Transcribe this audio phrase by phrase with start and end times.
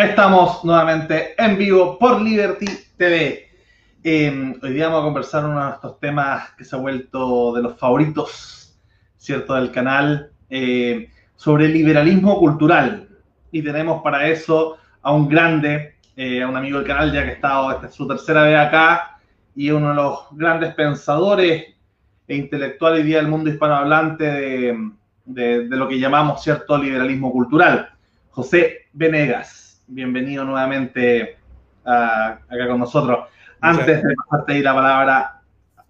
[0.00, 2.64] Estamos nuevamente en vivo por Liberty
[2.96, 3.50] TV.
[4.02, 7.62] Em, hoy día vamos a conversar uno de estos temas que se ha vuelto de
[7.62, 8.80] los favoritos,
[9.18, 13.10] ¿cierto?, del canal, eh, sobre liberalismo cultural.
[13.52, 17.32] Y tenemos para eso a un grande, eh, a un amigo del canal, ya que
[17.32, 19.18] ha estado, esta es su tercera vez acá,
[19.54, 21.74] y uno de los grandes pensadores
[22.26, 24.90] e intelectuales día del mundo hispanohablante de,
[25.26, 27.90] de, de lo que llamamos, ¿cierto?, liberalismo cultural.
[28.30, 29.59] José Venegas,
[29.90, 31.36] bienvenido nuevamente
[31.84, 33.28] acá con nosotros.
[33.60, 35.42] Antes de pasarte ahí la palabra,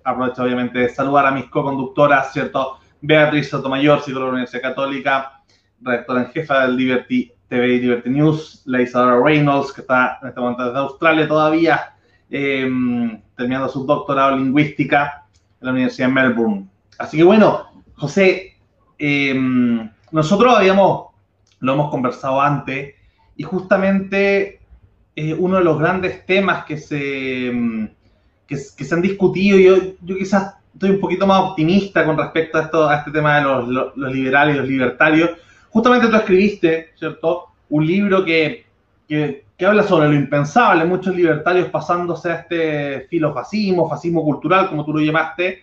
[0.02, 2.78] aprovecho obviamente de saludar a mis co-conductoras, ¿cierto?
[3.02, 5.42] Beatriz Sotomayor, psicóloga de la Universidad Católica,
[5.80, 10.28] redactora en jefa del Liberty TV y Liberty News, la Isadora Reynolds, que está en
[10.28, 11.94] este momento desde Australia todavía,
[12.30, 15.26] eh, terminando su doctorado en lingüística
[15.60, 16.68] en la Universidad de Melbourne.
[16.98, 18.56] Así que bueno, José,
[18.98, 19.34] eh,
[20.10, 21.08] nosotros habíamos,
[21.60, 22.94] lo hemos conversado antes,
[23.40, 24.60] y justamente
[25.16, 27.88] eh, uno de los grandes temas que se, mm,
[28.46, 32.62] que, se han discutido, yo, yo quizás estoy un poquito más optimista con respecto a,
[32.64, 35.30] esto, a este tema de los, los, liberales y los libertarios.
[35.70, 37.46] Justamente tú escribiste, ¿cierto?
[37.70, 38.66] Un libro que,
[39.08, 44.92] que, habla sobre lo impensable, muchos libertarios pasándose a este filofascismo, fascismo cultural, como tú
[44.92, 45.62] lo llamaste,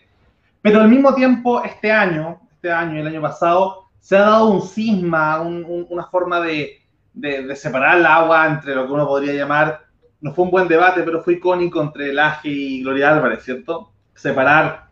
[0.63, 4.49] pero al mismo tiempo este año, este año y el año pasado, se ha dado
[4.49, 6.86] un cisma, un, un, una forma de,
[7.19, 9.81] de, de, separar el agua entre lo que uno podría llamar,
[10.21, 13.91] no fue un buen debate, pero fue icónico entre Laje y Gloria Álvarez, ¿cierto?
[14.15, 14.87] Separar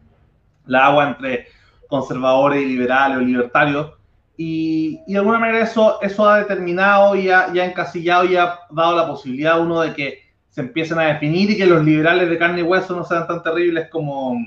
[0.65, 1.47] la agua entre
[1.87, 3.93] conservadores y liberales o libertarios.
[4.37, 8.35] Y, y, de alguna manera eso, eso ha determinado y ha, y ha encasillado y
[8.35, 11.83] ha dado la posibilidad a uno de que se empiecen a definir y que los
[11.83, 14.37] liberales de carne y hueso no sean tan terribles como,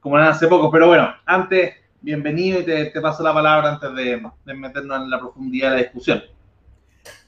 [0.00, 0.70] como eran hace poco.
[0.70, 5.10] Pero bueno, antes, bienvenido y te, te paso la palabra antes de, de meternos en
[5.10, 6.22] la profundidad de la discusión.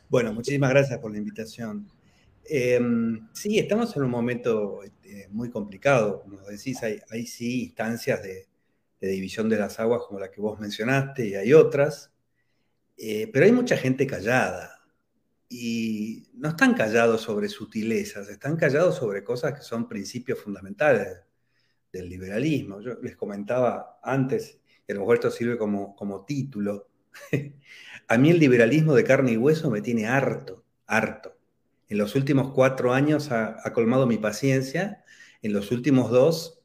[0.08, 1.90] Bueno, muchísimas gracias por la invitación.
[2.48, 2.80] Eh,
[3.32, 8.46] sí, estamos en un momento eh, muy complicado, como decís, hay, hay sí instancias de,
[9.00, 12.12] de, división de las aguas como la que vos mencionaste y hay otras,
[12.96, 14.80] eh, pero hay mucha gente callada
[15.48, 21.18] y no están callados sobre sutilezas, están callados sobre cosas que son principios fundamentales
[21.92, 22.80] del liberalismo.
[22.80, 26.88] Yo les comentaba antes, y a lo mejor esto sirve como, como título,
[28.08, 31.36] A mí el liberalismo de carne y hueso me tiene harto, harto.
[31.88, 35.04] En los últimos cuatro años ha, colmado mi paciencia,
[35.42, 36.60] en los últimos dos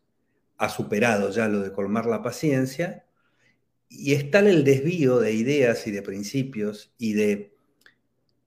[0.57, 3.05] ha superado ya lo de colmar la paciencia,
[3.89, 7.55] y es tal el desvío de ideas y de principios y de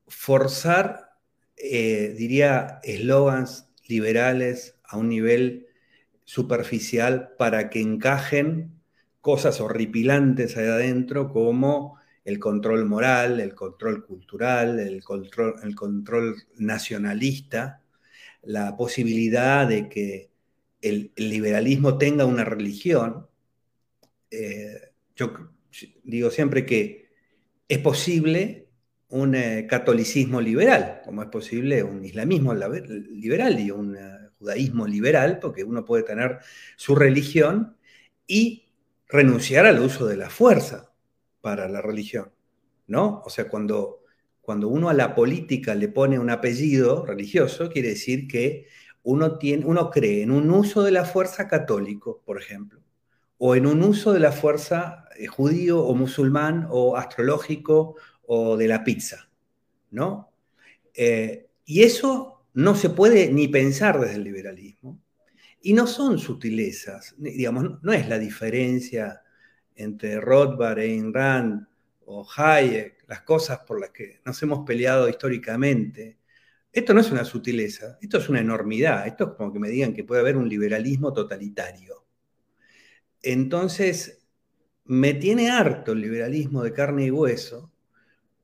[0.06, 1.18] forzar,
[1.56, 5.66] eh, diría, eslogans liberales a un nivel
[6.24, 8.80] superficial para que encajen
[9.20, 16.36] cosas horripilantes ahí adentro como el control moral, el control cultural, el control, el control
[16.56, 17.82] nacionalista,
[18.42, 20.30] la posibilidad de que
[20.80, 23.26] el, liberalismo tenga una religión.
[24.30, 25.32] Eh, yo
[26.02, 27.10] digo siempre que
[27.68, 28.68] es posible
[29.08, 35.38] un eh, catolicismo liberal, como es posible un islamismo liberal y un uh, judaísmo liberal,
[35.40, 36.38] porque uno puede tener
[36.76, 37.76] su religión
[38.26, 38.64] y
[39.08, 40.93] renunciar al uso de la fuerza
[41.44, 42.32] para la religión,
[42.86, 43.20] ¿no?
[43.26, 44.00] O sea, cuando,
[44.40, 48.66] cuando uno a la política le pone un apellido religioso, quiere decir que
[49.02, 52.80] uno, tiene, uno cree en un uso de la fuerza católico, por ejemplo,
[53.36, 57.96] o en un uso de la fuerza eh, judío o musulmán o astrológico
[58.26, 59.28] o de la pizza,
[59.90, 60.32] ¿no?
[60.94, 64.98] Eh, y eso no se puede ni pensar desde el liberalismo.
[65.60, 69.23] Y no son sutilezas, digamos, no es la diferencia
[69.74, 71.66] entre Rothbard, Ayn Rand
[72.06, 76.18] o Hayek, las cosas por las que nos hemos peleado históricamente,
[76.72, 79.94] esto no es una sutileza, esto es una enormidad, esto es como que me digan
[79.94, 82.04] que puede haber un liberalismo totalitario.
[83.22, 84.26] Entonces,
[84.84, 87.72] me tiene harto el liberalismo de carne y hueso,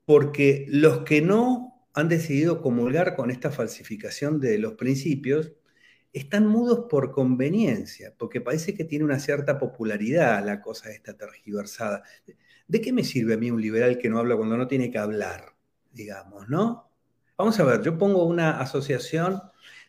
[0.05, 5.51] porque los que no han decidido comulgar con esta falsificación de los principios,
[6.13, 12.03] están mudos por conveniencia, porque parece que tiene una cierta popularidad la cosa esta tergiversada.
[12.67, 14.97] ¿De qué me sirve a mí un liberal que no habla cuando no tiene que
[14.97, 15.55] hablar,
[15.91, 16.89] digamos, no?
[17.37, 19.41] Vamos a ver, yo pongo una asociación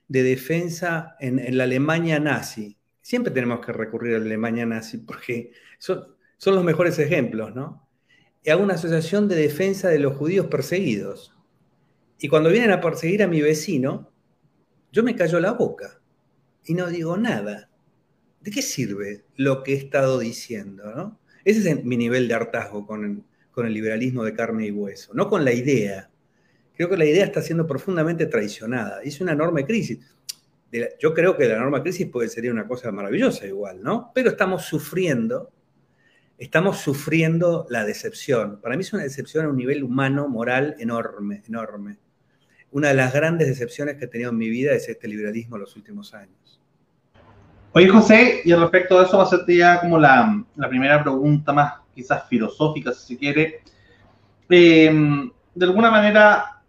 [0.09, 2.79] de defensa en, la Alemania nazi.
[3.01, 7.89] Siempre tenemos que recurrir a la Alemania nazi porque son, son los mejores ejemplos, ¿no?
[8.45, 11.37] Y hago una asociación de defensa de los judíos perseguidos.
[12.19, 14.13] Y cuando vienen a perseguir a mi vecino,
[14.93, 16.02] yo me callo la boca
[16.65, 17.69] y no digo nada.
[18.41, 21.19] ¿De qué sirve lo que he estado diciendo?
[21.45, 23.23] Ese es mi nivel de hartazgo con el,
[23.53, 26.11] con el liberalismo de carne y hueso, no con la idea,
[26.75, 29.03] creo que la idea está siendo profundamente traicionada.
[29.03, 30.01] Es una enorme crisis.
[30.99, 34.11] Yo creo que la enorme crisis puede ser una cosa maravillosa igual, ¿no?
[34.15, 35.53] Pero estamos sufriendo,
[36.39, 38.61] estamos sufriendo la decepción.
[38.61, 41.99] Para mí es una decepción a un nivel humano, moral, enorme, enorme.
[42.71, 45.63] Una de las grandes decepciones que he tenido en mi vida es este liberalismo en
[45.63, 46.42] los últimos años.
[47.75, 51.03] Oye, José, y al respecto de eso va a ser ya como la, la primera
[51.03, 53.63] pregunta más quizás filosófica, si se quiere.
[54.49, 56.63] Eh, de alguna manera,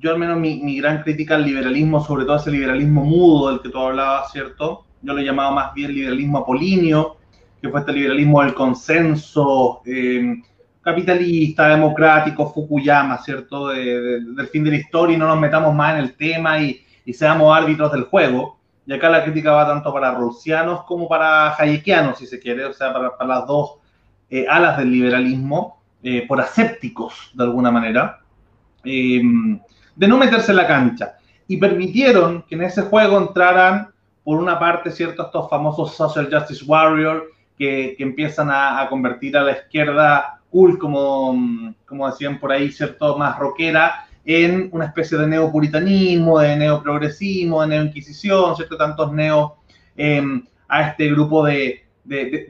[0.00, 3.68] yo al menos mi, gran crítica al liberalismo, sobre todo ese liberalismo mudo del que
[3.68, 4.84] tú hablabas, ¿cierto?
[5.02, 7.16] Yo lo llamaba más bien liberalismo apolíneo,
[7.60, 10.42] que fue este liberalismo del consenso eh,
[10.80, 13.68] capitalista, democrático, Fukuyama, ¿cierto?
[13.68, 17.56] del fin de la historia y no nos metamos más en el tema y, seamos
[17.56, 18.57] árbitros del juego.
[18.88, 22.72] Y acá la crítica va tanto para rawlsianos como para hayekianos, si se quiere, o
[22.72, 23.74] sea, para, las dos
[24.30, 28.20] eh, alas del liberalismo, eh, por asépticos, de alguna manera
[28.82, 31.16] de no meterse en la cancha.
[31.46, 33.90] Y permitieron que en ese juego entraran,
[34.24, 35.26] por una parte, ¿cierto?
[35.26, 37.24] Estos famosos social justice warriors
[37.58, 43.18] que, empiezan a, convertir a la izquierda cool, como, como decían por ahí, ¿cierto?
[43.18, 48.76] Más rockera, en una especie de neopuritanismo, de neoprogresismo, de neoinquisición, ¿cierto?
[48.76, 49.56] Tantos neo
[49.96, 51.86] em, a este grupo de,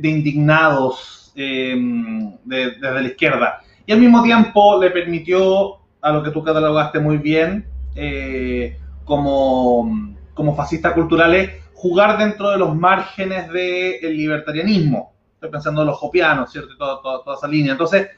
[0.03, 3.61] indignados em, desde la izquierda.
[3.87, 7.65] Y al mismo tiempo le permitió a lo que tú catalogaste muy bien
[7.95, 15.13] eh, como, como fascistas culturales, jugar dentro de los márgenes del libertarianismo.
[15.35, 16.77] Estoy pensando en los hopianos, ¿cierto?
[16.77, 17.71] Toda, toda, esa línea.
[17.71, 18.09] Entonces,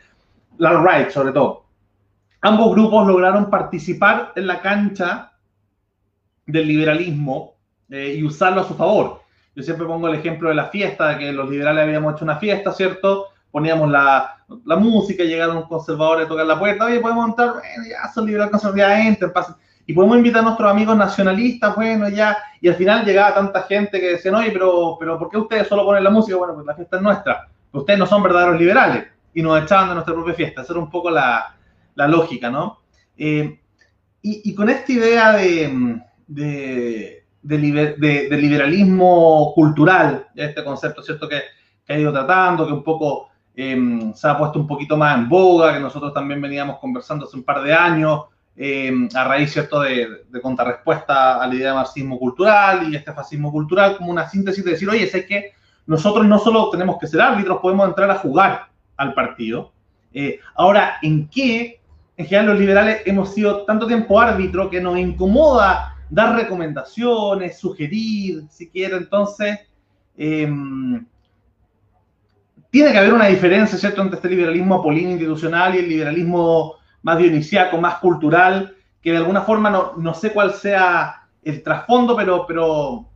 [0.57, 1.70] la right, sobre todo.
[2.43, 5.33] Ambos grupos lograron participar en la cancha
[6.47, 7.55] del liberalismo
[7.91, 9.21] eh, y usarlo a su favor.
[9.55, 12.73] Yo siempre pongo el ejemplo de la fiesta, que los liberales habíamos hecho una fiesta,
[12.73, 13.29] ¿cierto?
[13.51, 17.85] poníamos la, la música, llegaron un conservador a tocar la puerta, oye, podemos entrar, bueno,
[17.89, 19.57] ya son liberales conservadores, entren, pasen.
[19.87, 22.39] Y podemos invitar a nuestros amigos nacionalistas, bueno, ya.
[22.61, 25.85] Y al final llegaba tanta gente que decían, oye, pero, pero ¿por qué ustedes solo
[25.85, 26.37] ponen la música?
[26.37, 27.49] Bueno, pues la fiesta es nuestra.
[27.73, 29.09] Ustedes no son verdaderos liberales.
[29.35, 30.63] Y nos echaban de nuestra propia fiesta.
[30.63, 31.57] Esa era un poco la,
[31.95, 32.81] la lógica, ¿no?
[33.17, 33.59] Eh,
[34.23, 41.27] y, con esta idea de, de, de, liberalismo cultural, este concepto, ¿cierto?
[41.27, 41.41] Que,
[41.87, 43.31] que ha ido tratando, que un poco
[43.63, 47.37] Em, se ha puesto un poquito más en boga, que nosotros también veníamos conversando hace
[47.37, 48.23] un par de años,
[48.57, 53.51] em, a raíz, ¿cierto?, de, contrarrespuesta a la idea de marxismo cultural y este fascismo
[53.53, 55.53] cultural como una síntesis de decir, oye, es que
[55.87, 59.73] nosotros no solo tenemos que ser árbitros, podemos entrar a jugar al partido.
[60.13, 61.80] Eh, ahora, ¿en qué,
[62.21, 68.45] en general, los liberales hemos sido tanto tiempo árbitro que nos incomoda dar recomendaciones, sugerir,
[68.51, 69.59] si quiere, entonces...
[70.17, 70.49] Eh,
[72.71, 77.19] tiene que haber una diferencia, ¿cierto?, entre este liberalismo apolíneo institucional y el liberalismo más
[77.19, 82.47] dionisiaco, más cultural, que de alguna forma no, no sé cuál sea el trasfondo, pero,
[82.47, 83.09] pero,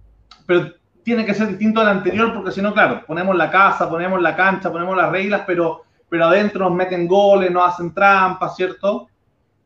[0.47, 0.73] pero
[1.05, 4.35] tiene que ser distinto al anterior, porque si no, claro, ponemos la casa, ponemos la
[4.35, 9.09] cancha, ponemos las reglas, pero, pero adentro nos meten goles, nos hacen trampas, ¿cierto?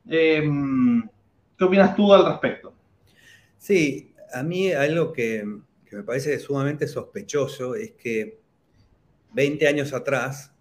[0.09, 1.07] Em,
[1.57, 2.73] ¿Qué opinas tú al respecto?
[3.59, 5.45] Sí, a mí algo que,
[5.85, 8.39] que me parece sumamente sospechoso es que
[9.33, 10.53] 20 años atrás,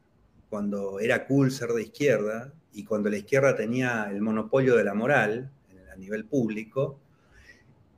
[0.50, 4.94] cuando era cool ser de izquierda y cuando la izquierda tenía el monopolio de la
[4.94, 5.52] moral
[5.92, 7.00] a nivel público,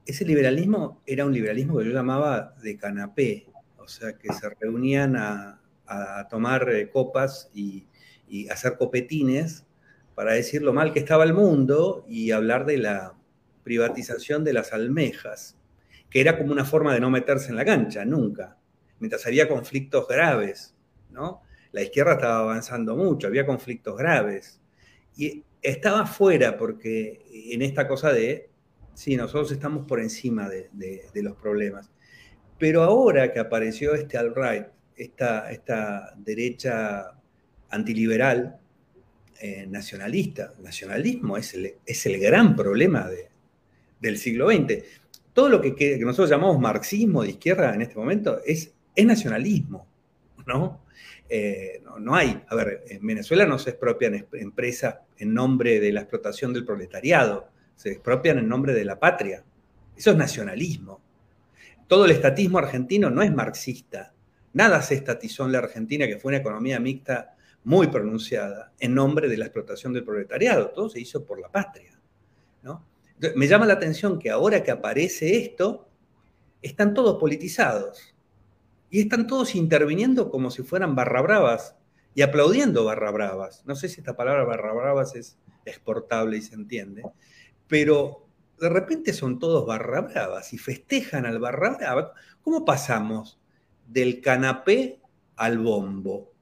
[0.06, 5.16] ese liberalismo era un liberalismo que yo llamaba de canapé, o sea, que se reunían
[5.16, 5.59] a,
[6.30, 7.88] tomar eh, copas y,
[8.28, 9.66] y hacer copetines
[10.16, 13.16] para decir lo mal que estaba el mundo y hablar de la
[13.64, 15.58] privatización de las almejas,
[16.10, 18.60] que era como una forma de no meterse en la cancha, nunca
[19.00, 20.76] mientras había conflictos graves,
[21.10, 21.42] ¿no?
[21.72, 24.62] La izquierda estaba avanzando mucho, había conflictos graves.
[25.16, 28.50] Y estaba fuera porque en esta cosa de,
[28.94, 30.70] sí, nosotros estamos por encima de,
[31.16, 31.90] los problemas.
[32.58, 34.68] Pero ahora que apareció este alt-right,
[35.00, 37.12] esta, esta, derecha
[37.70, 38.60] antiliberal,
[39.42, 43.10] eh, nacionalista, nacionalismo es el, es el gran problema
[44.00, 44.84] del siglo XX.
[45.34, 49.88] Todo lo que, que, nosotros llamamos marxismo de izquierda en este momento es es nacionalismo,
[50.46, 50.82] ¿no?
[51.30, 52.16] Eh, ¿no?
[52.16, 56.66] hay, a ver, en Venezuela no se expropian empresas en nombre de la explotación del
[56.66, 59.44] proletariado, se expropian en nombre de la patria.
[59.96, 61.02] Eso es nacionalismo.
[61.88, 64.14] Todo el estatismo argentino no es marxista.
[64.54, 69.28] Nada se estatizó en la Argentina, que fue una economía mixta muy pronunciada, en nombre
[69.28, 70.70] de la explotación del proletariado.
[70.70, 72.00] Todo se hizo por la patria.
[73.36, 75.90] me llama la atención que ahora que aparece esto,
[76.62, 78.16] están todos politizados.
[78.90, 81.76] Y están todos interviniendo como si fueran barra bravas
[82.16, 83.64] y aplaudiendo barra bravas.
[83.66, 87.04] No sé si esta palabra barra bravas es, exportable y se entiende,
[87.68, 88.26] pero
[88.60, 92.14] de repente son todos barra bravas y festejan al barra brava.
[92.42, 93.39] ¿Cómo pasamos
[93.90, 95.00] del canapé
[95.36, 96.34] al bombo?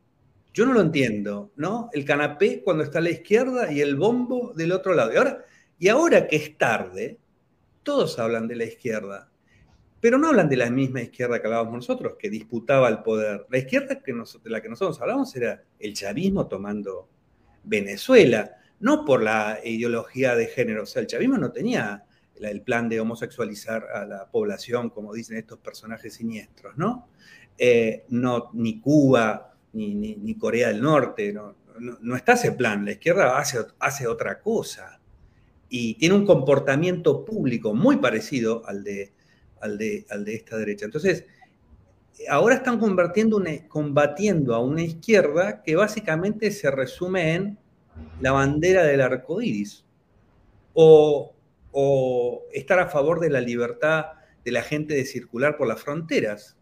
[0.54, 1.90] Yo no lo entiendo, ¿no?
[1.94, 5.14] El canapé cuando está a la izquierda y el bombo del otro lado.
[5.14, 5.46] Y ahora,
[5.78, 7.20] y ahora que es tarde,
[7.84, 9.30] todos hablan de la izquierda,
[10.02, 13.46] pero no hablan de la misma izquierda que hablábamos nosotros, que disputaba el poder.
[13.50, 17.08] La izquierda que de la que nosotros hablábamos era el chavismo tomando
[17.64, 20.84] Venezuela, no por la ideología de género.
[20.84, 22.04] O sea, el chavismo no tenía
[22.42, 27.10] el plan de homosexualizar a la población, como dicen estos personajes siniestros, ¿no?
[27.58, 32.86] Eh, no ni Cuba, ni, Corea del Norte, no, está ese plan.
[32.86, 35.00] La izquierda hace, otra cosa
[35.70, 39.14] y tiene un comportamiento público muy parecido al de,
[40.28, 40.86] esta derecha.
[40.86, 41.26] Entonces,
[42.30, 47.58] ahora están combatiendo a una izquierda que básicamente se resume en
[48.22, 49.84] la bandera del arco iris.
[50.74, 51.34] O,
[52.54, 54.06] estar a favor de la libertad
[54.44, 56.58] de la gente de circular por las fronteras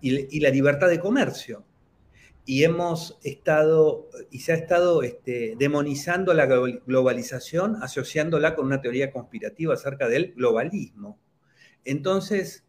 [0.00, 1.64] y, la libertad de comercio.
[2.44, 9.12] Y hemos estado, y se ha estado este, demonizando la globalización, asociándola con una teoría
[9.12, 11.18] conspirativa acerca del globalismo.
[11.84, 12.64] Entonces,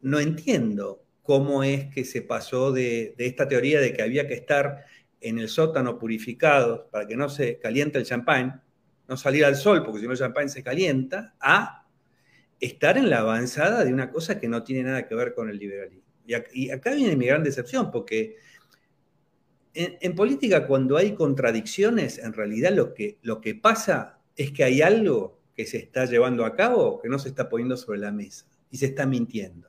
[0.00, 4.84] no entiendo cómo es que se pasó de, esta teoría de que había que estar
[5.20, 8.62] en el sótano purificado para que no se caliente el champán,
[9.10, 11.84] no salir al sol porque si no el champán se calienta, a
[12.60, 15.58] estar en la avanzada de una cosa que no tiene nada que ver con el
[15.58, 16.04] liberalismo.
[16.52, 18.36] Y, acá viene mi gran decepción, porque
[19.74, 24.80] en, política cuando hay contradicciones, en realidad lo que, lo que pasa es que hay
[24.80, 28.46] algo que se está llevando a cabo que no se está poniendo sobre la mesa
[28.70, 29.68] y se está mintiendo.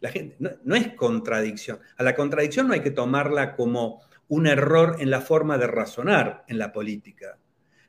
[0.00, 1.80] La gente, no, es contradicción.
[1.98, 6.44] A la contradicción no hay que tomarla como un error en la forma de razonar
[6.48, 7.38] en la política.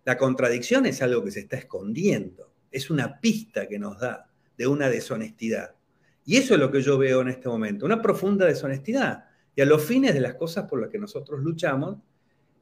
[0.09, 4.65] La contradicción es algo que se está escondiendo, es una pista que nos da de
[4.65, 5.75] una deshonestidad.
[6.25, 9.25] Y eso es lo que yo veo en este momento, una profunda deshonestidad.
[9.55, 11.99] Y a los fines de las cosas por las que nosotros luchamos,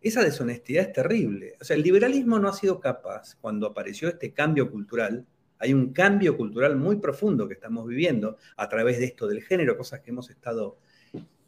[0.02, 1.54] esa deshonestidad es terrible.
[1.62, 5.26] O sea, el liberalismo no ha sido capaz, cuando apareció este cambio cultural,
[5.58, 9.78] hay un cambio cultural muy profundo que estamos viviendo a través de esto del género,
[9.78, 10.80] cosas que hemos estado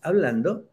[0.02, 0.70] hablando.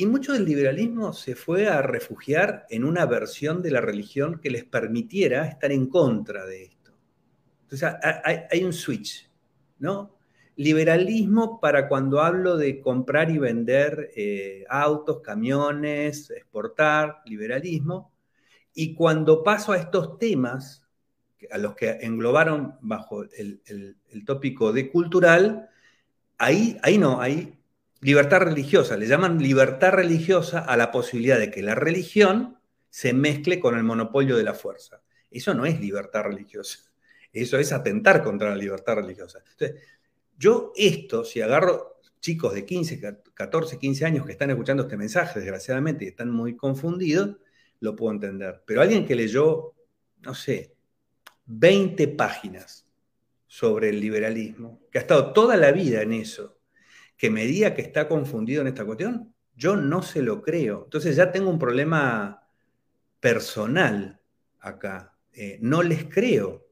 [0.00, 4.48] Y mucho del liberalismo se fue a refugiar en una versión de la religión que
[4.48, 6.92] les permitiera estar en contra de esto.
[7.64, 7.92] Entonces
[8.50, 9.30] hay, un switch,
[9.78, 10.16] ¿no?
[10.56, 18.10] Liberalismo para cuando hablo de comprar y vender eh, autos, camiones, exportar, liberalismo.
[18.72, 20.82] Y cuando paso a estos temas
[21.50, 25.68] a los que englobaron bajo el, tópico de cultural,
[26.38, 27.59] ahí, ahí no, hay
[28.00, 28.96] libertad religiosa.
[28.96, 33.84] Le llaman libertad religiosa a la posibilidad de que la religión se mezcle con el
[33.84, 35.02] monopolio de la fuerza.
[35.30, 36.80] Eso no es libertad religiosa.
[37.32, 39.38] Eso es atentar contra la libertad religiosa.
[39.38, 39.82] Entonces,
[40.36, 45.40] yo esto, si agarro chicos de 15, 14, 15 años que están escuchando este mensaje,
[45.40, 47.36] desgraciadamente, y están muy confundidos,
[47.80, 48.62] lo puedo entender.
[48.66, 49.74] Pero alguien que leyó,
[50.20, 50.74] no sé,
[51.46, 52.86] 20 páginas
[53.46, 56.59] sobre el liberalismo, que ha estado toda la vida en eso,
[57.20, 60.84] que me diga que está confundido en esta cuestión, yo no se lo creo.
[60.84, 62.48] Entonces ya tengo un problema
[63.20, 64.22] personal
[64.58, 65.18] acá.
[65.34, 66.66] Eh, no les creo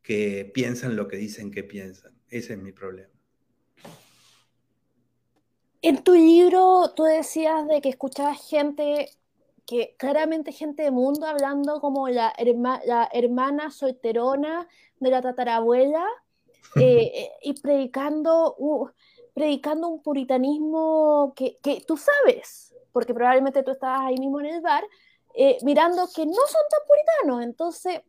[0.00, 2.18] que piensan lo que dicen que piensan.
[2.30, 3.12] Ese es mi problema.
[5.82, 9.10] En tu libro tú decías de que escuchabas gente
[9.66, 12.32] que claramente gente de mundo hablando como la,
[12.86, 14.66] la hermana solterona
[15.00, 16.02] de la tatarabuela
[16.76, 18.56] eh, eh, y predicando,
[19.34, 24.60] predicando un puritanismo que, que, tú sabes, porque probablemente tú estabas ahí mismo en el
[24.60, 24.84] bar,
[25.34, 27.42] eh, mirando que no son tan puritanos.
[27.42, 28.02] Entonces,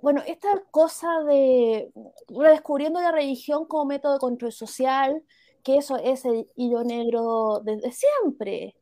[0.00, 1.90] bueno, esta cosa de
[2.28, 5.24] redescubriendo la religión como método de control social,
[5.66, 8.76] que eso es el hilo negro desde siempre.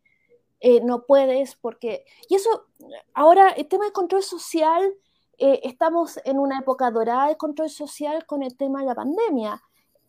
[0.60, 2.04] Eh, no puedes porque...
[2.28, 2.66] Y eso,
[3.14, 4.94] ahora el tema de control social,
[5.38, 9.62] eh, estamos en una época dorada de control social con el tema de la pandemia.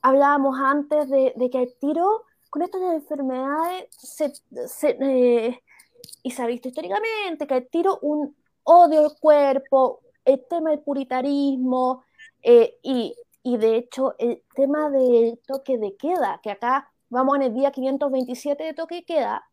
[0.06, 4.34] Hablábamos antes de, que el tiro con estas enfermedades se,
[5.00, 5.60] eh,
[6.22, 10.82] y se ha visto históricamente que el tiro un odio al cuerpo, el tema del
[10.82, 12.04] puritarismo
[12.44, 17.54] y, y, de hecho el tema del toque de queda, que acá vamos en el
[17.56, 19.44] día 527 de toque de queda,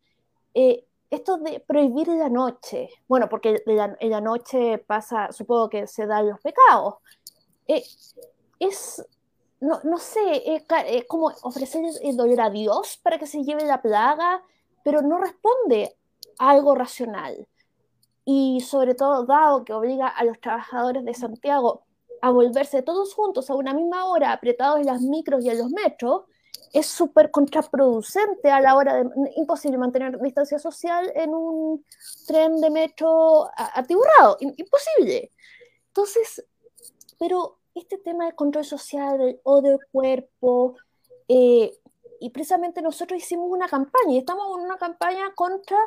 [1.08, 6.28] esto de prohibir la noche, bueno, porque en la noche pasa, supongo que se dan
[6.28, 6.96] los pecados,
[7.66, 7.82] eh,
[8.58, 9.02] es,
[9.62, 13.80] no, no sé, es como ofrecer el dolor a Dios para que se lleve la
[13.80, 14.42] plaga,
[14.84, 15.96] pero no responde
[16.38, 17.46] a algo racional.
[18.24, 21.84] y sobre todo dado que obliga a los trabajadores de Santiago
[22.20, 25.70] a volverse todos juntos a una misma hora, apretados en las micros y en los
[25.70, 26.24] metros,
[26.72, 31.84] es súper contraproducente a la hora de imposible mantener distancia social en un
[32.26, 35.32] tren de metro atiburrado, imposible.
[35.88, 36.44] Entonces,
[37.18, 40.76] pero este tema de control social o del cuerpo,
[41.28, 41.72] eh,
[42.20, 45.78] y precisamente nosotros hicimos una campaña, y estamos en una campaña contra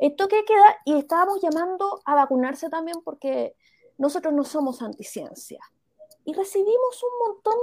[0.00, 3.54] esto que queda, y estábamos llamando a vacunarse también porque
[3.98, 5.60] nosotros no somos anticiencia.
[6.24, 7.58] Y recibimos un montón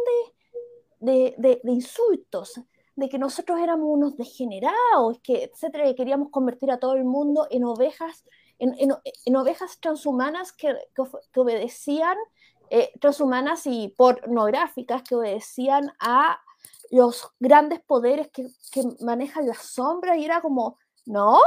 [0.99, 2.59] de, de, de, insultos,
[2.95, 7.47] de que nosotros éramos unos degenerados, que, etcétera, que queríamos convertir a todo el mundo
[7.49, 8.25] en ovejas,
[8.59, 8.91] en, en,
[9.25, 12.17] en ovejas transhumanas que, que, que obedecían,
[12.69, 16.39] eh, transhumanas y pornográficas que obedecían a
[16.91, 18.47] los grandes poderes que,
[19.01, 21.39] manejan las sombras y era como, no,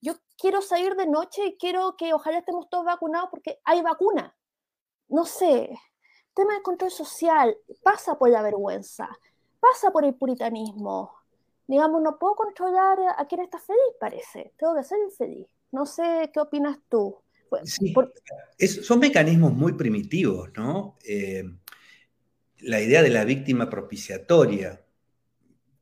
[0.00, 4.36] yo quiero salir de noche y quiero que ojalá estemos todos vacunados porque hay vacuna.
[5.08, 5.70] No sé,
[6.34, 9.08] tema de control social pasa por la vergüenza,
[9.60, 11.14] pasa por el puritanismo.
[11.66, 14.54] Digamos, no puedo controlar a quien está feliz, parece.
[14.58, 15.48] Tengo que ser infeliz.
[15.70, 17.22] No sé qué opinas tú.
[17.64, 18.12] Sí, por...
[18.58, 20.98] es, son mecanismos muy primitivos, ¿no?
[21.04, 21.44] Eh,
[22.60, 24.84] la idea de la víctima propiciatoria,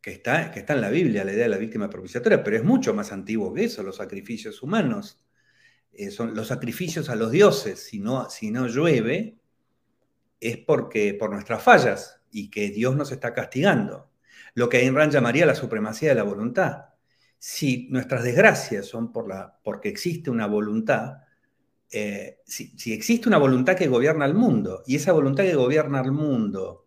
[0.00, 2.64] que está, que está en la Biblia, la idea de la víctima propiciatoria, pero es
[2.64, 5.24] mucho más antiguo que eso, los sacrificios humanos.
[5.92, 9.38] Eh, son los sacrificios a los dioses, si no, si no llueve,
[10.40, 14.10] es porque por nuestras fallas y que Dios nos está castigando.
[14.54, 16.86] Lo que Ayn Rand llamaría la supremacía de la voluntad.
[17.38, 21.18] Si nuestras desgracias son por la, porque existe una voluntad,
[21.90, 26.12] eh, si, existe una voluntad que gobierna el mundo y esa voluntad que gobierna el
[26.12, 26.86] mundo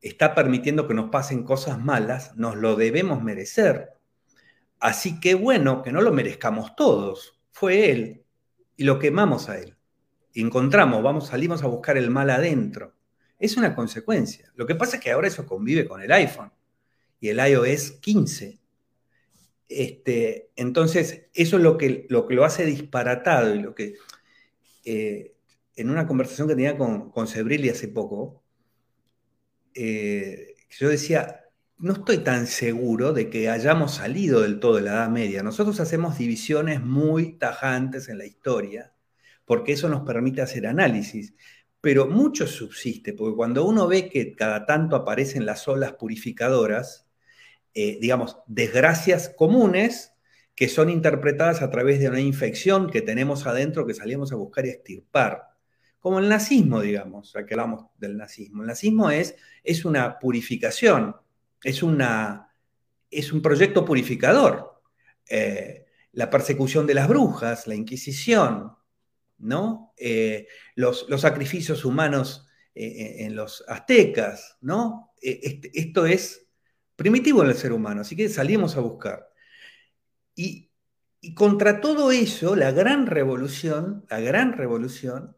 [0.00, 3.90] está permitiendo que nos pasen cosas malas, nos lo debemos merecer.
[4.80, 7.40] Así que bueno, que no lo merezcamos todos.
[7.50, 8.24] Fue Él
[8.76, 9.76] y lo quemamos a Él.
[10.34, 12.94] Encontramos, vamos, salimos a buscar el mal adentro.
[13.38, 14.52] Es una consecuencia.
[14.54, 16.52] Lo que pasa es que ahora eso convive con el iPhone
[17.20, 18.58] y el iOS 15.
[19.68, 23.94] Este, entonces, eso es lo que, lo que lo hace disparatado y lo que
[24.90, 25.34] eh,
[25.76, 28.42] en una conversación que tenía con, con Sebrilli hace poco,
[29.74, 31.44] eh, yo decía,
[31.76, 35.42] no estoy tan seguro de que hayamos salido del todo de la Edad Media.
[35.42, 38.94] Nosotros hacemos divisiones muy tajantes en la historia,
[39.44, 41.34] porque eso nos permite hacer análisis.
[41.82, 47.06] Pero mucho subsiste, porque cuando uno ve que cada tanto aparecen las olas purificadoras,
[47.74, 50.17] eh, digamos, desgracias comunes,
[50.58, 54.66] que son interpretadas a través de una infección que tenemos adentro que salimos a buscar
[54.66, 55.50] y extirpar.
[56.00, 58.62] Como el nazismo, digamos, ya que hablamos del nazismo.
[58.62, 61.14] El nazismo es, es una purificación,
[61.62, 62.52] es, una,
[63.08, 64.82] es un proyecto purificador.
[65.30, 68.72] Eh, la persecución de las brujas, la Inquisición,
[69.38, 69.92] ¿no?
[69.96, 75.12] Eh, los, los, sacrificios humanos eh, en los aztecas, ¿no?
[75.22, 76.48] Este, esto es
[76.96, 79.27] primitivo en el ser humano, así que salimos a buscar.
[80.38, 80.70] Y,
[81.34, 85.36] contra todo eso, la gran revolución, la gran revolución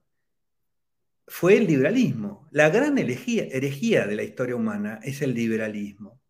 [1.26, 2.46] fue el liberalismo.
[2.50, 6.20] La gran herejía, de la historia humana es el liberalismo,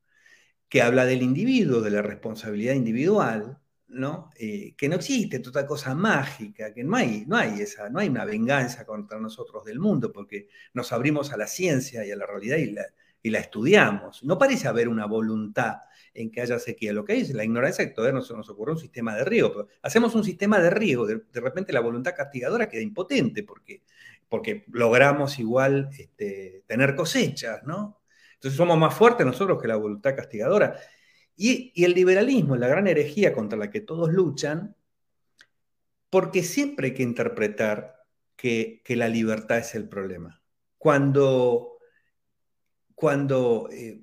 [0.68, 4.30] que habla del individuo, de la responsabilidad individual, ¿no?
[4.38, 8.08] Eh, que no existe toda cosa mágica, que no hay, no, hay esa, no hay
[8.08, 12.26] una venganza contra nosotros del mundo, porque nos abrimos a la ciencia y a la
[12.26, 12.86] realidad y la,
[13.20, 14.22] y la estudiamos.
[14.22, 15.78] No parece haber una voluntad
[16.14, 16.92] en que haya sequía.
[16.92, 19.68] Lo que hay es la ignorancia que todavía nos ocurre un sistema de riego.
[19.82, 23.82] Hacemos un sistema de riego, de, repente la voluntad castigadora queda impotente porque,
[24.28, 28.00] porque logramos igual este, tener cosechas, ¿no?
[28.34, 30.78] Entonces somos más fuertes nosotros que la voluntad castigadora.
[31.36, 34.76] Y, el liberalismo, la gran herejía contra la que todos luchan,
[36.10, 37.96] porque siempre hay que interpretar
[38.36, 40.42] que, que la libertad es el problema.
[40.78, 41.78] Cuando,
[42.94, 44.02] cuando eh,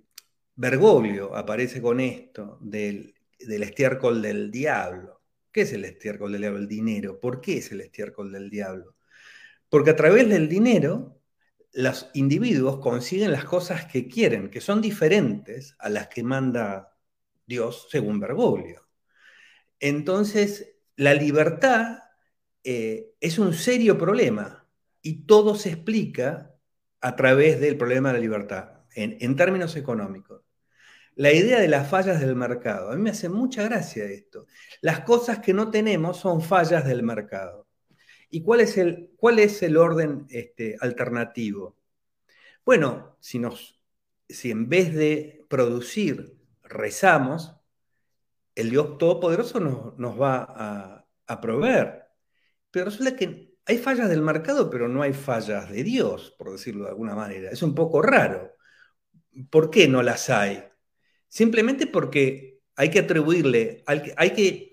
[0.58, 5.22] Bergoglio aparece con esto del, del estiércol del diablo.
[5.52, 6.58] ¿Qué es el estiércol del diablo?
[6.58, 7.20] El dinero.
[7.20, 8.96] ¿Por qué es el estiércol del diablo?
[9.70, 11.22] Porque a través del dinero
[11.74, 16.98] los individuos consiguen las cosas que quieren, que son diferentes a las que manda
[17.46, 18.88] Dios según Bergoglio.
[19.80, 22.00] Entonces, la libertad
[22.64, 24.68] eh, es un serio problema
[25.04, 26.56] y todo se explica
[27.00, 30.47] a través del problema de la libertad, en, en términos económicos
[31.18, 32.92] la idea de las fallas del mercado.
[32.92, 34.46] A mí me hace mucha gracia esto.
[34.82, 37.68] Las cosas que no tenemos son fallas del mercado.
[38.30, 41.76] ¿Y cuál es el, cuál es el orden este, alternativo?
[42.64, 43.82] Bueno, si, nos,
[44.30, 47.56] si en vez de producir rezamos,
[48.54, 52.04] el Dios Todopoderoso nos, nos va a, a proveer.
[52.70, 56.84] Pero resulta que hay fallas del mercado, pero no hay fallas de Dios, por decirlo
[56.84, 57.50] de alguna manera.
[57.50, 58.56] Es un poco raro.
[59.50, 60.64] ¿Por qué no las hay?
[61.28, 64.70] Simplemente porque hay que atribuirle, hay que,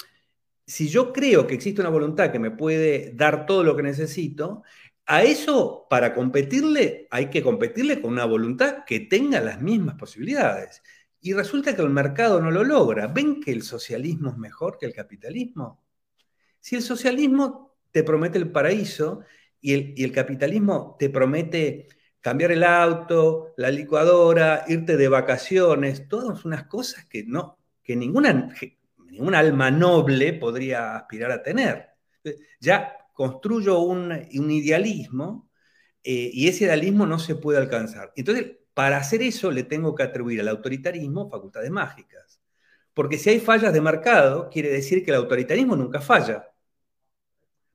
[0.66, 4.62] si yo creo que existe una voluntad que me puede dar todo lo que necesito,
[5.06, 10.82] a eso, para competirle, hay que competirle con una voluntad que tenga las mismas posibilidades.
[11.20, 13.06] Y resulta que el mercado no lo logra.
[13.08, 15.82] ¿Ven que el socialismo es mejor que el capitalismo?
[16.60, 19.20] Si el socialismo te promete el paraíso
[19.60, 21.88] y el, y el capitalismo te promete
[22.24, 28.50] cambiar el auto, la licuadora, irte de vacaciones, todas unas cosas que no, que ninguna,
[29.10, 31.90] ningún alma noble podría aspirar a tener.
[32.58, 35.50] Ya construyo un, idealismo
[36.02, 38.10] eh, y ese idealismo no se puede alcanzar.
[38.16, 42.40] Entonces, para hacer eso le tengo que atribuir al autoritarismo facultades mágicas.
[42.94, 46.50] Porque si hay fallas de mercado, quiere decir que el autoritarismo nunca falla.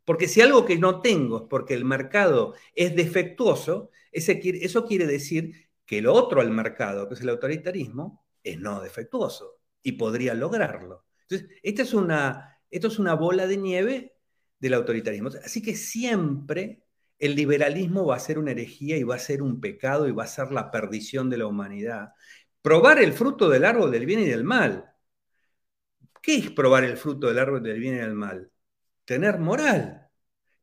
[0.05, 5.69] Porque si algo que no tengo es porque el mercado es defectuoso, eso quiere decir
[5.85, 11.05] que lo otro al mercado, que es el autoritarismo, es no defectuoso y podría lograrlo.
[11.27, 14.15] Entonces, esta es una, esto es una bola de nieve
[14.59, 15.29] del autoritarismo.
[15.43, 16.83] Así que siempre
[17.17, 20.23] el liberalismo va a ser una herejía y va a ser un pecado y va
[20.23, 22.13] a ser la perdición de la humanidad.
[22.61, 24.93] Probar el fruto del árbol del bien y del mal.
[26.21, 28.51] ¿Qué es probar el fruto del árbol del bien y del mal?
[29.05, 30.09] Tener moral,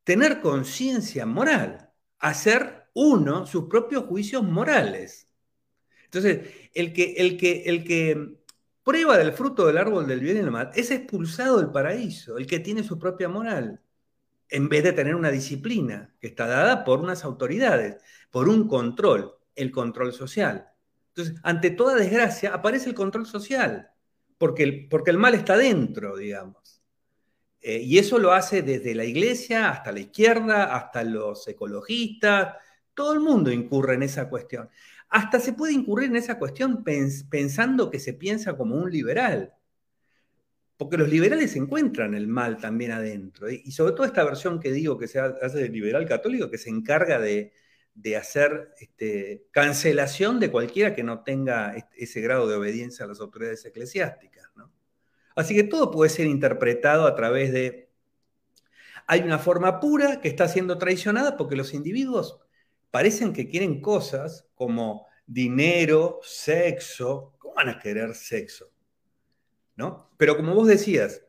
[0.04, 5.28] tener conciencia moral, hacer uno sus propios juicios morales.
[6.04, 8.38] Entonces, el que, el que, el que
[8.82, 12.46] prueba del fruto del árbol del bien y del mal es expulsado del paraíso, el
[12.46, 13.82] que tiene su propia moral
[14.48, 17.96] en vez de tener una disciplina que está dada por unas autoridades,
[18.30, 20.68] por un control, el control social.
[21.09, 23.90] Entonces, ante toda desgracia aparece el control social,
[24.38, 26.80] porque el, porque el mal está dentro, digamos.
[27.61, 32.54] Eh, y eso lo hace desde la iglesia hasta la izquierda, hasta los ecologistas,
[32.96, 34.68] todo el mundo incurre en esa cuestión.
[35.09, 39.52] Hasta se puede incurrir en esa cuestión pensando que se piensa como un liberal
[40.76, 43.50] porque los liberales encuentran el mal también adentro.
[43.50, 46.70] Y sobre todo esta versión que digo que se hace del liberal católico, que se
[46.70, 47.52] encarga de,
[48.18, 53.64] hacer este, cancelación de cualquiera que no tenga ese grado de obediencia a las autoridades
[53.64, 54.44] eclesiásticas.
[55.35, 57.90] Así que todo puede ser interpretado a través de...
[59.06, 62.40] Hay una forma pura que está siendo traicionada porque los individuos
[62.90, 67.35] parecen que quieren cosas como dinero, sexo.
[67.38, 68.70] ¿Cómo van a querer sexo?
[70.16, 71.22] Pero como vos decías,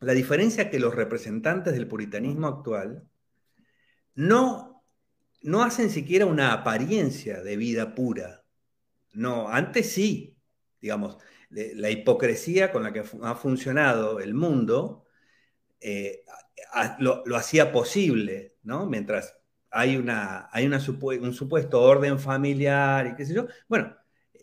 [0.00, 3.08] la diferencia es que los representantes del puritanismo actual
[4.14, 4.84] no,
[5.42, 8.44] no hacen siquiera una apariencia de vida pura.
[9.12, 10.36] No, antes sí,
[10.80, 11.16] digamos,
[11.48, 15.06] la hipocresía con la que ha funcionado el mundo
[15.80, 16.24] eh,
[16.98, 18.86] lo, hacía posible, ¿no?
[18.86, 19.38] Mientras
[19.76, 23.94] hay, una, hay un supuesto orden familiar y qué sé yo, bueno,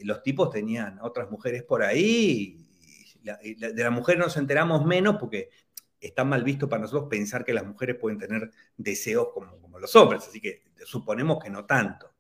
[0.04, 2.64] los tipos tenían otras mujeres por ahí
[3.24, 5.50] de la mujer nos enteramos menos porque
[6.00, 10.28] está mal visto para nosotros pensar que las mujeres pueden tener deseos como, los hombres,
[10.28, 12.14] así que suponemos que no tanto.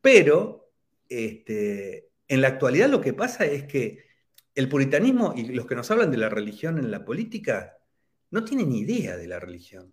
[0.00, 0.72] Pero
[1.08, 4.04] este, en la actualidad lo que pasa es que
[4.54, 7.78] el puritanismo y los que nos hablan de la religión en la política
[8.30, 9.92] no tienen idea de la religión.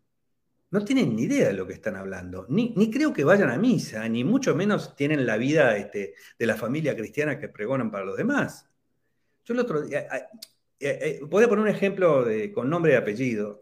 [0.71, 2.45] No tienen ni idea de lo que están hablando.
[2.49, 6.55] Ni, creo que vayan a misa, ni mucho menos tienen la vida este, de la
[6.55, 8.69] familia cristiana que pregonan para los demás.
[9.43, 10.29] Yo el otro día, eh,
[10.79, 13.61] eh, voy a poner un ejemplo con nombre y apellido,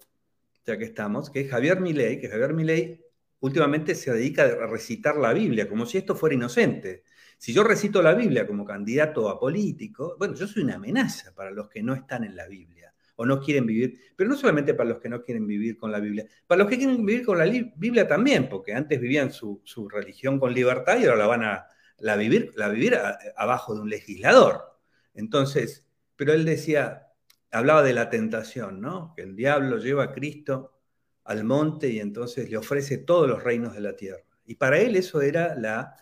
[0.66, 3.04] ya que estamos, que es Javier Milei, que Javier Milei
[3.40, 7.04] últimamente se dedica a recitar la Biblia, como si esto fuera inocente.
[7.40, 11.50] Si yo recito la Biblia como candidato a político, bueno, yo soy una amenaza para
[11.50, 12.79] los que no están en la Biblia
[13.20, 16.00] o no quieren vivir, pero no solamente para los que no quieren vivir con la
[16.00, 20.40] Biblia, para los que quieren vivir con la Biblia también, porque antes vivían su, religión
[20.40, 22.98] con libertad y ahora la van a la vivir, la vivir
[23.36, 24.80] abajo de un legislador.
[25.14, 27.08] Entonces, pero él decía,
[27.52, 29.14] hablaba de la tentación, ¿no?
[29.18, 30.80] Que el diablo lleva a Cristo
[31.26, 34.24] al monte y entonces le ofrece todos los reinos de la tierra.
[34.46, 35.94] Y para él eso era la,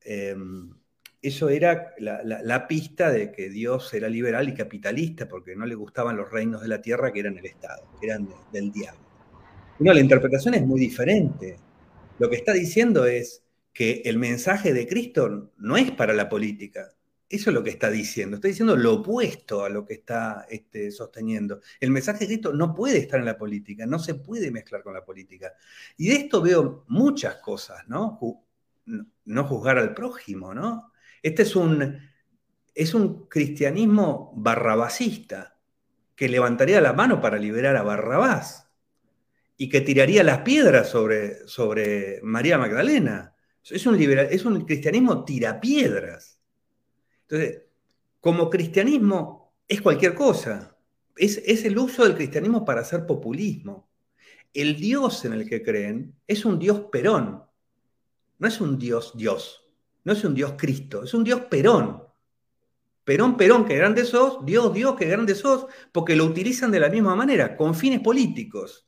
[0.00, 0.72] em,
[1.22, 6.16] eso era la, pista de que Dios era liberal y capitalista porque no le gustaban
[6.16, 9.00] los reinos de la tierra que eran el Estado, que eran del diablo.
[9.78, 11.56] No, la interpretación es muy diferente.
[12.18, 16.90] Lo que está diciendo es que el mensaje de Cristo no es para la política,
[17.32, 18.36] eso es lo que está diciendo.
[18.36, 21.60] Está diciendo lo opuesto a lo que está este, sosteniendo.
[21.80, 24.92] El mensaje de Cristo no puede estar en la política, no se puede mezclar con
[24.92, 25.54] la política.
[25.96, 28.20] Y de esto veo muchas cosas, ¿no?
[29.24, 30.91] No juzgar al prójimo, ¿no?
[31.22, 32.00] Este es un,
[32.74, 35.58] es un cristianismo barrabasista
[36.16, 38.68] que levantaría la mano para liberar a Barrabás.
[39.56, 43.36] y que tiraría las piedras sobre, sobre María Magdalena.
[43.70, 46.40] Es un, es un cristianismo tirapiedras.
[47.22, 47.62] Entonces,
[48.20, 50.76] como cristianismo es cualquier cosa.
[51.16, 53.88] Es, es el uso del cristianismo para hacer populismo.
[54.52, 57.44] El Dios en el que creen es un Dios perón.
[58.38, 59.61] No es un Dios Dios.
[60.04, 61.04] No es un Dios Cristo.
[61.04, 62.02] Es un Dios perón.
[63.04, 66.88] Perón, Perón, que grande sos, Dios, Dios, que grande sos, porque lo utilizan de la
[66.88, 68.86] misma manera, con fines políticos.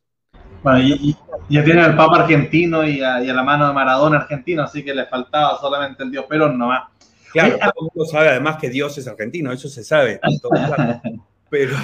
[0.63, 1.17] Bueno, y,
[1.49, 5.07] ya tiene al Papa argentino y a, la mano de Maradona argentino, así que le
[5.07, 6.85] faltaba solamente el Dios Perón nomás.
[7.33, 10.21] Claro, todo el mundo sabe además que Dios es argentino, eso se sabe.
[11.51, 11.77] Pero.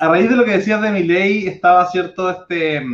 [0.00, 2.84] A raíz de lo que decías de mi ley, estaba cierto este.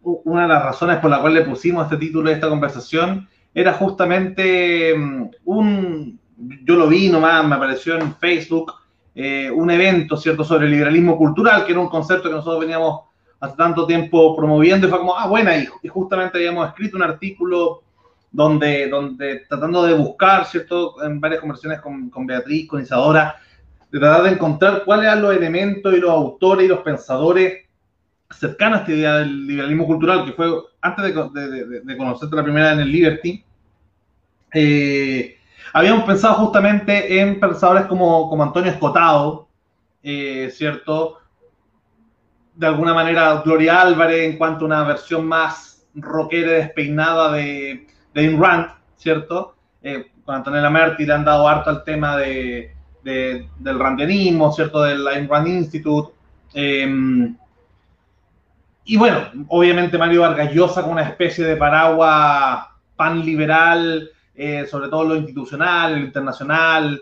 [0.00, 3.74] Una de las razones por la cual le pusimos este título de esta conversación era
[3.74, 6.20] justamente mm, un,
[6.64, 8.72] yo lo vi nomás, me apareció en Facebook,
[9.14, 13.02] eh, un evento, ¿cierto?, sobre el liberalismo cultural, que era un concepto que nosotros veníamos
[13.40, 15.50] hace tanto tiempo promoviendo y fue como, ah, bueno,
[15.82, 17.82] y, justamente habíamos escrito un artículo
[18.30, 23.36] donde, donde tratando de buscar, ¿cierto?, en varias conversaciones con, con Beatriz, con Isadora,
[23.90, 27.66] de tratar de encontrar cuáles eran los elementos y los autores y los pensadores
[28.38, 32.42] cercanos a esta idea del liberalismo cultural, que fue antes de, de, de conocerte la
[32.42, 33.44] primera en el Liberty,
[34.54, 35.38] eh,
[35.74, 39.48] Habíamos pensado justamente en pensadores como, como Antonio Escotado,
[40.02, 41.18] eh, ¿cierto?
[42.54, 48.20] De alguna manera Gloria Álvarez en cuanto a una versión más rockera despeinada de, de
[48.20, 48.66] Ayn Rand,
[48.96, 49.54] ¿cierto?
[49.82, 54.82] Eh, con Antonella Merti le han dado harto al tema de, del randianismo, ¿cierto?
[54.82, 56.12] Del Ayn Rand Institute.
[56.52, 57.34] Em,
[58.84, 59.18] y bueno,
[59.48, 62.66] obviamente Mario Vargas Llosa con una especie de paraguas
[62.96, 67.00] pan liberal, eh, sobre todo lo institucional, lo internacional.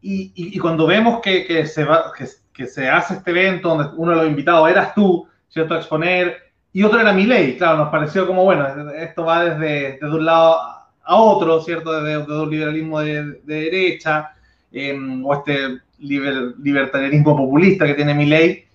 [0.00, 2.12] Y, cuando vemos que, se va,
[2.52, 5.74] que, se hace este evento donde uno de los invitados eras tú, ¿cierto?
[5.74, 6.36] A exponer,
[6.72, 10.24] y otro era mi ley, claro, nos pareció como, bueno, esto va desde, desde un
[10.24, 10.56] lado
[11.02, 12.00] a otro, ¿cierto?
[12.00, 14.34] Desde, un liberalismo de, derecha,
[14.70, 18.67] em, o este libertarianismo populista que tiene mi ley.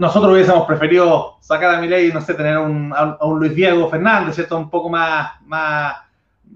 [0.00, 3.54] Nosotros hubiésemos preferido sacar a mi ley y, no sé, tener un, a un Luis
[3.54, 4.56] Diego Fernández, ¿cierto?
[4.56, 5.94] Un poco más, más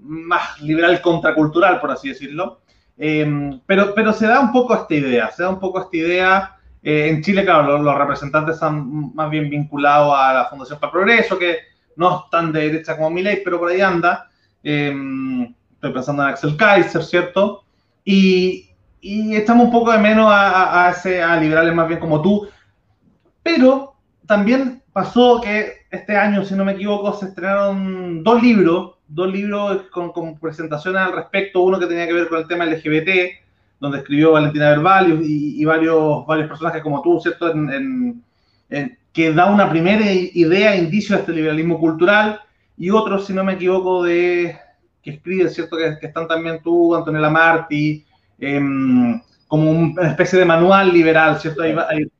[0.05, 2.61] más liberal contracultural, por así decirlo.
[2.97, 6.55] Em, pero, pero se da un poco esta idea, se da un poco esta idea.
[6.81, 10.91] Eh, en Chile, claro, los, representantes están más bien vinculados a la Fundación para el
[10.91, 11.57] Progreso, que
[11.95, 14.29] no están de derecha como Milei, pero por ahí anda.
[14.63, 17.63] Em, estoy pensando en Axel Kaiser, ¿cierto?
[18.03, 18.69] Y,
[19.01, 22.47] y echamos un poco de menos a, a liberales más bien como tú.
[23.45, 23.93] Pero
[24.25, 29.83] también pasó que este año, si no me equivoco, se estrenaron dos libros dos libros
[29.91, 33.09] con, presentaciones al respecto, uno que tenía que ver con el tema LGBT,
[33.79, 37.53] donde escribió Valentina Verbalius y, varios, varios personajes como tú, ¿cierto?
[39.13, 42.41] que da una primera idea, indicio de este liberalismo cultural,
[42.77, 44.57] y otro, si no me equivoco, de
[45.01, 45.77] que escribe, ¿cierto?
[45.77, 48.03] Que, están también tú, Antonella Marti,
[48.39, 51.61] em, como una especie de manual liberal, ¿cierto?
[51.61, 52.11] Hay,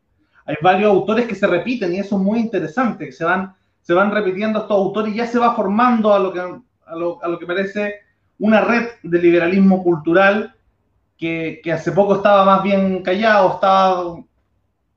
[0.46, 3.94] hay, varios autores que se repiten y eso es muy interesante, que se van, se
[3.94, 6.42] van repitiendo estos autores y ya se va formando a lo que
[6.86, 7.96] a lo, que parece
[8.40, 10.54] una red de liberalismo cultural
[11.18, 14.16] que, hace poco estaba más bien callado, estaba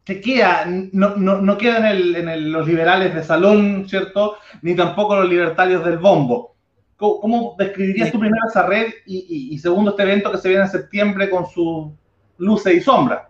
[0.04, 4.36] que queda, no, no, quedan en, los liberales de salón, ¿cierto?
[4.62, 6.56] Ni tampoco los libertarios del bombo.
[6.96, 11.30] ¿Cómo, describirías tú primero esa red y, segundo este evento que se viene en septiembre
[11.30, 11.92] con sus
[12.38, 13.27] luces y sombras?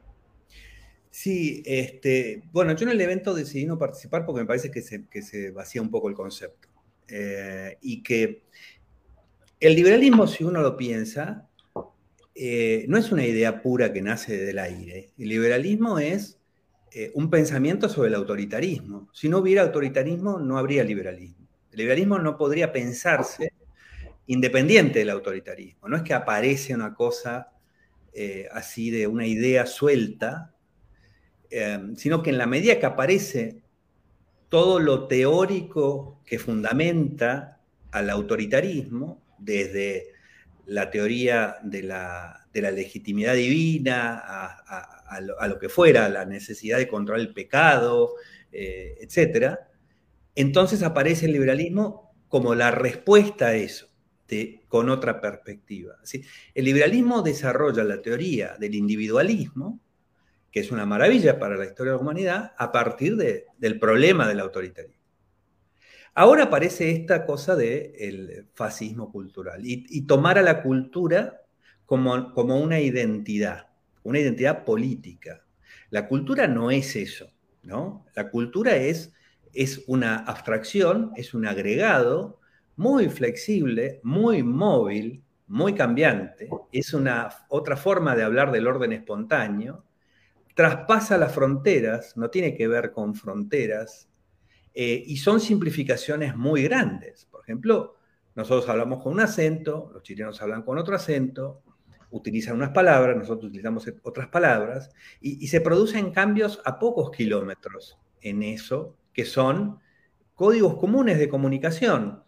[1.20, 5.50] Sí, este, bueno, yo en el evento decidí no participar porque me parece que se,
[5.50, 6.68] vacía un poco el concepto.
[7.08, 8.44] Eh, y que
[9.58, 11.48] el liberalismo, si uno lo piensa,
[12.36, 15.10] eh, no es una idea pura que nace del aire.
[15.18, 16.38] El liberalismo es
[16.92, 19.08] eh, un pensamiento sobre el autoritarismo.
[19.12, 21.48] Si no hubiera autoritarismo, no habría liberalismo.
[21.72, 23.54] El liberalismo no podría pensarse
[24.28, 25.88] independiente del autoritarismo.
[25.88, 27.50] No es que aparece una cosa
[28.52, 30.54] así de una idea suelta,
[31.96, 33.62] sino que en la medida que aparece
[34.48, 40.08] todo lo teórico que fundamenta al autoritarismo, desde
[40.66, 47.32] la teoría de la, legitimidad divina a, lo, que fuera, la necesidad de controlar el
[47.32, 48.14] pecado,
[48.52, 49.56] eh, etc.,
[50.34, 53.88] entonces aparece el liberalismo como la respuesta a eso,
[54.68, 55.96] con otra perspectiva.
[56.54, 59.80] El liberalismo desarrolla la teoría del individualismo,
[60.50, 64.40] que es una maravilla para la historia de la humanidad, a partir del problema del
[64.40, 65.02] autoritarismo.
[66.14, 71.42] Ahora aparece esta cosa del fascismo cultural y, tomar a la cultura
[71.86, 73.68] como, como una identidad,
[74.02, 75.44] una identidad política.
[75.90, 77.30] La cultura no es eso,
[77.62, 78.04] ¿no?
[78.14, 79.12] La cultura es
[79.52, 82.40] es una abstracción, es un agregado
[82.76, 89.84] muy flexible, muy móvil, muy cambiante, es una otra forma de hablar del orden espontáneo,
[90.58, 94.08] traspasa las fronteras, no tiene que ver con fronteras,
[94.74, 97.26] eh, y son simplificaciones muy grandes.
[97.30, 97.94] Por ejemplo,
[98.34, 101.62] nosotros hablamos con un acento, los chilenos hablan con otro acento,
[102.10, 104.90] utilizan unas palabras, nosotros utilizamos otras palabras,
[105.20, 109.78] y, y se producen cambios a pocos kilómetros en eso, que son
[110.34, 112.24] códigos comunes de comunicación,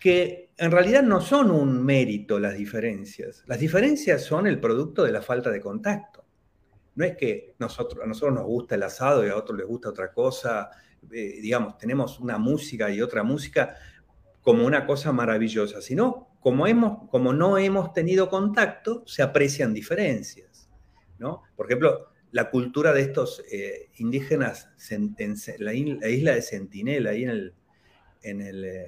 [0.00, 3.44] que en realidad no son un mérito las diferencias.
[3.46, 6.17] Las diferencias son el producto de la falta de contacto.
[6.98, 9.90] No es que nosotros, a nosotros nos gusta el asado y a otros les gusta
[9.90, 10.68] otra cosa,
[11.12, 13.76] eh, digamos, tenemos una música y otra música
[14.42, 20.68] como una cosa maravillosa, sino como, hemos, como no hemos tenido contacto, se aprecian diferencias.
[21.20, 21.44] ¿no?
[21.54, 25.14] Por ejemplo, la cultura de estos eh, indígenas, en
[25.60, 27.54] la, isla de Sentinela, ahí en el,
[28.22, 28.86] en el, eh,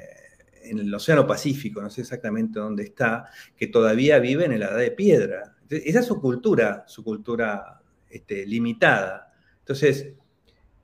[0.64, 4.79] en el Océano Pacífico, no sé exactamente dónde está, que todavía viven en la edad
[4.79, 5.55] de piedra.
[5.68, 7.79] esa es su cultura, su cultura
[8.11, 9.33] este, limitada.
[9.61, 10.14] Entonces,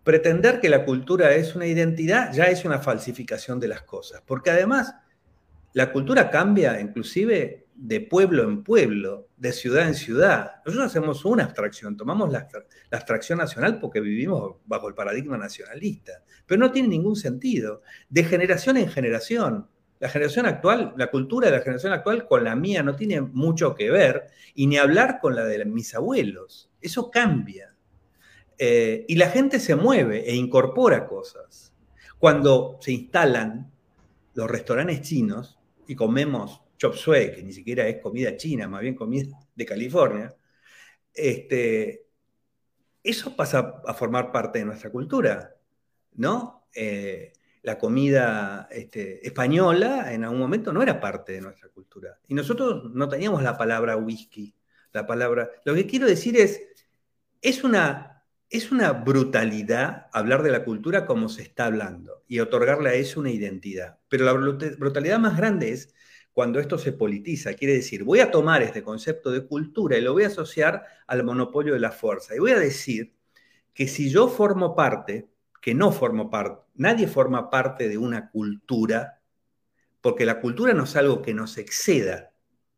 [0.02, 4.50] pretender que la cultura es una identidad ya es una falsificación de las cosas, porque
[4.50, 4.94] además
[5.72, 10.62] la cultura cambia inclusive de pueblo en pueblo, de ciudad en ciudad.
[10.64, 12.48] Nosotros hacemos una abstracción, tomamos la,
[12.90, 17.82] la, abstracción nacional porque vivimos bajo el paradigma nacionalista, pero no tiene ningún sentido.
[18.08, 22.54] De generación en generación, la generación actual, la cultura de la generación actual con la
[22.54, 26.70] mía no tiene mucho que ver, y ni hablar con la de mis abuelos.
[26.80, 27.74] Eso cambia.
[28.58, 31.72] Eh, y la gente se mueve e incorpora cosas.
[32.18, 33.70] Cuando se instalan
[34.34, 38.94] los restaurantes chinos y comemos chop suey, que ni siquiera es comida china, más bien
[38.94, 40.34] comida de California,
[41.12, 42.06] este,
[43.02, 45.56] eso pasa a formar parte de nuestra cultura,
[46.14, 46.66] ¿no?
[46.74, 47.32] Eh,
[47.66, 52.16] la comida este, española en algún momento no era parte de nuestra cultura.
[52.28, 54.54] Y nosotros no teníamos la palabra whisky,
[54.92, 55.50] la palabra...
[55.64, 56.62] Lo que quiero decir es,
[57.42, 62.90] es una, es una brutalidad hablar de la cultura como se está hablando y otorgarle
[62.90, 63.98] a eso una identidad.
[64.08, 65.92] Pero la brutalidad más grande es
[66.32, 67.54] cuando esto se politiza.
[67.54, 71.24] Quiere decir, voy a tomar este concepto de cultura y lo voy a asociar al
[71.24, 72.36] monopolio de la fuerza.
[72.36, 73.16] Y voy a decir
[73.74, 75.28] que si yo formo parte,
[75.60, 79.20] que no formo parte, nadie forma parte de una cultura,
[80.00, 82.32] porque la cultura no es algo que nos exceda,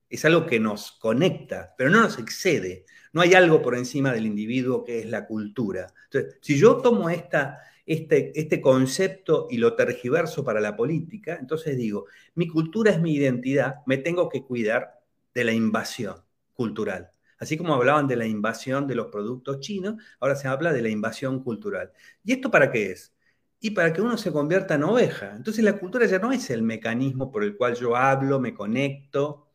[0.09, 2.87] es algo que nos conecta, pero no nos excede.
[3.13, 5.93] No hay algo por encima del individuo que es la cultura.
[6.05, 11.77] Entonces, si yo tomo esta, este, este concepto y lo tergiverso para la política, entonces
[11.77, 15.01] digo, mi cultura es mi identidad, me tengo que cuidar
[15.35, 16.17] de la invasión
[16.55, 17.11] cultural.
[17.39, 20.89] Así como hablaban de la invasión de los productos chinos, ahora se habla de la
[20.89, 21.93] invasión cultural.
[22.25, 23.15] ¿Y esto para qué es?
[23.61, 25.35] Y para que uno se convierta en oveja.
[25.37, 29.49] Entonces la cultura ya no es el mecanismo por el cual yo hablo, me conecto,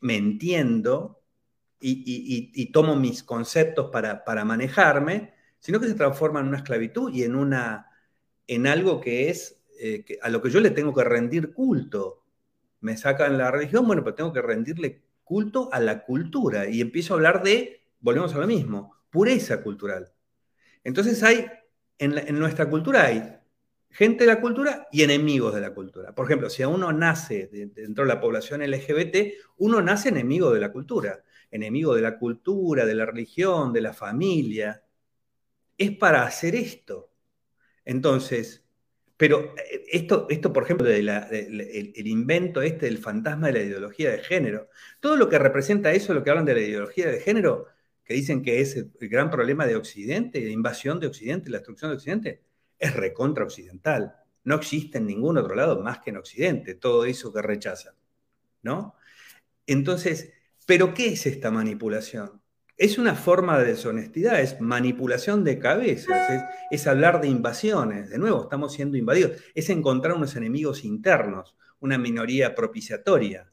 [0.00, 1.22] me entiendo
[1.80, 7.34] y, tomo mis conceptos para, manejarme, sino que se transforma en una esclavitud y en,
[7.34, 7.90] una,
[8.46, 12.24] en algo que es eh, a lo que yo le tengo que rendir culto.
[12.80, 17.12] Me sacan la religión, bueno, pero tengo que rendirle culto a la cultura y empiezo
[17.12, 20.12] a hablar de, volvemos a lo mismo, pureza cultural.
[20.84, 21.46] Entonces hay,
[21.98, 23.36] en, nuestra cultura hay
[23.90, 26.14] gente de la cultura y enemigos de la cultura.
[26.14, 30.70] Por ejemplo, si uno nace dentro de la población LGBT, uno nace enemigo de la
[30.70, 34.84] cultura, enemigo de la cultura, de la religión, de la familia
[35.76, 37.10] es para hacer esto.
[37.84, 38.64] Entonces,
[39.16, 41.08] pero eh, esto, esto por ejemplo, el,
[42.06, 44.68] invento este del fantasma de la ideología de género,
[45.00, 47.66] todo lo que representa eso, lo que hablan de la ideología de género,
[48.04, 51.90] que dicen que es el, gran problema de Occidente, de invasión de Occidente, la destrucción
[51.90, 52.42] de Occidente,
[52.78, 54.14] es recontra occidental.
[54.44, 57.94] No existe en ningún otro lado más que en Occidente, todo eso que rechazan.
[58.62, 58.94] ¿No?
[59.66, 60.32] Entonces,
[60.66, 62.40] ¿pero qué es esta manipulación?
[62.76, 68.10] Es una forma de deshonestidad, es manipulación de cabezas, es, hablar de invasiones.
[68.10, 69.32] De nuevo, estamos siendo invadidos.
[69.54, 73.50] Es encontrar unos enemigos internos, una minoría propiciatoria.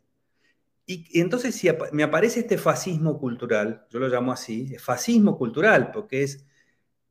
[0.86, 6.24] Y, entonces, si me aparece este fascismo cultural, yo lo llamo así, fascismo cultural, porque
[6.24, 6.46] es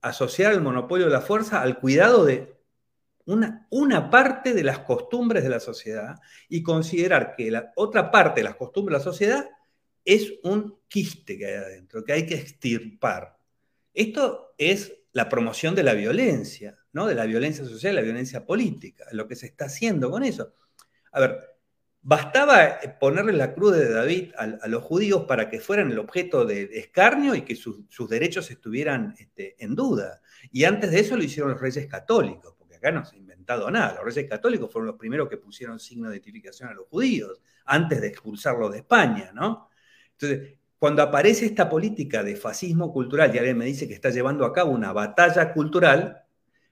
[0.02, 2.58] asociar el monopolio de la fuerza al cuidado de
[3.24, 6.16] una, una, parte de las costumbres de la sociedad
[6.48, 9.50] y considerar que la otra parte de las costumbres de la sociedad
[10.04, 13.38] es un quiste que hay adentro, que hay que extirpar.
[13.94, 17.06] Esto es la promoción de la violencia, ¿no?
[17.06, 20.54] De la violencia social, la violencia política, lo que se está haciendo con eso.
[21.12, 21.38] A ver,
[22.00, 26.64] bastaba ponerle la cruz de David a, los judíos para que fueran el objeto de,
[26.78, 30.20] escarnio y que sus derechos estuvieran este, en duda.
[30.50, 33.70] Y antes de eso lo hicieron los reyes católicos, porque acá no se ha inventado
[33.70, 33.94] nada.
[33.96, 38.00] Los reyes católicos fueron los primeros que pusieron signo de identificación a los judíos antes
[38.00, 39.68] de expulsarlos de España, ¿no?
[40.22, 44.44] Entonces, cuando aparece esta política de fascismo cultural y alguien me dice que está llevando
[44.44, 46.24] a cabo una batalla cultural,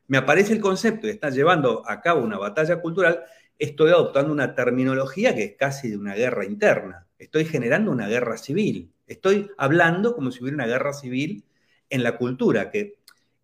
[0.07, 3.25] me aparece el concepto de estar llevando a cabo una batalla cultural,
[3.59, 7.07] estoy adoptando una terminología que es casi de una guerra interna.
[7.19, 8.93] Estoy generando una guerra civil.
[9.07, 11.45] Estoy hablando como si hubiera una guerra civil
[11.89, 12.99] en la cultura, que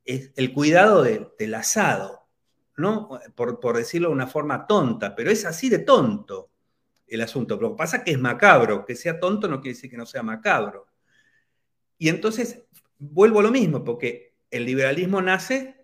[0.05, 2.27] es el cuidado del asado,
[2.77, 3.21] ¿no?
[3.35, 6.51] Por, decirlo de una forma tonta, pero es así de tonto
[7.07, 7.57] el asunto.
[7.61, 10.07] Lo que pasa es que es macabro, que sea tonto no quiere decir que no
[10.07, 10.87] sea macabro.
[11.99, 12.65] Y entonces
[12.99, 15.77] vuelvo a lo mismo, porque el liberalismo nace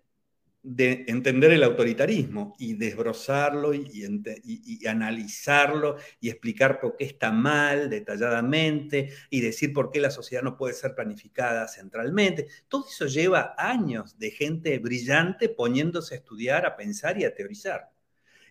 [0.62, 9.12] de entender el autoritarismo y desbrozarlo y, analizarlo y explicar por qué está mal detalladamente
[9.28, 12.46] y decir por qué la sociedad no puede ser planificada centralmente.
[12.68, 17.90] Todo eso lleva años de gente brillante poniéndose a estudiar, a pensar y a teorizar.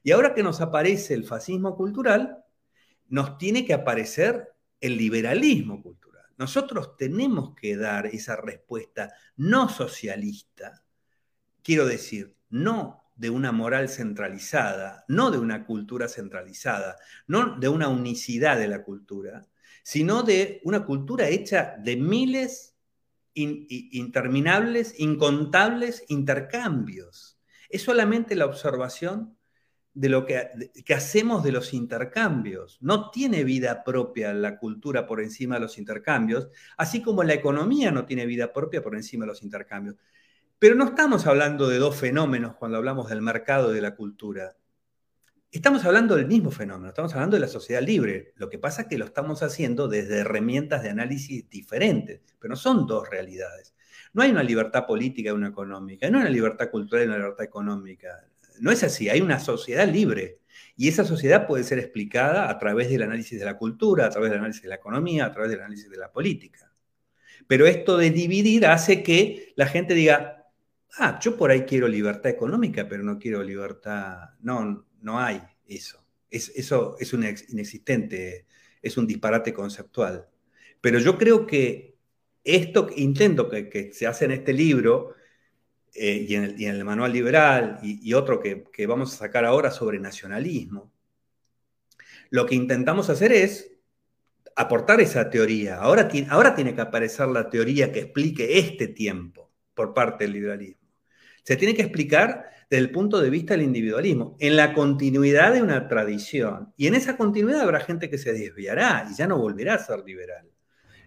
[0.03, 2.43] Y ahora que nos aparece el fascismo cultural,
[3.11, 6.25] nos tiene que aparecer el liberalismo cultural.
[6.37, 10.83] Nosotros tenemos que dar esa respuesta no socialista
[11.63, 16.97] quiero decir, no de una moral centralizada, no de una cultura centralizada,
[17.27, 19.45] no de una unicidad de la cultura,
[19.83, 22.75] sino de una cultura hecha de miles
[23.33, 27.39] interminables, incontables intercambios.
[27.69, 29.37] Es solamente la observación
[29.93, 32.77] de lo que, que, hacemos de los intercambios.
[32.81, 37.91] No tiene vida propia la cultura por encima de los intercambios, así como la economía
[37.91, 39.95] no tiene vida propia por encima de los intercambios.
[40.59, 44.55] Pero no estamos hablando de dos fenómenos cuando hablamos del mercado y de la cultura.
[45.51, 48.33] Estamos hablando del mismo fenómeno, estamos hablando de la sociedad libre.
[48.37, 52.55] Lo que pasa es que lo estamos haciendo desde herramientas de análisis diferentes, pero no
[52.55, 53.73] son dos realidades.
[54.13, 57.17] No hay una libertad política y una económica, no hay una libertad cultural y una
[57.17, 58.23] libertad económica.
[58.61, 60.39] No es así, hay una sociedad libre.
[60.77, 64.29] Y esa sociedad puede ser explicada a través del análisis de la cultura, a través
[64.29, 66.71] del análisis de la economía, a través del análisis de la política.
[67.47, 70.47] Pero esto de dividir hace que la gente diga,
[70.97, 76.05] ah, yo por ahí quiero libertad económica, pero no quiero libertad, no, no hay eso.
[76.29, 78.45] Es, eso es un inexistente,
[78.81, 80.27] es un disparate conceptual.
[80.79, 81.95] Pero yo creo que
[82.43, 85.15] esto intento que, se hace en este libro
[85.93, 90.91] eh, y, en el, manual liberal y, otro que, vamos a sacar ahora sobre nacionalismo,
[92.29, 93.71] lo que intentamos hacer es
[94.55, 95.77] aportar esa teoría.
[95.77, 100.87] Ahora, ahora tiene que aparecer la teoría que explique este tiempo por parte del liberalismo.
[101.43, 105.61] Se tiene que explicar desde el punto de vista del individualismo, en la continuidad de
[105.61, 106.73] una tradición.
[106.77, 109.99] Y en esa continuidad habrá gente que se desviará y ya no volverá a ser
[110.05, 110.49] liberal.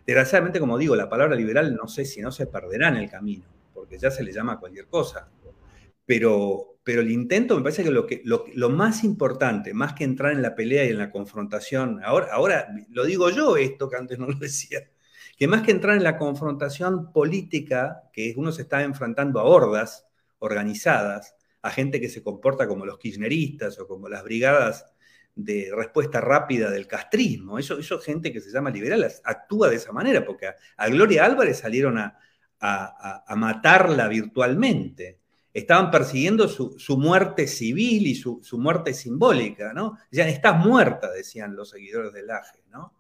[0.07, 3.47] Desgraciadamente, como digo, la palabra liberal no sé si no se perderá en el camino,
[3.85, 5.29] porque ya se le llama cualquier cosa.
[6.07, 10.33] Pero, pero el intento me parece que lo, que lo, más importante, más que entrar
[10.33, 14.19] en la pelea y en la confrontación, ahora, ahora lo digo yo esto que antes
[14.19, 14.89] no lo decía,
[15.37, 20.07] que más que entrar en la confrontación política, que uno se está enfrentando a hordas,
[20.39, 24.87] organizadas, a gente que se comporta como los kirchneristas o como las brigadas
[25.35, 27.59] de respuesta rápida del castrismo.
[27.59, 31.59] Eso, eso gente que se llama liberal actúa de esa manera, porque a, Gloria Álvarez
[31.59, 32.19] salieron a,
[32.61, 35.21] matarla virtualmente.
[35.53, 39.99] Estaban persiguiendo su, muerte civil y su, muerte simbólica, ¿no?
[40.11, 42.93] Ya estás muerta, decían los seguidores del AGE, ¿no?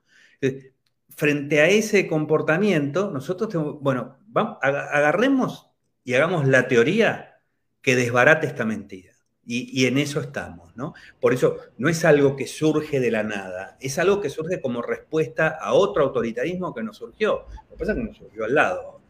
[1.16, 5.70] frente a ese comportamiento, nosotros tenemos, bueno, vamos, agarremos
[6.02, 7.40] y hagamos la teoría
[7.80, 9.12] que desbarate esta mentira.
[9.46, 10.94] Y, en eso estamos, ¿no?
[11.20, 14.80] Por eso no es algo que surge de la nada, es algo que surge como
[14.80, 17.44] respuesta a otro autoritarismo que nos surgió.
[17.68, 19.02] Lo que pasa es que nos surgió al lado.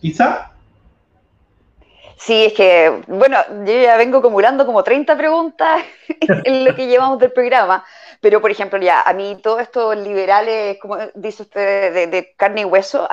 [0.00, 0.50] ¿Quizá?
[2.16, 5.82] Sí, es que, bueno, yo ya vengo acumulando como 30 preguntas
[6.44, 7.84] en lo que llevamos del programa,
[8.20, 12.62] pero por ejemplo, ya, a mí todos estos liberales, como dice usted, de, de carne
[12.62, 13.08] y hueso,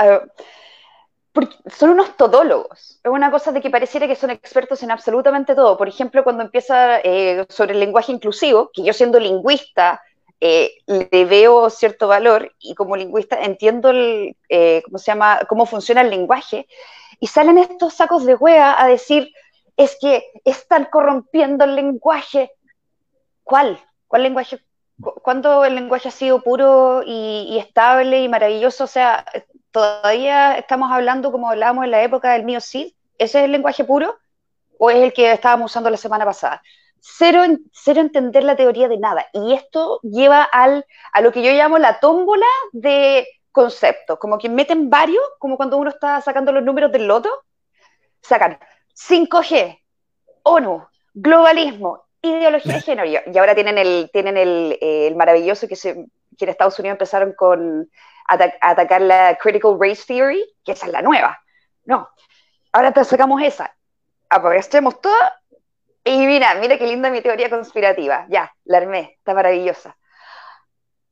[1.69, 2.99] son unos todólogos.
[3.03, 5.77] Es una cosa de que pareciera que son expertos en absolutamente todo.
[5.77, 10.01] Por ejemplo, cuando empieza eh, sobre el lenguaje inclusivo, que yo siendo lingüista
[10.39, 15.39] eh, le veo cierto valor y como lingüista entiendo eh, ¿cómo se llama?
[15.49, 16.67] cómo funciona el lenguaje,
[17.19, 19.31] y salen estos sacos de hueá a decir,
[19.75, 22.51] es que están corrompiendo el lenguaje.
[23.43, 23.79] ¿Cuál?
[24.07, 24.59] ¿Cuál lenguaje?
[24.99, 28.83] ¿Cuándo el lenguaje ha sido puro y, y estable y maravilloso?
[28.83, 29.25] O sea,
[29.71, 33.83] todavía estamos hablando como hablábamos en la época del mío sí, ¿ese es el lenguaje
[33.83, 34.17] puro?
[34.79, 36.61] ¿O es el que estábamos usando la semana pasada?
[37.01, 39.27] Cero, cero entender la teoría de nada.
[39.33, 44.49] Y esto lleva al, a lo que yo llamo la tómbola de conceptos, como que
[44.49, 47.29] meten varios, como cuando uno está sacando los números del loto,
[48.21, 48.59] sacan
[48.93, 49.79] 5G,
[50.43, 53.07] ONU, globalismo, ideología de género.
[53.07, 55.95] Y ahora tienen el, tienen el, maravilloso que, se,
[56.37, 57.89] que en Estados Unidos empezaron con
[58.27, 61.39] atacar la Critical Race Theory, que esa es la nueva.
[61.85, 62.09] No,
[62.73, 63.75] ahora te sacamos esa.
[64.29, 65.41] Aprovechemos toda
[66.07, 68.25] y mira, mira qué linda mi teoría conspirativa.
[68.29, 69.97] Ya, la armé, está maravillosa.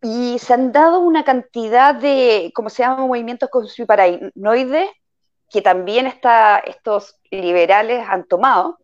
[0.02, 4.90] Y se han dado una cantidad de, ¿cómo se llama?, movimientos conspiranoides
[5.50, 8.80] que también está, estos liberales han tomado.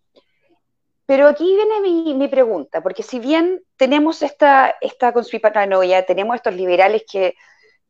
[1.06, 6.56] Pero aquí viene mi, mi, pregunta, porque si bien tenemos esta, esta conspiranoia, tenemos estos
[6.56, 7.36] liberales que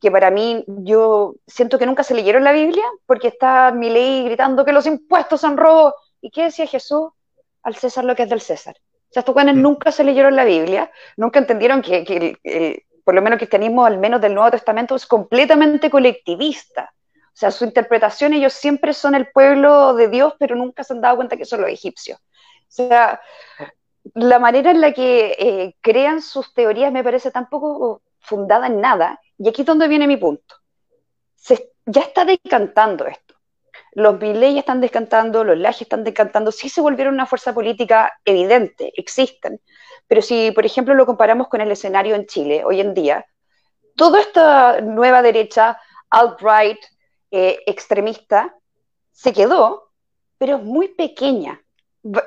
[0.02, 4.24] que para mí yo siento que nunca se leyeron la Biblia, porque está mi ley
[4.24, 5.94] gritando que los impuestos son robos.
[6.20, 7.10] ¿Y qué decía Jesús?
[7.62, 8.76] Al César lo que es del César.
[8.78, 9.62] O sea, estos cuanes mm.
[9.62, 12.36] nunca se leyeron la Biblia, nunca entendieron que,
[13.04, 16.92] por lo menos el cristianismo, al menos del Nuevo Testamento, es completamente colectivista.
[17.26, 21.00] O sea, su interpretación, ellos siempre son el pueblo de Dios, pero nunca se han
[21.00, 22.18] dado cuenta que son los egipcios.
[22.18, 23.20] O sea,
[24.14, 28.80] la manera en la que eh, crean sus teorías me parece tan poco fundada en
[28.80, 30.54] nada y aquí es donde viene mi punto.
[31.34, 33.31] Se, ya está decantando esto.
[33.92, 38.92] Los Milley están descantando, los Laje están descantando, sí se volvieron una fuerza política evidente,
[38.96, 39.60] existen.
[40.08, 43.26] Pero si, por ejemplo, lo comparamos con el escenario en Chile hoy en día,
[43.96, 45.78] toda esta nueva derecha,
[46.10, 46.78] alt-right,
[47.30, 48.54] eh, extremista,
[49.10, 49.90] se quedó,
[50.38, 51.62] pero es muy pequeña.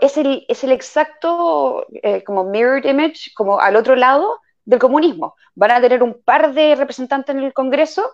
[0.01, 5.35] Es el, exacto eh, como mirrored image, como al otro lado del comunismo.
[5.53, 8.09] Van a tener un par de representantes en el Congreso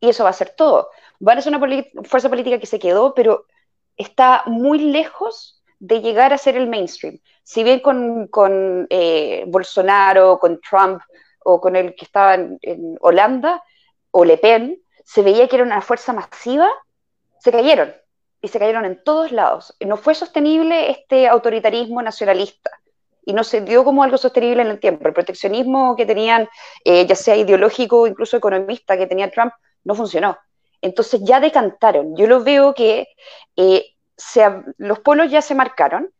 [0.00, 0.90] y eso va a ser todo.
[1.18, 3.46] Van ser una fuerza política que se quedó, pero
[3.96, 7.18] está muy lejos de llegar a ser el mainstream.
[7.42, 11.02] Si bien con, con eh, Bolsonaro, con Trump
[11.44, 12.58] o con el que estaba en,
[13.00, 13.62] Holanda
[14.10, 16.68] o Le Pen, se veía que era una fuerza masiva,
[17.38, 17.94] se cayeron.
[18.42, 19.76] Y se cayeron en todos lados.
[19.80, 22.70] No fue sostenible este autoritarismo nacionalista
[23.24, 25.06] y no se dio como algo sostenible en el tiempo.
[25.06, 26.48] El proteccionismo que tenían,
[26.84, 29.52] eh, ya sea ideológico o incluso economista, que tenía Trump,
[29.84, 30.38] no funcionó.
[30.82, 32.16] Entonces ya decantaron.
[32.16, 33.08] Yo lo veo que
[33.56, 33.94] eh,
[34.78, 36.10] los polos ya se marcaron.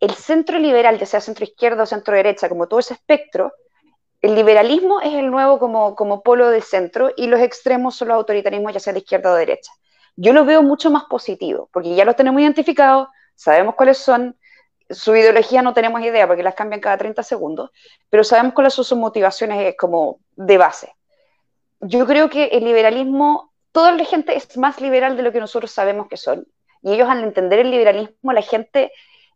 [0.00, 3.52] El centro liberal, ya sea centro izquierda o centro derecha, como todo ese espectro,
[4.20, 8.72] el liberalismo es el nuevo como, polo de centro y los extremos son los autoritarismos,
[8.72, 9.72] ya sea de izquierda o derecha.
[10.16, 14.36] Yo lo veo mucho más positivo, porque ya los tenemos identificados, sabemos cuáles son,
[14.90, 17.70] su ideología no tenemos idea porque las cambian cada 30 segundos,
[18.10, 20.92] pero sabemos cuáles son sus motivaciones como de base.
[21.80, 25.70] Yo creo que el liberalismo, toda la gente es más liberal de lo que nosotros
[25.70, 26.46] sabemos que son.
[26.82, 28.92] Y ellos al entender el liberalismo, la gente,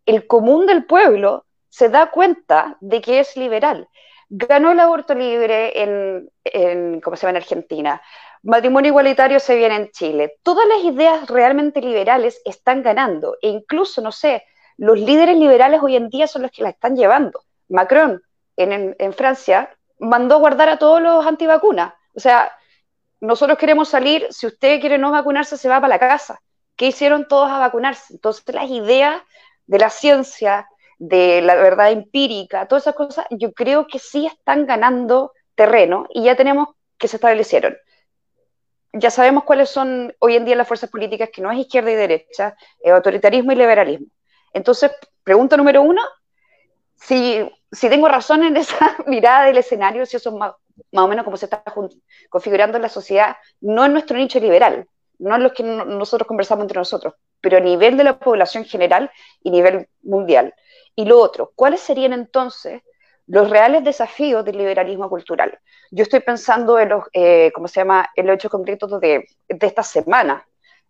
[0.07, 3.88] el común del pueblo, se da cuenta de que es liberal.
[4.28, 7.38] Ganó el aborto libre en, en ¿cómo se llama?
[7.38, 8.03] en Argentina.
[8.43, 10.34] Matrimonio igualitario se viene en Chile.
[10.43, 13.36] Todas las ideas realmente liberales están ganando.
[13.40, 14.45] E incluso, no sé,
[14.76, 17.45] los líderes liberales hoy en día son los que la están llevando.
[17.68, 18.20] Macron
[18.57, 21.95] en, Francia mandó guardar a todos los antivacunas.
[22.14, 22.52] O sea,
[23.20, 26.40] nosotros queremos salir, si usted quiere no vacunarse, se va para la casa.
[26.76, 28.14] ¿Qué hicieron todos a vacunarse?
[28.14, 29.22] Entonces, las ideas
[29.66, 34.66] de la ciencia, de la verdad empírica, todas esas cosas, yo creo que sí están
[34.66, 37.76] ganando terreno y ya tenemos que se establecieron.
[38.92, 41.94] Ya sabemos cuáles son hoy en día las fuerzas políticas, que no es izquierda y
[41.94, 44.06] derecha, es autoritarismo y liberalismo.
[44.52, 44.90] Entonces,
[45.24, 46.02] pregunta número uno,
[46.96, 47.48] si,
[47.80, 50.52] tengo razón en esa mirada del escenario, si eso es más,
[50.93, 51.62] o menos como se está
[52.29, 54.87] configurando la sociedad, no en nuestro nicho liberal,
[55.18, 59.11] no en los que nosotros conversamos entre nosotros, pero a nivel de la población general
[59.43, 60.55] y nivel mundial.
[60.95, 62.83] Y lo otro, ¿cuáles serían entonces
[63.27, 65.59] los reales desafíos del liberalismo cultural?
[65.91, 69.66] Yo estoy pensando en los, eh, ¿cómo se llama?, en los hechos concretos de, de
[69.66, 70.47] esta semana,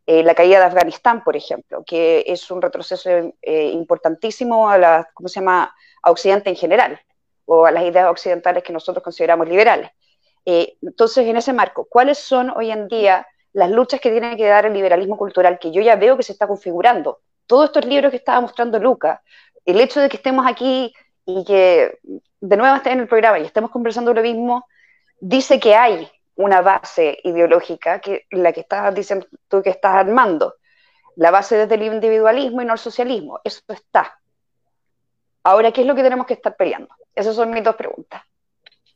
[0.06, 3.08] eh, la caída de Afganistán, por ejemplo, que es un retroceso
[3.42, 7.00] eh, importantísimo a la, ¿cómo se llama?, a Occidente en general,
[7.46, 9.90] o a las ideas occidentales que nosotros consideramos liberales.
[10.44, 14.46] Eh, entonces, en ese marco, ¿cuáles son hoy en día las luchas que tiene que
[14.46, 17.20] dar el liberalismo cultural, que yo ya veo que se está configurando?
[17.46, 19.22] Todos estos libros que estaba mostrando Luca,
[19.64, 20.92] el hecho de que estemos aquí
[21.24, 21.98] y que
[22.40, 24.66] de nuevo estén en el programa y estemos conversando lo mismo,
[25.20, 30.56] dice que hay una base ideológica que la que estás diciendo tú que estás armando.
[31.16, 33.40] La base desde el individualismo y no el socialismo.
[33.44, 34.18] Eso está.
[35.44, 36.88] Ahora, ¿qué es lo que tenemos que estar peleando?
[37.14, 38.22] Esas son mis dos preguntas.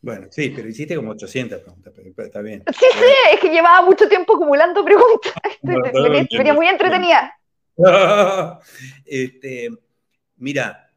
[0.00, 2.62] Bueno, sí, pero hiciste como 800 preguntas, pero está bien.
[2.68, 5.32] Sí, sí, es que llevaba mucho tiempo acumulando preguntas.
[5.62, 7.34] Venía muy entretenida.
[9.04, 9.70] este,
[10.36, 10.92] mira,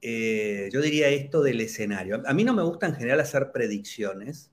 [0.00, 2.22] eh, yo diría esto del escenario.
[2.26, 4.52] A mí no me gusta en general hacer predicciones,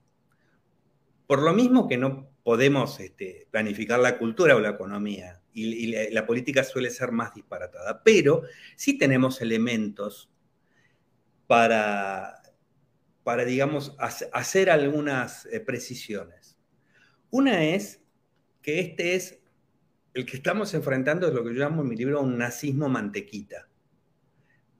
[1.26, 6.26] por lo mismo que no podemos este, planificar la cultura o la economía, y, la,
[6.26, 8.02] política suele ser más disparatada.
[8.02, 8.42] Pero
[8.76, 10.31] sí tenemos elementos
[11.52, 12.40] para,
[13.24, 16.56] para digamos, hacer algunas eh, precisiones.
[17.28, 18.00] Una es
[18.62, 19.38] que este es,
[20.14, 23.68] el que estamos enfrentando es lo que yo llamo en mi libro un nazismo mantequita.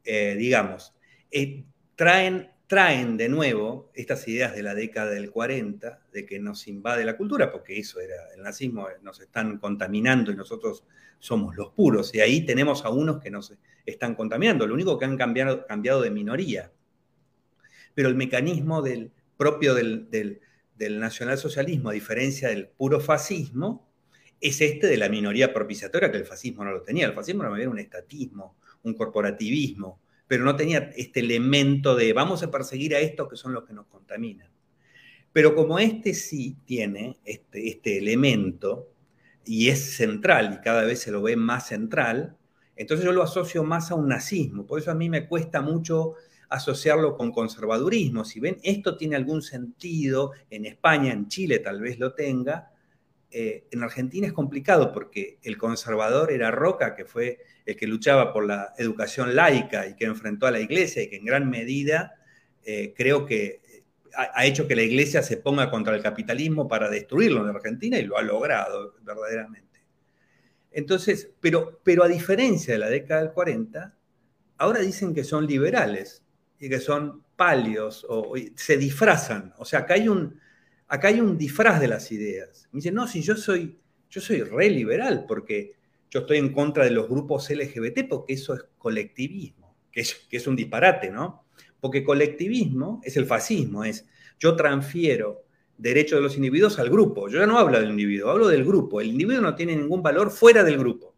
[0.03, 0.95] Eh, digamos,
[1.31, 6.67] eh, traen traen de nuevo estas ideas de la década del 40, de que nos
[6.69, 10.83] invade la cultura, porque eso era el nazismo, nos están contaminando y nosotros
[11.19, 13.53] somos los puros, y ahí tenemos a unos que nos
[13.85, 16.73] están contaminando, lo único que han cambiado, cambiado de minoría.
[17.93, 23.87] Pero el mecanismo del, propio del, del, nacionalsocialismo, a diferencia del puro fascismo,
[24.41, 27.05] es este de la minoría propiciatoria que el fascismo no lo tenía.
[27.05, 30.01] El fascismo no era un estatismo, un corporativismo,
[30.33, 33.75] pero no tenía este elemento de vamos a perseguir a estos que son los que
[33.75, 34.49] nos contaminan.
[35.31, 38.89] Pero como este sí tiene este, este elemento
[39.45, 42.39] y es central y cada vez se lo ve más central,
[42.77, 44.67] entonces yo lo asocio más a un nazismo.
[44.67, 46.15] Por eso a mí me cuesta mucho
[46.49, 48.25] asociarlo con conservadurismo.
[48.25, 52.72] Si ven, esto tiene algún sentido, en España, en Chile tal vez lo tenga,
[53.35, 58.31] eh, en Argentina es complicado porque el conservador era Roca, que fue el que luchaba
[58.31, 62.15] por la educación laica y que enfrentó a la iglesia y que en gran medida
[62.63, 66.91] eh, creo que eh, ha, hecho que la iglesia se ponga contra el capitalismo para
[66.91, 69.81] destruirlo en Argentina y lo ha logrado verdaderamente.
[70.71, 73.95] Entonces, pero, pero a diferencia de la década del 40,
[74.59, 76.23] ahora dicen que son liberales
[76.59, 79.55] y que son palios o se disfrazan.
[79.57, 80.39] O sea, acá hay un,
[80.93, 82.69] acá hay un disfraz de las ideas.
[82.71, 83.79] Me dicen, no, si yo soy,
[84.11, 85.73] yo soy re liberal, porque
[86.11, 90.55] yo estoy en contra de los grupos LGBT, porque eso es colectivismo, que es un
[90.55, 91.47] disparate, ¿no?
[91.81, 94.07] Porque colectivismo es el fascismo, es
[94.39, 95.47] yo transfiero
[95.79, 97.27] derechos de los individuos al grupo.
[97.31, 99.01] Yo ya no hablo del individuo, hablo del grupo.
[99.01, 101.17] El individuo no tiene ningún valor fuera del grupo.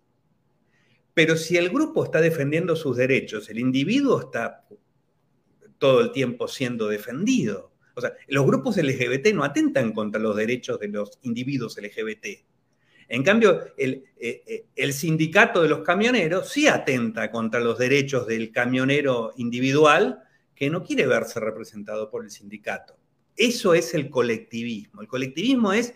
[1.14, 4.68] Pero si el grupo está defendiendo sus derechos, el individuo está
[5.78, 7.73] todo el tiempo siendo defendido.
[7.94, 12.26] O sea, los grupos LGBT no atentan contra los derechos de los individuos LGBT.
[13.08, 18.26] En cambio, el, eh, eh, el, sindicato de los camioneros sí atenta contra los derechos
[18.26, 20.22] del camionero individual
[20.54, 22.96] que no quiere verse representado por el sindicato.
[23.36, 25.02] Eso es el colectivismo.
[25.02, 25.94] El colectivismo es,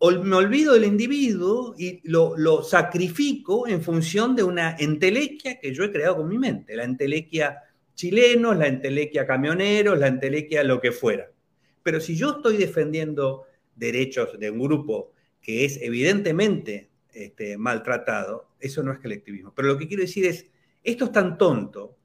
[0.00, 5.84] me olvido del individuo y lo, lo sacrifico en función de una entelequia que yo
[5.84, 7.62] he creado con mi mente, la entelequia
[7.96, 11.28] chilenos, la entelequia camioneros, la entelequia lo que fuera.
[11.82, 18.82] Pero si yo estoy defendiendo derechos de un grupo que es evidentemente este, maltratado, eso
[18.82, 19.52] no es colectivismo.
[19.54, 20.46] Pero lo que quiero decir es,
[20.84, 21.96] esto es tan tonto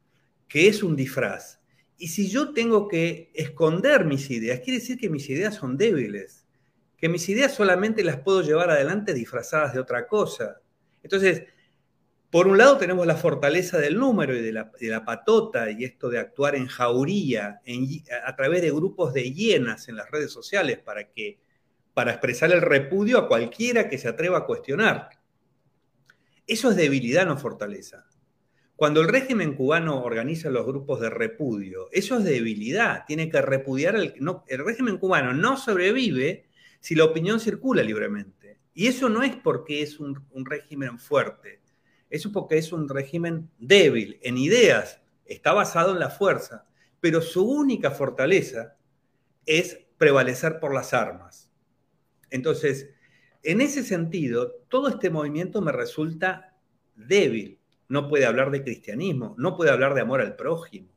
[0.47, 1.59] que es un disfraz.
[1.97, 6.47] Y si yo tengo que esconder mis ideas, quiere decir que mis ideas son débiles,
[6.97, 10.61] que mis ideas solamente las puedo llevar adelante disfrazadas de otra cosa.
[11.03, 11.43] Entonces,
[12.31, 16.17] por un lado tenemos la fortaleza del número y de la, patota y esto de
[16.17, 17.59] actuar en jauría
[18.25, 21.41] a través de grupos de hienas en las redes sociales para, que,
[21.93, 25.09] para expresar el repudio a cualquiera que se atreva a cuestionar.
[26.47, 28.05] Eso es debilidad, no fortaleza.
[28.77, 33.03] Cuando el régimen cubano organiza los grupos de repudio, eso es debilidad.
[33.05, 34.15] Tiene que repudiar el...
[34.47, 36.45] El régimen cubano no sobrevive
[36.79, 38.59] si la opinión circula libremente.
[38.73, 41.60] Y eso no es porque es un régimen fuerte
[42.11, 46.67] eso porque es un régimen débil en ideas, está basado en la fuerza,
[46.99, 48.75] pero su única fortaleza
[49.45, 51.49] es prevalecer por las armas.
[52.29, 52.89] Entonces,
[53.43, 56.57] en ese sentido, todo este movimiento me resulta
[56.95, 57.59] débil.
[57.87, 60.89] No puede hablar de cristianismo, no puede hablar de amor al prójimo.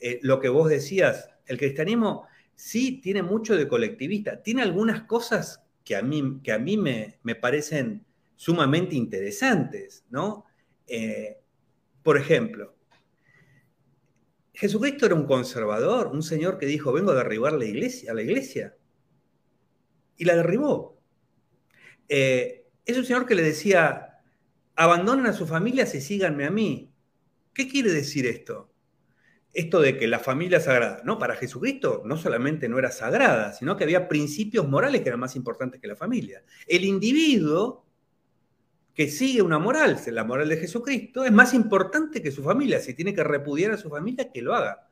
[0.00, 5.62] Eh, lo que vos decías, el cristianismo sí tiene mucho de colectivista, tiene algunas cosas
[5.84, 8.04] que a mí, que a mí me, me parecen
[8.36, 10.44] sumamente interesantes, ¿no?
[10.86, 11.38] Eh,
[12.02, 12.74] por ejemplo,
[14.52, 18.22] Jesucristo era un conservador, un señor que dijo, vengo a derribar la iglesia, a la
[18.22, 18.76] iglesia,
[20.16, 21.00] y la derribó.
[22.08, 24.20] Eh, es un señor que le decía,
[24.76, 26.92] abandonen a su familia y síganme a mí.
[27.54, 28.70] ¿Qué quiere decir esto?
[29.52, 31.02] Esto de que la familia es sagrada.
[31.04, 35.20] No, para Jesucristo no solamente no era sagrada, sino que había principios morales que eran
[35.20, 36.42] más importantes que la familia.
[36.66, 37.86] El individuo
[38.94, 42.80] que sigue una moral, la moral de Jesucristo, es más importante que su familia.
[42.80, 44.88] Si tiene que repudiar a su familia, que lo haga.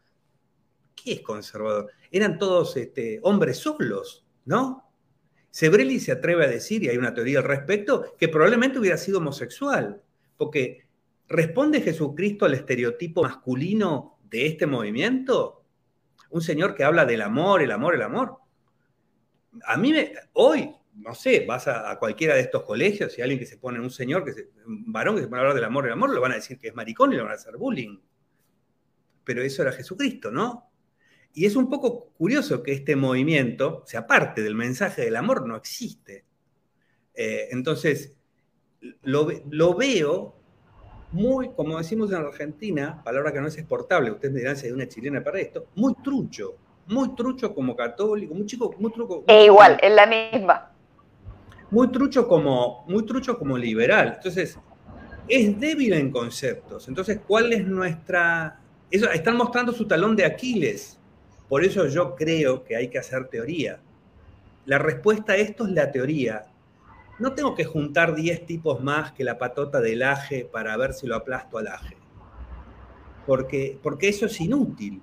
[0.94, 1.90] ¿Qué es conservador?
[2.10, 4.90] Eran todos este, hombres solos, ¿no?
[5.50, 9.18] Sebrelli se atreve a decir, y hay una teoría al respecto, que probablemente hubiera sido
[9.18, 10.02] homosexual,
[10.36, 10.86] porque
[11.28, 15.64] ¿responde Jesucristo al estereotipo masculino de este movimiento?
[16.30, 18.36] Un señor que habla del amor, el amor, el amor.
[19.64, 23.46] A mí, me, hoy, no sé, vas a, cualquiera de estos colegios y alguien que
[23.46, 25.92] se pone, un señor, que un varón que se pone a hablar del amor, el
[25.92, 27.98] amor, le van a decir que es maricón y le van a hacer bullying.
[29.24, 30.70] Pero eso era Jesucristo, ¿no?
[31.32, 35.46] Y es un poco curioso que este movimiento, o sea, aparte del mensaje del amor,
[35.46, 36.24] no existe.
[37.14, 38.16] Eh, entonces,
[39.02, 40.34] lo, lo, veo
[41.12, 44.72] muy, como decimos en Argentina, palabra que no es exportable, ustedes me dirán si hay
[44.72, 49.24] una chilena para esto, muy trucho, muy trucho como católico, muy chico, muy truco.
[49.28, 50.69] e igual, es la misma.
[51.70, 54.14] Muy trucho como, muy trucho como liberal.
[54.16, 54.58] Entonces,
[55.28, 56.88] es débil en conceptos.
[56.88, 58.60] Entonces, ¿cuál es nuestra...
[58.90, 60.98] Eso, están mostrando su talón de Aquiles.
[61.48, 63.80] Por eso yo creo que hay que hacer teoría.
[64.66, 66.44] La respuesta a esto es la teoría.
[67.18, 71.06] No tengo que juntar 10 tipos más que la patota del aje para ver si
[71.06, 71.96] lo aplasto al aje.
[73.26, 75.02] Porque, porque eso es inútil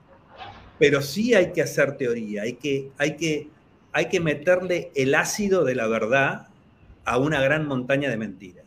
[0.80, 3.50] pero sí hay que hacer teoría, hay que, hay que,
[3.92, 6.48] hay que meterle el ácido de la verdad
[7.08, 8.66] a una gran montaña de mentiras.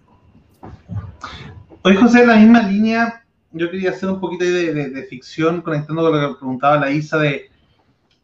[1.83, 3.23] Hoy, José, en la misma línea,
[3.53, 7.51] yo quería hacer un poquito de, ficción conectando con lo que preguntaba la Isa de,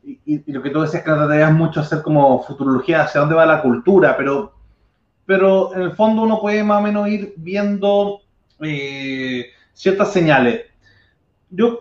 [0.02, 3.60] y, lo que tú decías que tratarías mucho hacer como futurología, hacia dónde va la
[3.60, 4.54] cultura, pero,
[5.26, 8.22] pero en el fondo uno puede más o menos ir viendo
[8.60, 10.62] eh, ciertas señales.
[11.50, 11.80] Yo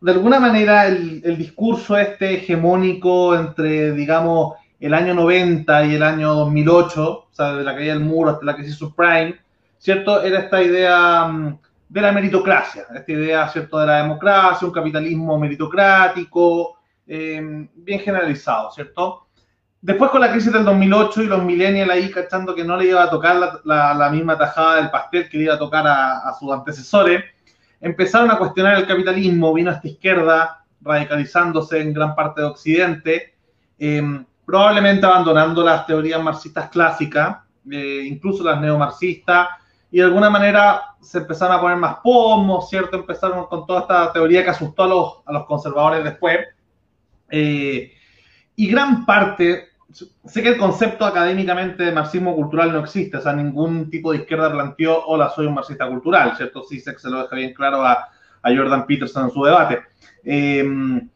[0.00, 6.34] de alguna manera el, discurso este hegemónico entre, digamos, el año 90 y el año
[6.34, 9.38] 2008, o sea, de la caída del muro hasta la crisis subprime,
[9.78, 10.22] ¿cierto?
[10.22, 11.58] Era esta idea mm,
[11.88, 18.70] de la meritocracia, esta idea, ¿cierto?, de la democracia, un capitalismo meritocrático, eh, bien generalizado,
[18.72, 19.26] ¿cierto?
[19.80, 23.02] Después con la crisis del 2008 y los millennials ahí cachando que no le iba
[23.02, 27.22] a tocar la, misma tajada del pastel que le iba a tocar a sus antecesores,
[27.80, 33.34] empezaron a cuestionar el capitalismo, vino esta izquierda radicalizándose en gran parte de Occidente,
[33.78, 37.38] em, probablemente abandonando las teorías marxistas clásicas,
[37.70, 39.48] eh, incluso las neomarxistas,
[39.90, 42.96] y de alguna manera se empezaron a poner más pomos, ¿cierto?
[42.96, 46.38] Empezaron con toda esta teoría que asustó a los, a los conservadores después.
[47.28, 47.92] Eh,
[48.54, 49.70] y gran parte
[50.24, 54.18] sé que el concepto académicamente de marxismo cultural no existe, o sea, ningún tipo de
[54.18, 56.62] izquierda planteó, hola, soy un marxista cultural, ¿cierto?
[56.64, 58.08] Sí, se lo deja bien claro a,
[58.42, 59.80] Jordan Peterson en su debate.
[60.22, 61.08] Em,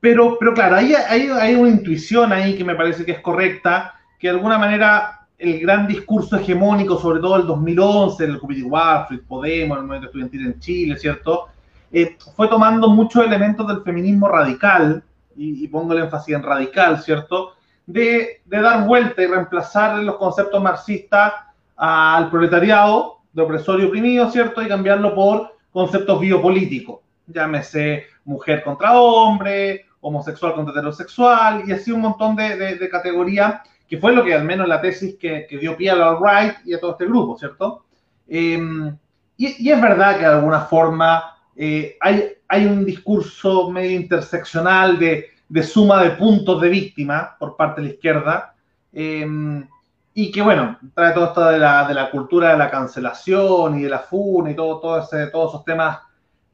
[0.00, 4.34] pero, pero claro, hay, una intuición ahí que me parece que es correcta, que de
[4.34, 9.84] alguna manera el gran discurso hegemónico, sobre todo el 2011, el Comité Warfare, Podemos, el
[9.84, 11.48] movimiento estudiantil en Chile, ¿cierto?
[11.92, 15.02] Eh, fue tomando muchos elementos del feminismo radical,
[15.38, 17.56] y, pongo el énfasis en radical, ¿cierto?
[17.86, 21.32] de, dar vuelta y reemplazar los conceptos marxistas
[21.76, 24.62] al proletariado de opresor y oprimido, ¿cierto?
[24.62, 32.02] Y cambiarlo por conceptos biopolíticos, llámese mujer contra hombre, homosexual contra heterosexual, y así un
[32.02, 35.96] montón de, categorías, que fue lo que al menos la tesis que, dio pie a
[35.96, 37.86] la right y a todo este grupo, ¿cierto?
[38.28, 38.94] Em,
[39.38, 45.36] y, es verdad que de alguna forma eh, hay, hay un discurso medio interseccional de
[45.48, 48.54] de suma de puntos de víctima por parte de la izquierda.
[48.92, 49.66] Em,
[50.14, 53.82] y que bueno, trae todo esto de la, de la, cultura de la cancelación y
[53.82, 55.98] de la funa y todo, todo ese, todos esos temas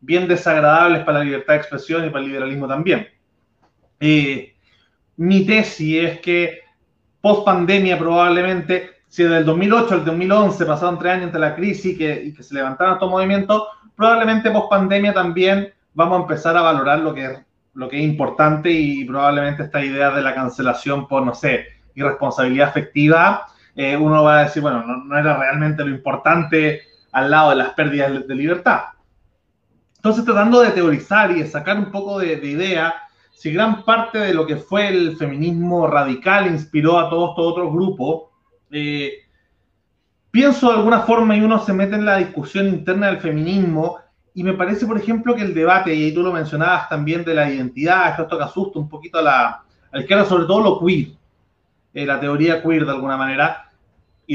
[0.02, 3.08] bien desagradables para la libertad de expresión y para el liberalismo también.
[5.16, 6.60] mi tesis es que
[7.20, 11.94] post pandemia probablemente, si desde el 2008 al 2011 pasaron tres años entre la crisis
[11.94, 13.62] y que, y que se levantaron estos movimientos,
[13.96, 17.38] probablemente post pandemia también vamos a empezar a valorar lo que es
[17.74, 22.68] lo que es importante y probablemente esta idea de la cancelación por, no sé, irresponsabilidad
[22.68, 26.82] afectiva, eh, uno va a decir, bueno, no, era realmente lo importante
[27.12, 28.80] al lado de las pérdidas de libertad.
[30.02, 32.92] Entonces, tratando de teorizar y de sacar un poco de, idea,
[33.32, 37.72] si gran parte de lo que fue el feminismo radical inspiró a todos estos otros
[37.72, 38.24] grupos,
[38.72, 39.12] eh,
[40.32, 44.00] pienso de alguna forma y uno se mete en la discusión interna del feminismo
[44.34, 47.48] y me parece, por ejemplo, que el debate, y tú lo mencionabas también, de la
[47.48, 51.10] identidad, esto que asusta un poquito a la, a sobre todo lo queer,
[51.94, 53.70] eh, la teoría queer de alguna manera,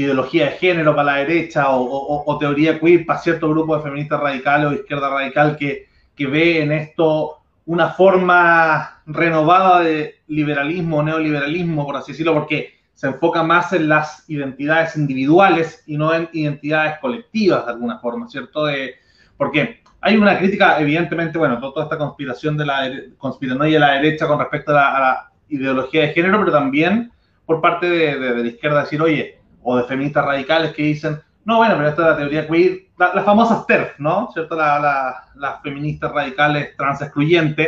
[0.00, 4.66] ideología de género para la derecha o, teoría queer para cierto grupo de feministas radicales
[4.68, 11.96] o izquierda radical que, que ve en esto una forma renovada de liberalismo, neoliberalismo, por
[11.96, 17.66] así decirlo, porque se enfoca más en las identidades individuales y no en identidades colectivas
[17.66, 18.64] de alguna forma, ¿cierto?
[18.64, 18.94] De,
[19.36, 24.26] porque hay una crítica, evidentemente, bueno, toda esta conspiración de la conspiranoia de la derecha
[24.26, 27.10] con respecto a la, ideología de género, pero también
[27.46, 29.37] por parte de, la izquierda decir, oye,
[29.70, 33.24] o de feministas radicales que dicen, no, bueno, pero esta es la teoría queer, las
[33.24, 34.30] famosas TERF, ¿no?
[34.32, 34.56] ¿Cierto?
[34.56, 37.66] las feministas radicales trans excluyentes,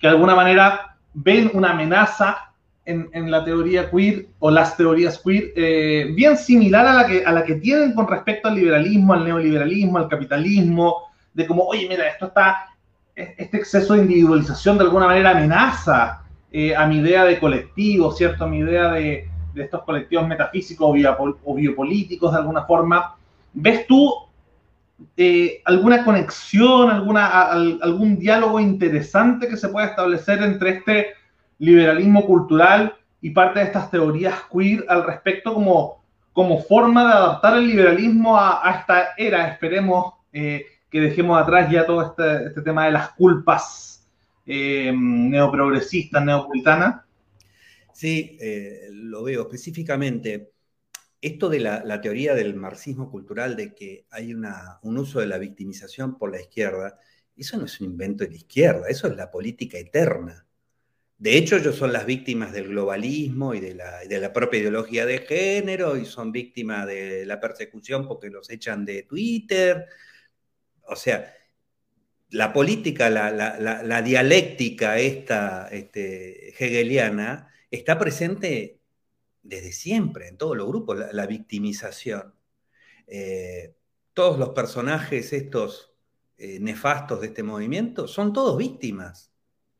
[0.00, 2.50] que de alguna manera ven una amenaza
[2.86, 7.32] en, la teoría queer o las teorías queer eh, bien similar a la, que, a
[7.32, 12.08] la que tienen con respecto al liberalismo, al neoliberalismo, al capitalismo, de como, oye, mira,
[12.08, 12.68] esto está,
[13.14, 18.12] e, este exceso de individualización de alguna manera amenaza eh, a mi idea de colectivo,
[18.12, 18.44] ¿cierto?
[18.44, 19.28] A mi idea de,
[19.62, 20.96] estos colectivos metafísicos
[21.44, 23.16] o, biopolíticos de alguna forma.
[23.52, 24.12] ¿Ves tú
[25.16, 31.06] eh, alguna conexión, alguna, algún diálogo interesante que se pueda establecer entre este
[31.58, 36.02] liberalismo cultural y parte de estas teorías queer al respecto como,
[36.32, 39.48] como forma de adaptar el liberalismo a, esta era.
[39.48, 44.06] Esperemos eh, que dejemos atrás ya todo este, este tema de las culpas
[44.46, 47.03] eh, neoprogresistas, neopuritanas.
[47.94, 50.52] Sí, eh, lo veo específicamente.
[51.20, 55.38] Esto de la, teoría del marxismo cultural, de que hay una, un uso de la
[55.38, 56.98] victimización por la izquierda,
[57.36, 60.46] eso no es un invento de la izquierda, eso es la política eterna.
[61.18, 65.96] De hecho, ellos son las víctimas del globalismo y de la, propia ideología de género
[65.96, 69.86] y son víctimas de la persecución porque los echan de Twitter.
[70.88, 71.32] O sea,
[72.30, 78.80] la política, la, dialéctica esta este, hegeliana está presente
[79.42, 82.34] desde siempre, en todos los grupos, la, victimización.
[83.06, 83.74] Eh,
[84.12, 85.94] todos los personajes estos
[86.38, 89.32] eh, nefastos de este movimiento son todos víctimas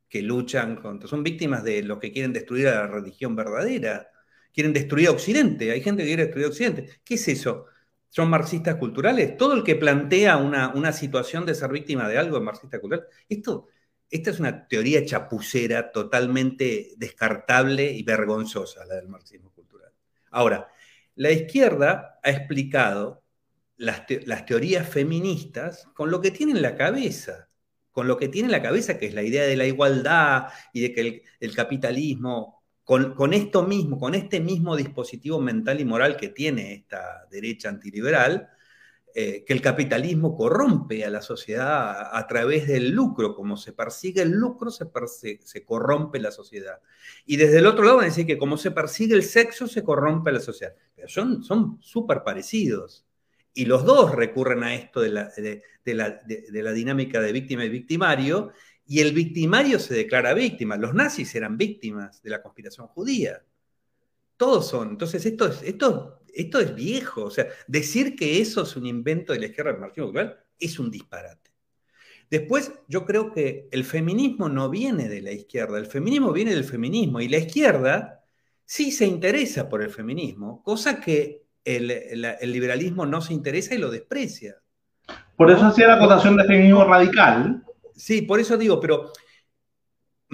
[0.08, 4.10] que luchan contra, son víctimas de los que quieren destruir a la religión verdadera,
[4.52, 7.00] quieren destruir a Occidente, hay gente que quiere destruir a Occidente.
[7.04, 7.66] ¿Qué es eso?
[8.08, 9.36] ¿Son marxistas culturales?
[9.36, 13.06] Todo el que plantea una, una situación de ser víctima de algo es marxista cultural.
[13.28, 13.68] Esto,
[14.14, 19.90] esta es una teoría chapucera totalmente descartable y vergonzosa, la del marxismo cultural.
[20.30, 20.68] Ahora,
[21.16, 23.24] la izquierda ha explicado
[23.76, 24.06] las,
[24.46, 27.48] teorías feministas con lo que tiene en la cabeza
[27.90, 30.80] con lo que tiene en la cabeza, que es la idea de la igualdad y
[30.80, 36.28] de que el, capitalismo, con, esto mismo, con este mismo dispositivo mental y moral que
[36.30, 38.48] tiene esta derecha antiliberal,
[39.16, 44.22] eh, que el capitalismo corrompe a la sociedad a, través del lucro, como se persigue
[44.22, 44.90] el lucro, se,
[45.40, 46.80] se corrompe la sociedad.
[47.24, 49.84] Y desde el otro lado van a decir que como se persigue el sexo, se
[49.84, 50.74] corrompe la sociedad.
[50.96, 53.06] Pero son súper parecidos.
[53.52, 55.62] Y los dos recurren a esto de la, de,
[55.94, 58.50] la, dinámica de víctima y victimario,
[58.84, 60.76] y el victimario se declara víctima.
[60.76, 63.44] Los nazis eran víctimas de la conspiración judía.
[64.36, 64.90] Todos son.
[64.90, 67.24] Entonces, esto es, esto, esto es viejo.
[67.24, 70.12] O sea, decir que eso es un invento de la izquierda del marxismo
[70.58, 71.50] es un disparate.
[72.30, 76.64] Después, yo creo que el feminismo no viene de la izquierda, el feminismo viene del
[76.64, 78.24] feminismo, y la izquierda
[78.64, 81.86] sí se interesa por el feminismo, cosa que el,
[82.42, 84.56] liberalismo no se interesa y lo desprecia.
[85.36, 87.62] Por eso hacía la acotación de feminismo radical.
[87.94, 89.12] Sí, por eso digo, pero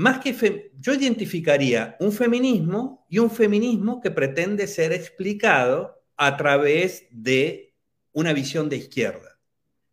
[0.00, 7.06] más que yo identificaría un feminismo y un feminismo que pretende ser explicado a través
[7.10, 7.74] de
[8.12, 9.38] una visión de izquierda,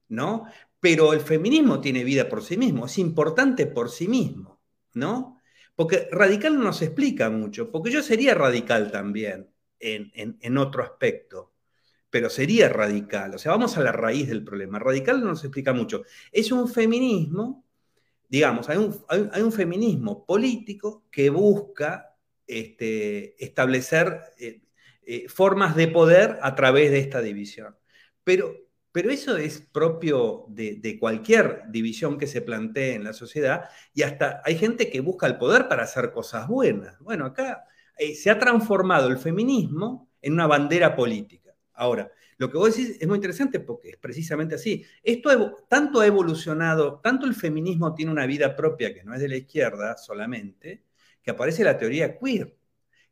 [0.07, 0.45] ¿no?
[0.79, 4.61] Pero el feminismo tiene vida por sí mismo, es importante por sí mismo,
[4.93, 5.41] ¿no?
[5.75, 11.53] Porque radical no nos explica mucho, porque yo sería radical también en, otro aspecto,
[12.09, 13.35] pero sería radical.
[13.35, 14.79] O sea, vamos a la raíz del problema.
[14.79, 16.03] Radical no nos explica mucho.
[16.31, 17.66] Es un feminismo,
[18.27, 22.15] digamos, hay un, feminismo político que busca
[22.45, 24.61] este, establecer eh,
[25.05, 27.77] eh, formas de poder a través de esta división.
[28.23, 28.53] Pero,
[28.91, 34.41] pero eso es propio de, cualquier división que se plantee en la sociedad y hasta
[34.43, 36.99] hay gente que busca el poder para hacer cosas buenas.
[36.99, 37.63] Bueno, acá
[37.97, 41.55] eh, se ha transformado el feminismo en una bandera política.
[41.73, 44.85] Ahora, lo que vos decís es muy interesante porque es precisamente así.
[45.01, 49.27] Esto tanto ha evolucionado, tanto el feminismo tiene una vida propia que no es de
[49.27, 50.83] la izquierda solamente,
[51.23, 52.55] que aparece la teoría queer.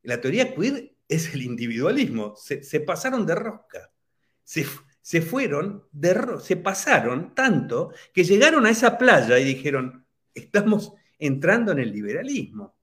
[0.03, 2.35] La teoría queer es el individualismo.
[2.35, 3.91] Se, pasaron de rosca.
[4.43, 10.05] Se, fueron, de, se pasaron tanto que llegaron a esa playa y dijeron,
[10.35, 12.74] estamos entrando en el liberalismo.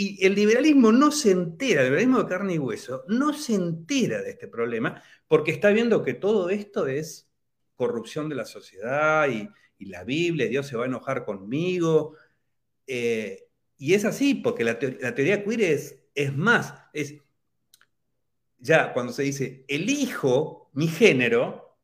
[0.00, 4.22] Y el liberalismo no se entera, el liberalismo de carne y hueso, no se entera
[4.22, 7.28] de este problema porque está viendo que todo esto es
[7.74, 12.14] corrupción de la sociedad y, la Biblia, Dios se va a enojar conmigo.
[12.86, 17.16] Eh, y es así, porque la, teoría queer es, es más, es
[18.58, 21.76] ya cuando se dice elijo mi género,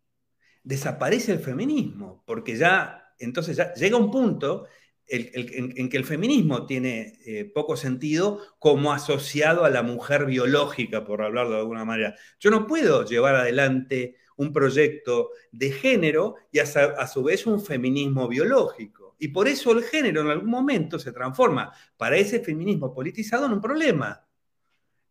[0.62, 4.66] desaparece el feminismo, porque ya, entonces ya llega un punto
[5.06, 11.22] en, que el feminismo tiene eh, poco sentido como asociado a la mujer biológica, por
[11.22, 12.14] hablarlo de alguna manera.
[12.40, 18.28] Yo no puedo llevar adelante un proyecto de género y a, su vez un feminismo
[18.28, 19.16] biológico.
[19.18, 23.52] Y por eso el género en algún momento se transforma para ese feminismo politizado en
[23.52, 24.26] un problema.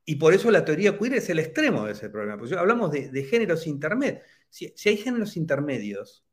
[0.05, 2.37] Y por eso la teoría queer es el extremo de ese problema.
[2.37, 4.21] Porque hablamos de, géneros intermedios.
[4.49, 6.25] Si, hay géneros intermedios,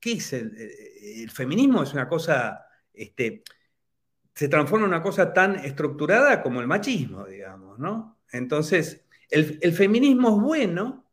[0.00, 1.82] ¿qué es el, feminismo?
[1.84, 3.42] Es una cosa, este,
[4.34, 8.18] se transforma en una cosa tan estructurada como el machismo, digamos, ¿no?
[8.32, 11.04] Entonces, el, feminismo es bueno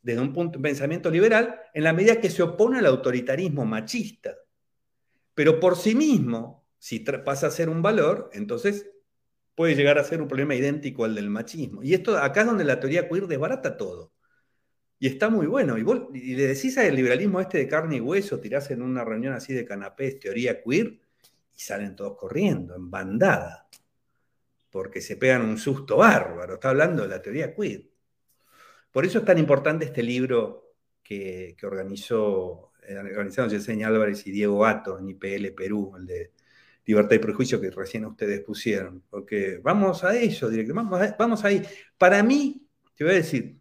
[0.00, 4.34] desde un punto de pensamiento liberal en la medida que se opone al autoritarismo machista.
[5.34, 8.90] Pero por sí mismo, si pasa a ser un valor, entonces
[9.54, 11.82] puede llegar a ser un problema idéntico al del machismo.
[11.82, 14.12] Y esto acá es donde la teoría queer desbarata todo.
[14.98, 15.78] Y está muy bueno.
[15.78, 15.84] Y,
[16.18, 19.52] y le decís al liberalismo este de carne y hueso, tirás en una reunión así
[19.52, 21.01] de canapés, teoría queer,
[21.54, 23.68] y salen todos corriendo, en bandada.
[24.70, 26.54] Porque se pegan un susto bárbaro.
[26.54, 27.88] Está hablando de la teoría queer.
[28.90, 34.60] Por eso es tan importante este libro que, organizó, eh, organizaron Yesenia Álvarez y Diego
[34.60, 36.32] Gato en IPL Perú, el de
[36.84, 39.02] Libertad y Prejuicio que recién ustedes pusieron.
[39.08, 41.62] Porque vamos a eso, vamos, vamos ahí.
[41.98, 43.58] Para mí, te voy a decir,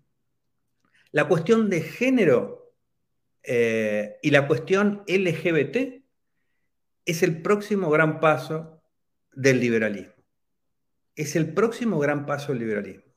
[1.12, 2.74] la cuestión de género
[3.44, 6.01] eh, y la cuestión LGBT
[7.06, 8.82] es el próximo gran paso
[9.34, 10.14] del liberalismo.
[11.16, 13.12] Es el próximo gran paso del liberalismo.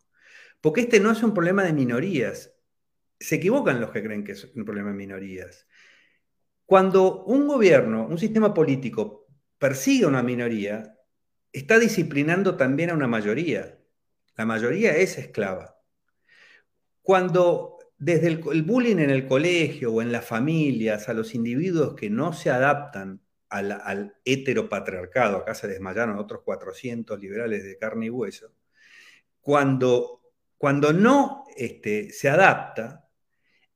[0.61, 2.55] Porque este no es un problema de minorías.
[3.21, 5.67] Se equivocan los que creen que es un problema de minorías.
[6.67, 9.27] Cuando un gobierno, un sistema político
[9.59, 10.99] persigue a una minoría,
[11.53, 13.79] está disciplinando también a una mayoría.
[14.37, 15.79] La mayoría es esclava.
[17.03, 22.11] Cuando desde el, bullying en el colegio o en las familias a los individuos que
[22.11, 23.24] no se adaptan
[23.59, 28.53] al, heteropatriarcado, acá se desmayaron otros 400 liberales de carne y hueso,
[29.41, 30.25] cuando
[30.65, 33.07] cuando no este, se adapta,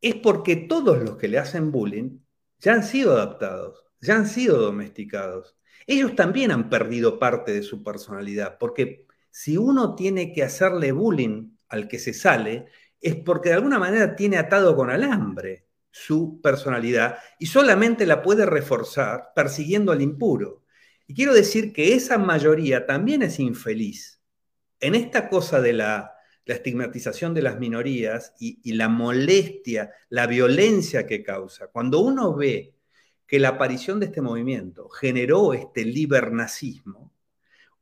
[0.01, 2.20] es porque todos los que le hacen bullying
[2.59, 5.55] ya han sido adaptados, ya han sido domesticados.
[5.87, 11.59] Ellos también han perdido parte de su personalidad, porque si uno tiene que hacerle bullying
[11.68, 12.68] al que se sale,
[13.03, 18.47] es porque de alguna manera tiene atado con alambre su personalidad y solamente la puede
[18.47, 20.64] reforzar persiguiendo al impuro.
[21.07, 24.20] Y quiero decir que esa mayoría también es infeliz.
[24.80, 26.18] En esta cosa de la
[26.49, 31.66] la estigmatización de las minorías y, la molestia, la violencia que causa.
[31.66, 32.74] Cuando uno ve
[33.26, 37.12] que la aparición de este movimiento generó este libernazismo,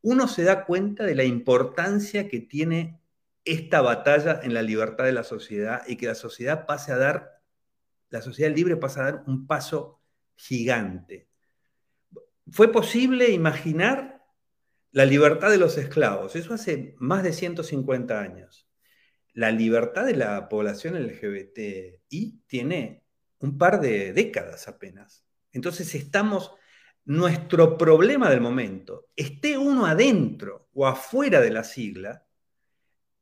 [0.02, 3.00] uno se da cuenta de la importancia que tiene
[3.44, 7.36] esta batalla en la libertad de la sociedad y que la sociedad pase a dar,
[8.11, 10.00] la sociedad libre pasa a dar un paso
[10.34, 11.28] gigante.
[12.50, 14.16] ¿Fue posible imaginar
[14.96, 18.66] la libertad de los esclavos, eso hace más de 150 años.
[19.34, 23.04] La libertad de la población LGBTI tiene
[23.40, 25.22] un par de décadas apenas.
[25.52, 26.52] Entonces estamos,
[27.04, 32.26] nuestro problema del momento, esté uno adentro o afuera de la sigla,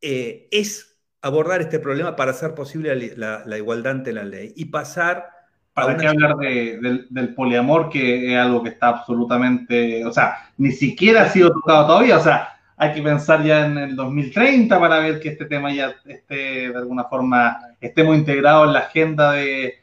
[0.00, 0.93] eh, es
[1.24, 5.34] abordar este problema para hacer posible la, la igualdad ante la ley y pasar
[5.74, 11.22] ¿Para qué hablar del, poliamor, que es algo que está absolutamente, o sea, ni siquiera
[11.22, 12.16] ha sido tocado todavía?
[12.16, 15.96] O sea, hay que pensar ya en el 2030 para ver que este tema ya
[16.06, 19.74] esté de alguna forma, estemos integrados en la agenda de,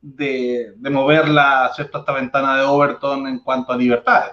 [0.00, 4.32] de, mover la, esta ventana de Overton en cuanto a libertades.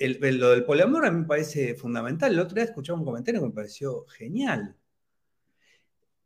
[0.00, 2.32] lo del poliamor a mí me parece fundamental.
[2.32, 4.74] El otro día escuché un comentario que me pareció genial.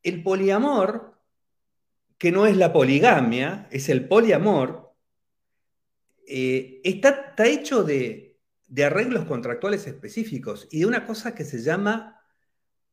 [0.03, 1.12] El poliamor
[2.22, 4.94] que no es la poligamia, es el poliamor,
[6.24, 8.38] eh, está, hecho de,
[8.80, 12.22] arreglos contractuales específicos y de una cosa que se llama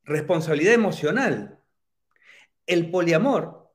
[0.04, 1.60] responsabilidad emocional.
[2.66, 3.72] El poliamor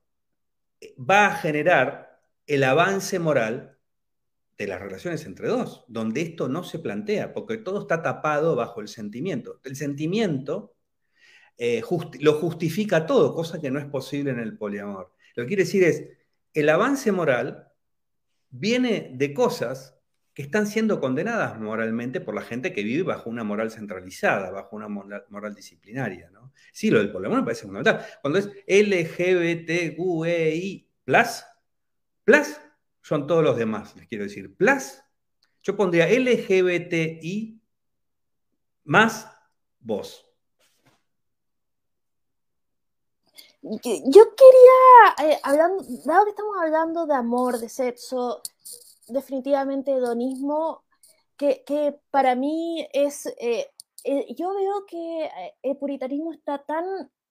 [0.80, 3.78] eh, va a generar el avance moral
[4.58, 8.80] de las relaciones entre dos, donde esto no se plantea, porque todo está tapado bajo
[8.80, 9.60] el sentimiento.
[9.62, 10.73] El sentimiento
[11.56, 11.82] eh,
[12.20, 15.12] lo justifica todo, cosa que no es posible en el poliamor.
[15.34, 16.04] Lo que quiere decir es,
[16.52, 17.68] el avance moral
[18.50, 19.94] viene de cosas
[20.34, 24.74] que están siendo condenadas moralmente por la gente que vive bajo una moral centralizada, bajo
[24.74, 26.28] una moral, disciplinaria.
[26.30, 26.52] ¿no?
[26.72, 28.04] Sí, lo del poliamor me parece fundamental.
[28.20, 29.94] Cuando es LGBTQEI
[31.04, 31.44] plus,
[32.24, 32.60] plus
[33.00, 34.56] son todos los demás, les quiero decir.
[34.56, 35.00] Plus,
[35.62, 37.60] yo pondría LGBTI
[38.84, 39.30] más
[39.78, 40.23] vos.
[43.66, 48.42] Yo quería, eh, hablando, dado que estamos hablando de amor, de sexo,
[49.08, 50.82] definitivamente hedonismo,
[51.38, 53.70] que, que para mí es, eh,
[54.04, 55.30] eh, yo veo que
[55.62, 56.84] el puritanismo está tan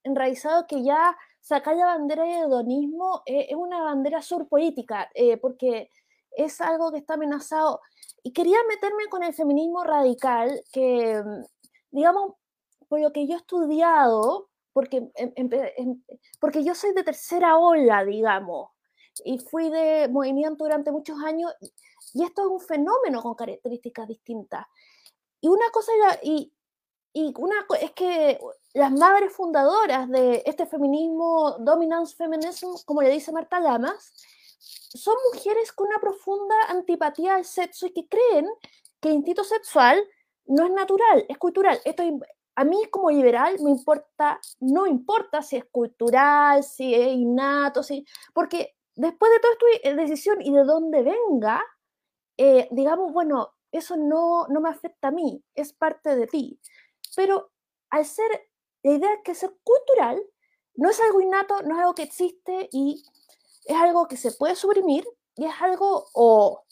[0.03, 5.91] enraizado que ya sacar la bandera de hedonismo es una bandera surpolítica, porque
[6.31, 7.79] es algo que está amenazado.
[8.23, 11.43] Y quería meterme con el feminismo radical, que, mm,
[11.91, 12.33] digamos,
[12.87, 16.03] por lo que yo he estudiado, porque, em, em,
[16.39, 18.69] porque yo soy de tercera ola, digamos,
[19.23, 21.53] y fui de movimiento durante muchos años,
[22.13, 24.65] y esto es un fenómeno con características distintas.
[25.39, 25.91] Y una cosa,
[26.23, 26.51] y,
[27.13, 28.39] y una es que
[28.73, 34.13] las madres fundadoras de este feminismo, dominance feminism, como le dice Marta Lamas,
[34.59, 38.47] son mujeres con una profunda antipatía al sexo y que creen
[38.99, 40.03] que el instinto sexual
[40.45, 41.79] no es natural, es cultural.
[41.85, 42.03] Esto
[42.55, 48.05] a mí como liberal me importa, no importa si es cultural, si es innato, si,
[48.33, 51.63] porque después de toda esta decisión y de dónde venga,
[52.37, 56.59] eh, digamos, bueno, eso no, no me afecta a mí, es parte de ti.
[57.15, 57.51] Pero
[57.89, 58.29] al ser,
[58.83, 60.23] la idea es que ser cultural
[60.75, 63.03] no es algo innato, no es algo que existe y
[63.65, 66.63] es algo que se puede suprimir y es algo o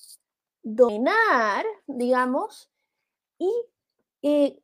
[0.64, 2.70] dominar, digamos,
[3.40, 3.52] y
[4.22, 4.62] eh,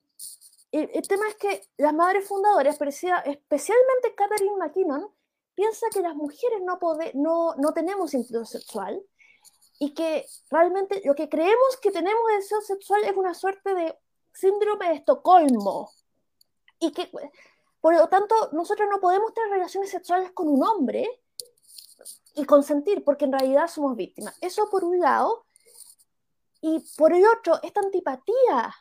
[0.72, 5.10] el, tema es que las madres fundadoras, especialmente Catherine McKinnon,
[5.56, 6.78] piensa que las mujeres no,
[7.14, 9.02] no, no tenemos instinto sexual
[9.80, 13.98] y que realmente lo que creemos que tenemos deseo sexual es una suerte de
[14.34, 15.92] síndrome de Estocolmo
[16.80, 17.10] y que
[17.82, 21.08] por lo tanto nosotros no podemos tener relaciones sexuales con un hombre
[22.36, 24.38] y consentir, porque en realidad somos víctimas.
[24.42, 25.46] Eso por un lado.
[26.62, 28.76] Y por el otro, esta antipatía,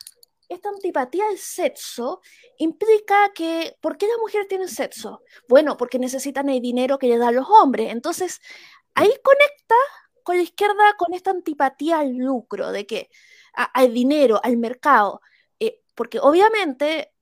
[0.49, 2.21] esta antipatía al sexo
[2.59, 5.23] implica que, ¿por qué las mujeres tienen sexo?
[5.49, 7.93] Bueno, porque necesitan el dinero que le dan los hombres.
[7.93, 8.41] Entonces,
[8.95, 9.75] ahí conecta
[10.23, 13.11] con la izquierda con esta antipatía al lucro, de que
[13.55, 15.21] al dinero, al mercado,
[15.61, 17.13] eh, porque obviamente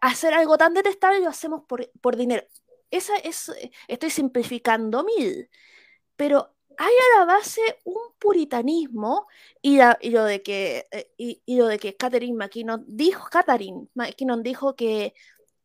[0.00, 2.44] hacer algo tan detestable lo hacemos por, por dinero.
[2.90, 5.50] Esa es, eh, estoy simplificando mil,
[6.16, 9.26] pero hay a la base un puritanismo
[9.62, 9.78] y,
[10.10, 15.14] lo de que eh, y, lo de que Catherine McKinnon dijo, Catherine McKinnon dijo que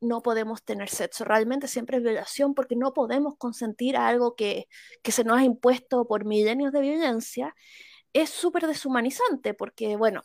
[0.01, 4.68] no podemos tener sexo, realmente siempre es violación porque no podemos consentir a algo que,
[5.03, 7.55] que se nos ha impuesto por milenios de violencia,
[8.14, 10.22] es súper deshumanizante porque, bueno,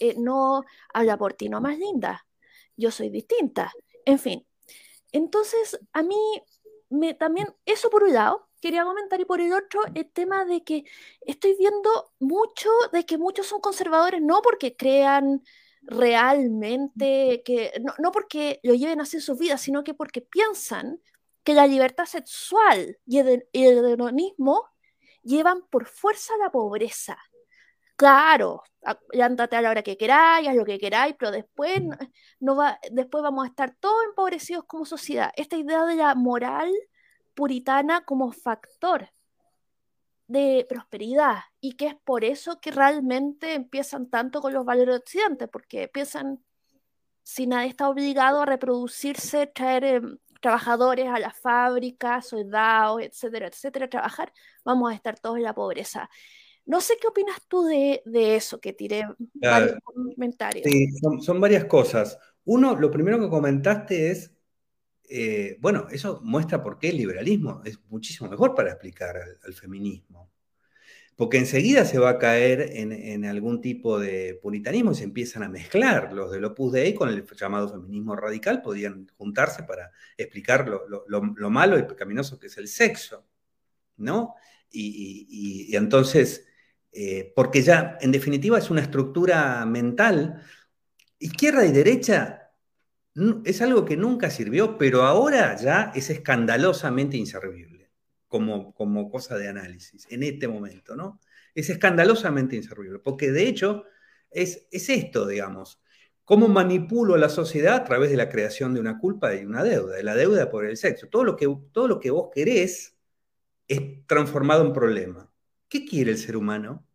[0.00, 0.64] eh, no
[0.94, 2.26] habla por ti, no más linda,
[2.76, 3.72] yo soy distinta,
[4.04, 4.46] en fin,
[5.12, 6.16] entonces, a mí
[6.90, 10.62] me, también, eso por un lado, quería comentar, y por el otro, el tema de
[10.64, 10.84] que
[11.22, 15.42] estoy viendo mucho de que muchos son conservadores, no porque crean
[15.82, 21.00] realmente, que no, no porque lo lleven así en sus vidas, sino que porque piensan
[21.44, 24.68] que la libertad sexual y el, y el hedonismo
[25.22, 27.18] llevan por fuerza la pobreza
[27.98, 28.62] claro,
[29.20, 31.82] andate a la hora que queráis, haz lo que queráis, pero después,
[32.38, 35.32] no va, después vamos a estar todos empobrecidos como sociedad.
[35.36, 36.72] Esta idea de la moral
[37.38, 39.10] puritana como factor
[40.26, 44.98] de prosperidad y que es por eso que realmente empiezan tanto con los valores de
[44.98, 46.42] Occidente, porque piensan,
[47.22, 53.86] si nadie está obligado a reproducirse, traer em, trabajadores a las fábricas, soldados, etcétera, etcétera,
[53.86, 54.32] a trabajar,
[54.64, 56.10] vamos a estar todos en la pobreza.
[56.66, 58.02] No sé qué opinas tú de,
[58.34, 60.64] eso, que tiré varios comentarios.
[60.68, 60.88] Sí,
[61.22, 62.18] son, varias cosas.
[62.44, 64.32] Uno, lo primero que comentaste es,
[65.08, 70.30] eh, bueno, eso muestra por qué el liberalismo es muchísimo mejor para explicar al, feminismo.
[71.16, 75.48] Porque enseguida se va a caer en, algún tipo de puritanismo y se empiezan a
[75.48, 76.12] mezclar.
[76.12, 81.76] Los del Opus Dei con el llamado feminismo radical podían juntarse para explicar lo, malo
[81.78, 83.26] y pecaminoso que es el sexo,
[83.96, 84.34] ¿no?
[84.70, 86.48] y entonces
[86.92, 90.42] eh, porque ya, en definitiva, es una estructura mental.
[91.18, 92.47] Izquierda y derecha
[93.44, 97.90] es algo que nunca sirvió, pero ahora ya es escandalosamente inservible
[98.28, 101.20] como, como cosa de análisis, en este momento, ¿no?
[101.54, 103.84] Es escandalosamente inservible, porque de hecho
[104.30, 105.80] es, es esto, digamos,
[106.24, 109.64] cómo manipulo a la sociedad a través de la creación de una culpa y una
[109.64, 111.08] deuda, de la deuda por el sexo.
[111.08, 112.96] Todo lo que, todo lo que vos querés
[113.66, 115.32] es transformado en problema.
[115.68, 116.86] ¿Qué quiere el ser humano?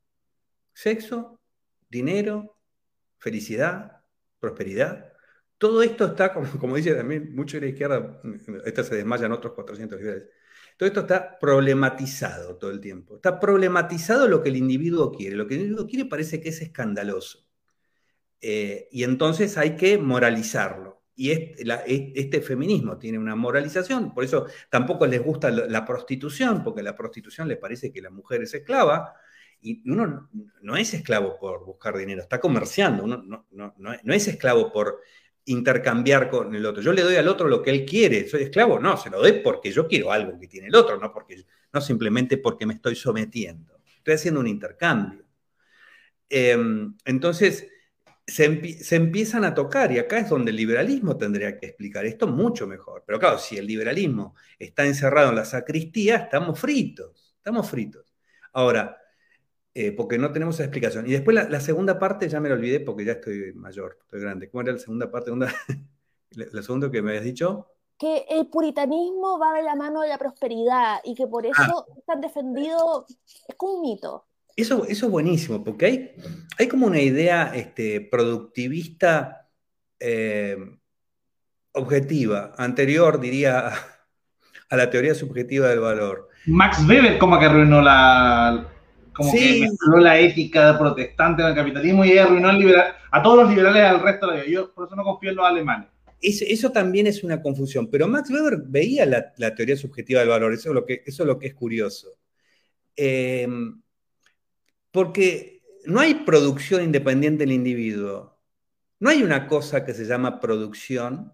[0.73, 1.39] Sexo,
[1.89, 2.57] dinero,
[3.17, 4.03] felicidad,
[4.39, 5.12] prosperidad.
[5.64, 8.19] Todo esto está, como, dice también mucho de la izquierda,
[8.65, 10.23] esta se desmayan otros 400 niveles.
[10.76, 13.15] Todo esto está problematizado todo el tiempo.
[13.15, 15.38] Está problematizado lo que el individuo quiere.
[15.38, 17.48] Lo que el individuo quiere parece que es escandaloso.
[18.41, 21.02] Eh, y entonces hay que moralizarlo.
[21.15, 26.94] Y este, feminismo tiene una moralización, por eso tampoco les gusta la, prostitución, porque la
[26.94, 29.14] prostitución les parece que la mujer es esclava,
[29.61, 30.30] y uno
[30.61, 34.99] no, es esclavo por buscar dinero, está comerciando, uno no, es esclavo por
[35.45, 36.81] intercambiar con el otro.
[36.81, 39.41] Yo le doy al otro lo que él quiere, soy esclavo, no, se lo doy
[39.43, 42.95] porque yo quiero algo que tiene el otro, no, porque, no simplemente porque me estoy
[42.95, 43.79] sometiendo.
[43.97, 45.25] estoy haciendo un intercambio.
[46.29, 47.67] Em, entonces,
[48.25, 52.67] se, empiezan a tocar y acá es donde el liberalismo tendría que explicar esto mucho
[52.67, 53.03] mejor.
[53.05, 58.13] Pero claro, si el liberalismo está encerrado en la sacristía, estamos fritos, estamos fritos.
[58.53, 58.97] Ahora,
[59.75, 61.07] eh, porque no tenemos esa explicación.
[61.07, 64.49] Y después la, segunda parte ya me la olvidé porque ya estoy mayor, estoy grande.
[64.49, 65.31] ¿Cómo era la segunda parte?
[66.31, 67.67] ¿La segunda que me habías dicho?
[67.97, 71.49] Que el puritanismo va de la mano de la prosperidad y que por ah.
[71.49, 73.07] eso están defendido,
[73.47, 74.25] es como un mito.
[74.55, 76.11] Eso, eso es buenísimo, porque hay,
[76.59, 79.49] hay como una idea este, productivista
[79.99, 80.55] eh,
[81.71, 83.71] objetiva, anterior, diría,
[84.69, 86.29] a la teoría subjetiva del valor.
[86.45, 88.72] Max Weber como que arruinó la,
[89.14, 89.68] como que
[89.99, 92.49] la ética protestante del capitalismo y arruinó
[93.11, 94.53] a todos los liberales al resto de la vida.
[94.53, 95.90] Yo por eso no confío en los alemanes.
[96.22, 100.69] Eso, también es una confusión, pero Max Weber veía la, teoría subjetiva del valor, eso
[100.69, 102.18] es lo que, eso es, lo que es curioso.
[102.95, 103.45] Eh,
[104.91, 108.40] porque no hay producción independiente del individuo.
[108.99, 111.34] No hay una cosa que se llama producción,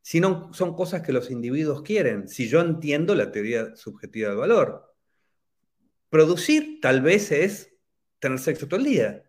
[0.00, 4.89] sino son cosas que los individuos quieren, si yo entiendo la teoría subjetiva del valor.
[6.10, 7.74] Producir tal vez es
[8.18, 9.22] tener sexo todo el día.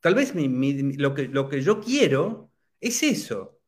[0.00, 3.58] Tal vez lo, que, lo, que, yo quiero es eso.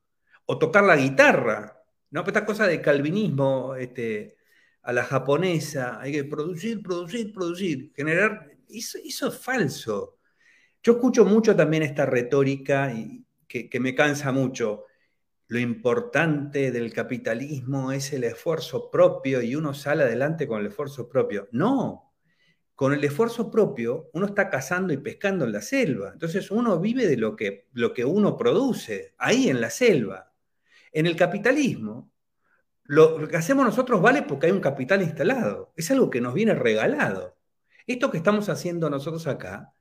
[0.46, 1.82] O tocar la guitarra.
[2.10, 2.24] ¿no?
[2.24, 4.36] Esta cosa de calvinismo este,
[4.82, 10.18] a la japonesa, hay que producir, producir, producir, generar eso, es falso.
[10.82, 14.84] Yo escucho mucho también esta retórica y que, me cansa mucho.
[15.48, 21.08] Lo importante del capitalismo es el esfuerzo propio y uno sale adelante con el esfuerzo
[21.08, 21.48] propio.
[21.52, 22.07] No,
[22.78, 26.10] con el esfuerzo propio uno está cazando y pescando en la selva.
[26.12, 30.32] Entonces uno vive de lo que, lo que uno produce, ahí en la selva.
[30.92, 32.12] En el capitalismo,
[32.84, 35.72] lo que hacemos nosotros vale porque hay un capital instalado.
[35.74, 37.36] Es algo que nos viene regalado.
[37.84, 39.74] Esto que estamos haciendo nosotros acá,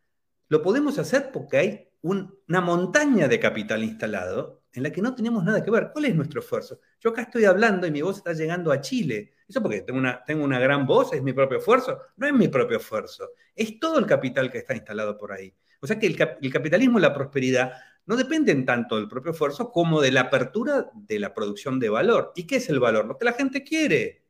[0.49, 5.43] lo podemos hacer porque hay una montaña de capital instalado en la que no tenemos
[5.43, 5.91] nada que ver.
[5.93, 6.79] ¿Cuál es nuestro esfuerzo?
[6.99, 9.33] Yo acá estoy hablando y mi voz está llegando a Chile.
[9.47, 11.99] Eso porque tengo una, tengo una gran voz, es mi propio esfuerzo.
[12.17, 15.53] No es mi propio esfuerzo, es todo el capital que está instalado por ahí.
[15.79, 16.17] O sea que el,
[16.51, 17.73] capitalismo y la prosperidad
[18.05, 22.33] no dependen tanto del propio esfuerzo como de la apertura de la producción de valor.
[22.35, 23.05] ¿Y qué es el valor?
[23.05, 24.23] Lo que la gente quiere.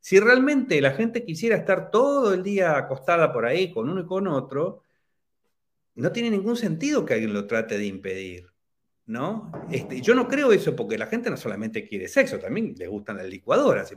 [0.00, 4.06] Si realmente la gente quisiera estar todo el día acostada por ahí con uno y
[4.06, 4.82] con otro,
[5.94, 8.48] no tiene ningún sentido que alguien lo trate de impedir.
[9.08, 9.50] ¿no?
[9.70, 13.16] Este, yo no creo eso porque la gente no solamente quiere sexo, también le gustan
[13.16, 13.90] las licuadoras.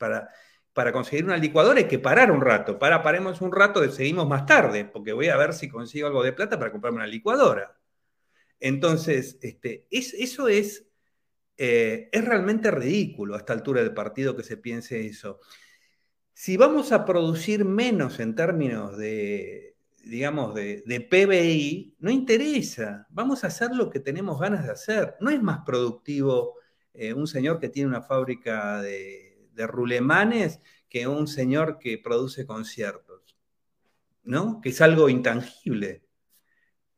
[0.00, 0.30] Para,
[0.72, 2.78] para conseguir una licuadora hay que parar un rato.
[2.78, 6.32] Para, paremos un rato, seguimos más tarde, porque voy a ver si consigo algo de
[6.32, 7.78] plata para comprarme una licuadora.
[8.58, 10.90] Entonces, este, es, eso es
[11.62, 15.40] eh, es realmente ridículo a esta altura del partido que se piense eso.
[16.32, 23.06] Si vamos a producir menos en términos de, digamos, de, PBI, no interesa.
[23.10, 25.16] Vamos a hacer lo que tenemos ganas de hacer.
[25.20, 26.54] No es más productivo
[26.94, 29.29] eh, un señor que tiene una fábrica de,
[29.60, 33.36] de rulemanes que un señor que produce conciertos,
[34.22, 34.60] ¿no?
[34.60, 36.02] Que es algo intangible.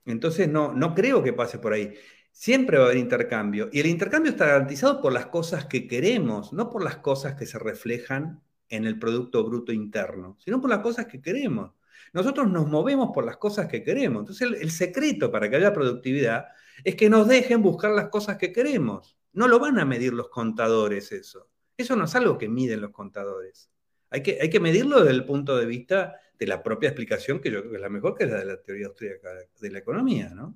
[0.05, 1.95] Entonces, no, no creo que pase por ahí.
[2.31, 3.69] Siempre va a haber intercambio.
[3.73, 7.47] Y el intercambio está garantizado por las cosas que queremos, no por las cosas que
[7.47, 11.73] se reflejan en el Producto Bruto Interno, sino por las cosas que queremos.
[12.13, 14.21] Nosotros nos movemos por las cosas que queremos.
[14.21, 16.47] Entonces el, secreto para que haya productividad
[16.85, 19.17] es que nos dejen buscar las cosas que queremos.
[19.33, 21.49] No lo van a medir los contadores eso.
[21.77, 23.71] Eso no es algo que miden los contadores.
[24.11, 27.51] Hay que, hay que medirlo desde el punto de vista de la propia explicación, que
[27.51, 29.31] yo creo que es la mejor, que es la de la teoría austríaca
[29.61, 30.55] de la economía, ¿no?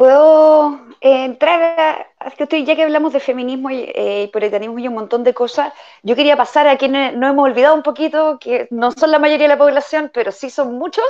[0.00, 5.34] Puedo eh, entrar a, ya que hablamos de feminismo y, eh, y un montón de
[5.34, 9.18] cosas, yo quería pasar a quienes no hemos olvidado un poquito, que no son la
[9.18, 11.04] mayoría de la población, pero sí son muchos,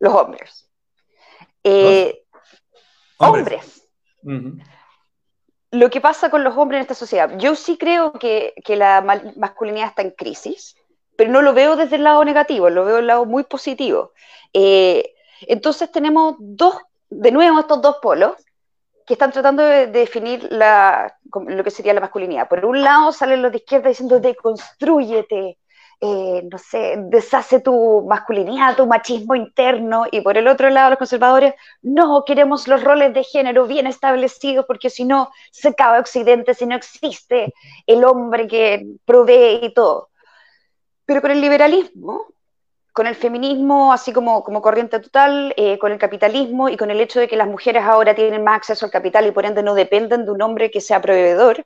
[0.00, 0.68] los hombres.
[1.62, 2.24] Eh,
[3.18, 3.88] hombres.
[5.72, 7.30] Lo que pasa con los hombres en esta sociedad.
[7.38, 9.02] Yo sí creo que, que la
[9.36, 10.76] masculinidad está en crisis,
[11.16, 14.12] pero no lo veo desde el lado negativo, lo veo del lado muy positivo.
[14.52, 16.76] Eh, entonces tenemos dos
[17.10, 18.34] de nuevo estos dos polos
[19.06, 22.48] que están tratando de, definir lo que sería la masculinidad.
[22.48, 25.58] Por un lado salen los de izquierda diciendo deconstrúyete,
[26.00, 30.98] eh, no sé, deshace tu masculinidad, tu machismo interno, y por el otro lado los
[30.98, 36.54] conservadores, no, queremos los roles de género bien establecidos porque si no se acaba Occidente,
[36.54, 37.52] si no existe
[37.86, 40.08] el hombre que provee y todo.
[41.04, 42.26] Pero con el liberalismo
[42.92, 47.00] con el feminismo, así como, como corriente total, eh, con el capitalismo y con el
[47.00, 49.74] hecho de que las mujeres ahora tienen más acceso al capital y por ende no
[49.74, 51.64] dependen de un hombre que sea proveedor,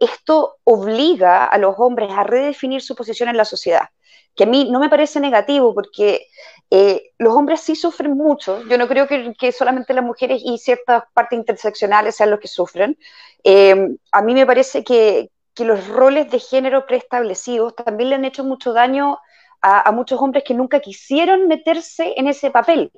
[0.00, 3.88] esto obliga a los hombres a redefinir su posición en la sociedad.
[4.34, 6.26] que a mí no me parece negativo porque
[6.70, 8.62] eh, los hombres sí sufren mucho.
[8.68, 12.98] Yo no creo que, solamente las mujeres y ciertas partes interseccionales sean los que sufren.
[13.44, 18.44] Eh, a mí me parece que, los roles de género preestablecidos también le han hecho
[18.44, 19.18] mucho daño
[19.62, 22.92] a, muchos hombres que nunca quisieron meterse en ese papel.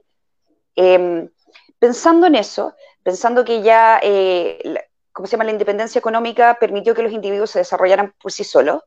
[0.74, 1.28] Eh,
[1.78, 4.00] pensando en eso, pensando que ya,
[5.18, 5.42] ¿cómo se llama?
[5.42, 8.84] La independencia económica permitió que los individuos se desarrollaran por sí solos.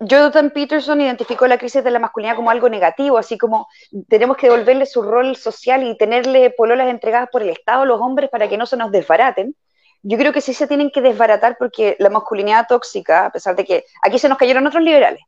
[0.00, 3.68] Jonathan Peterson identificó la crisis de la masculinidad como algo negativo, así como
[4.08, 8.00] tenemos que devolverle su rol social y tenerle pololas entregadas por el Estado a los
[8.00, 9.54] hombres para que no se nos desbaraten.
[10.02, 13.64] Yo creo que sí se tienen que desbaratar porque la masculinidad tóxica, a pesar de
[13.64, 15.20] que aquí se nos cayeron otros liberales,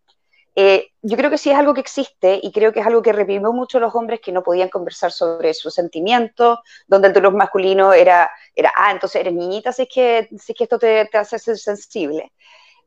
[0.56, 3.12] eh, yo creo que sí es algo que existe y creo que es algo que
[3.12, 7.92] reprimió mucho los hombres que no podían conversar sobre sus sentimientos, donde el dolor masculino
[7.92, 11.38] era, era ah, entonces eres niñita, si es que, si que esto te, te hace
[11.38, 12.32] ser sensible.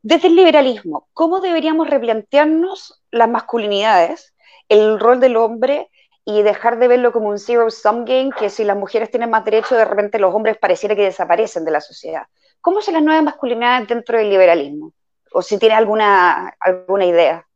[0.02, 4.34] Desde el liberalismo, ¿cómo deberíamos replantearnos las masculinidades,
[4.68, 5.90] el rol del hombre
[6.26, 9.76] y dejar de verlo como un zero-sum game, que si las mujeres tienen más derecho,
[9.76, 12.24] de repente los hombres pareciera que desaparecen de la sociedad?
[12.60, 14.94] ¿Cómo son las nuevas masculinidades dentro del liberalismo?
[15.34, 17.48] O si tiene alguna, alguna idea.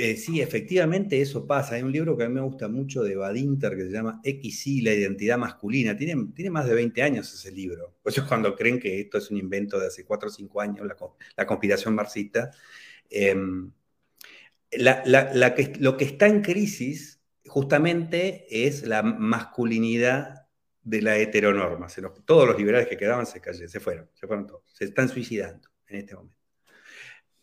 [0.00, 1.74] Eh, sí, efectivamente eso pasa.
[1.74, 4.82] Hay un libro que a mí me gusta mucho de Badinter que se llama XY,
[4.82, 5.96] la identidad masculina.
[5.96, 7.96] Tiene, más de 20 años ese libro.
[8.00, 10.86] Por eso cuando creen que esto es un invento de hace 4 o 5 años,
[11.36, 12.52] la, conspiración marxista.
[13.10, 13.72] Em,
[14.70, 20.46] lo que está en crisis justamente es la masculinidad
[20.84, 21.88] de la heteronorma.
[22.24, 24.62] todos los liberales que quedaban se, cayeron, se fueron, se fueron todos.
[24.72, 26.38] Se están suicidando en este momento.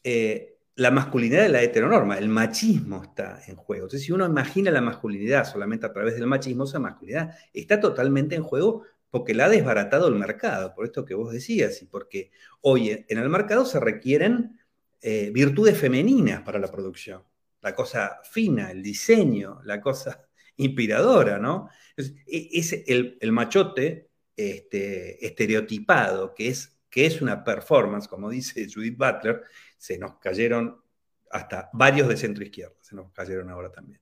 [0.05, 3.89] Eh, la masculinidad de la heteronorma, el machismo está en juego.
[3.89, 8.43] Si uno imagina la masculinidad solamente a través del machismo, esa masculinidad está totalmente en
[8.43, 13.05] juego porque la ha desbaratado el mercado, por esto que vos decías, y porque hoy
[13.07, 14.59] en el mercado se requieren
[15.01, 17.23] eh, virtudes femeninas para la producción.
[17.61, 20.27] La cosa fina, el diseño, la cosa
[20.57, 21.69] inspiradora, ¿no?
[21.95, 28.97] E, es el, machote este, estereotipado, que es, que es una performance, como dice Judith
[28.97, 29.43] Butler,
[29.85, 30.81] se nos cayeron
[31.29, 34.01] hasta varios de centro izquierda, se nos cayeron ahora también.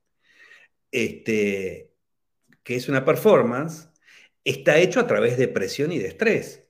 [0.90, 1.92] Este,
[2.62, 3.90] que es una performance,
[4.42, 6.64] está hecho a través de presión y de estrés.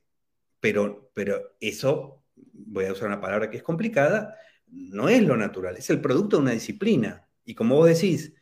[0.59, 4.37] Pero, pero eso, voy a usar una palabra que es complicada,
[4.67, 7.29] no es lo natural, es el producto de una disciplina.
[7.45, 8.35] Y como vos decís,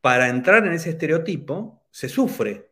[0.00, 2.70] para entrar en ese estereotipo se sufre.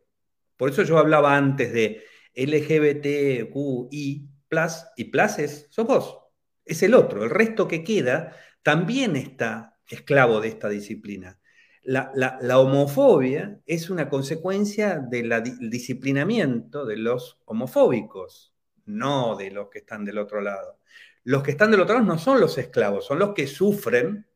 [0.57, 2.03] Por eso yo hablaba antes de
[2.33, 6.22] LGBTQI, y plus es, sos vos
[6.65, 7.23] es el otro.
[7.23, 11.39] El resto que queda también está esclavo de esta disciplina.
[11.83, 15.33] La, homofobia es una consecuencia del
[15.69, 18.53] disciplinamiento de los homofóbicos,
[18.85, 20.79] no de los que están del otro lado.
[21.25, 24.27] Los que están del otro lado no son los esclavos, son los que sufren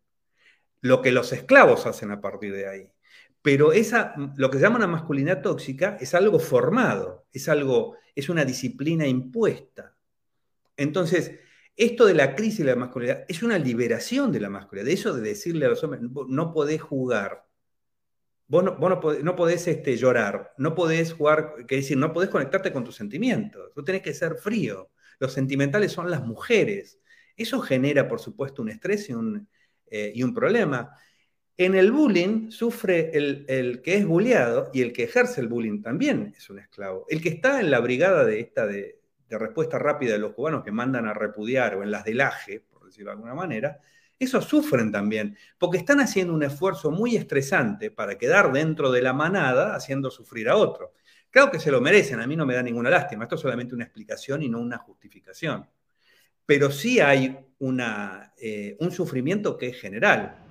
[0.82, 2.91] lo que los esclavos hacen a partir de ahí.
[3.41, 8.28] Pero esa, lo que se llama una masculinidad tóxica es algo formado, es algo, es
[8.28, 9.95] una disciplina impuesta.
[10.76, 11.40] Entonces,
[11.78, 15.14] esto de la crisis de la masculinidad es una liberación de la masculinidad, de eso
[15.14, 17.45] de decirle a los hombres, no podés jugar,
[18.48, 22.95] vos no, podés, este, llorar, no podés jugar, que decir, no podés conectarte con tus
[22.95, 24.90] sentimientos, tú tenés que ser frío,
[25.20, 26.99] los sentimentales son las mujeres.
[27.36, 29.48] Eso genera, por supuesto, un estrés y un,
[29.90, 30.91] eh, problema.
[31.56, 35.82] En el bullying sufre el, el, que es bulleado y el que ejerce el bullying
[35.82, 37.06] también es un esclavo.
[37.10, 38.97] El que está en la brigada de esta de,
[39.30, 42.62] de respuesta rápida de los cubanos que mandan a repudiar o en las del AGE,
[42.62, 43.80] por decirlo de alguna manera,
[44.20, 49.14] esos sufren también, porque están haciendo un esfuerzo muy estresante para quedar dentro de la
[49.14, 50.94] manada haciendo sufrir a otro.
[51.30, 53.76] Claro que se lo merecen, a mí no me da ninguna lástima, esto es solamente
[53.76, 55.70] una explicación y no una justificación.
[56.45, 60.44] Pero sí hay una, eh, un sufrimiento que es general.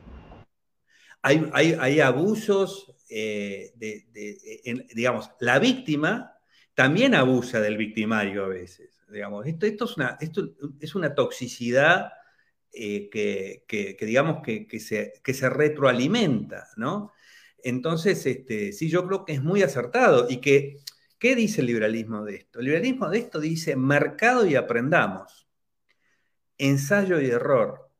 [1.23, 6.35] Hay, abusos, eh, de, digamos, la víctima
[6.77, 9.03] también abusa del victimario a veces.
[9.09, 9.47] Digamos.
[9.47, 12.12] Esto, es, una, esto es una toxicidad
[12.70, 17.12] eh, que, digamos, que, se, que se retroalimenta, ¿no?
[17.65, 20.27] Entonces, este, sí, yo creo que es muy acertado.
[20.28, 20.77] ¿Y que,
[21.19, 22.59] qué dice el liberalismo de esto?
[22.59, 25.48] El liberalismo de esto dice mercado y aprendamos,
[26.59, 27.90] ensayo y error.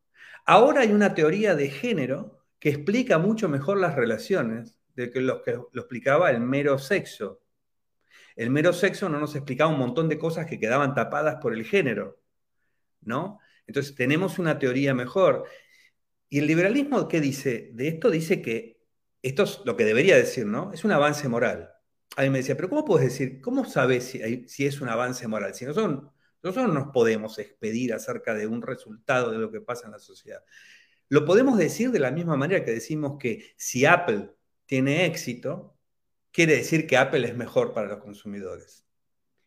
[0.44, 5.43] Ahora hay una teoría de género que explica mucho mejor las relaciones de que lo
[5.43, 7.40] que lo explicaba el mero sexo
[8.36, 11.64] el mero sexo no nos explicaba un montón de cosas que quedaban tapadas por el
[11.64, 12.20] género,
[13.00, 13.40] ¿no?
[13.66, 15.44] Entonces tenemos una teoría mejor.
[16.28, 17.70] ¿Y el liberalismo qué dice?
[17.72, 18.82] De esto dice que,
[19.22, 20.72] esto es lo que debería decir, ¿no?
[20.72, 21.70] Es un avance moral.
[22.16, 24.04] Alguien me decía, pero ¿cómo puedes decir, cómo sabes
[24.46, 25.54] si, es un avance moral?
[25.54, 29.92] Si Nosotros no nos podemos expedir acerca de un resultado de lo que pasa en
[29.92, 30.42] la sociedad.
[31.08, 34.30] Lo podemos decir de la misma manera que decimos que si Apple
[34.66, 35.76] tiene éxito,
[36.36, 38.84] quiere decir que Apple es mejor para los consumidores.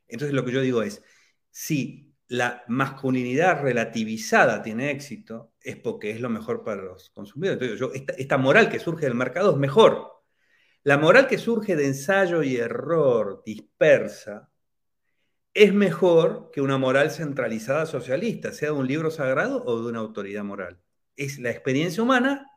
[0.07, 1.03] Entonces lo que yo digo es,
[1.51, 7.61] si la masculinidad relativizada tiene éxito, es porque es lo mejor para los consumidores.
[7.61, 10.23] Entonces yo, esta, esta moral que surge del mercado es mejor.
[10.81, 14.49] La moral que surge de ensayo y error dispersa
[15.53, 19.99] es mejor que una moral centralizada socialista, sea de un libro sagrado o de una
[19.99, 20.81] autoridad moral.
[21.15, 22.47] Es la experiencia humana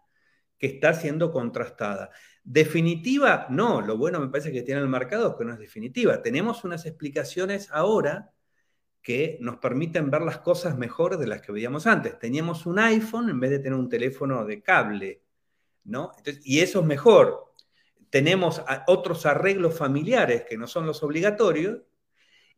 [0.57, 2.13] que está siendo contrastada.
[2.45, 6.21] Definitiva, no, lo bueno me parece que tiene el mercado es que no es definitiva.
[6.23, 8.33] Tenemos unas explicaciones ahora
[9.01, 12.19] que nos permiten ver las cosas mejor de las que veíamos antes.
[12.19, 15.23] Teníamos un iPhone en vez de tener un teléfono de cable,
[15.85, 16.13] ¿no?
[16.45, 17.55] y eso es mejor.
[18.11, 21.81] Tenemos otros arreglos familiares que no son los obligatorios,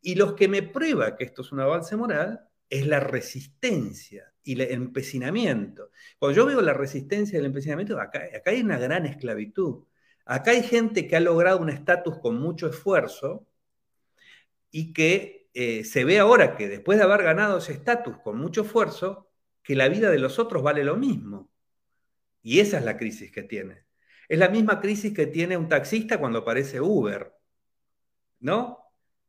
[0.04, 4.52] y los que me prueba que esto es un avance moral es la resistencia y
[4.52, 5.90] el empecinamiento.
[6.18, 9.84] Cuando yo veo la resistencia y el empecinamiento, acá, acá hay una gran esclavitud.
[10.26, 13.46] Acá hay gente que ha logrado un estatus con mucho esfuerzo
[14.70, 18.62] y que eh, se ve ahora que después de haber ganado ese estatus con mucho
[18.62, 19.30] esfuerzo,
[19.62, 21.50] que la vida de los otros vale lo mismo.
[22.42, 23.84] Y esa es la crisis que tiene.
[24.28, 27.32] Es la misma crisis que tiene un taxista cuando aparece Uber.
[28.40, 28.83] ¿No?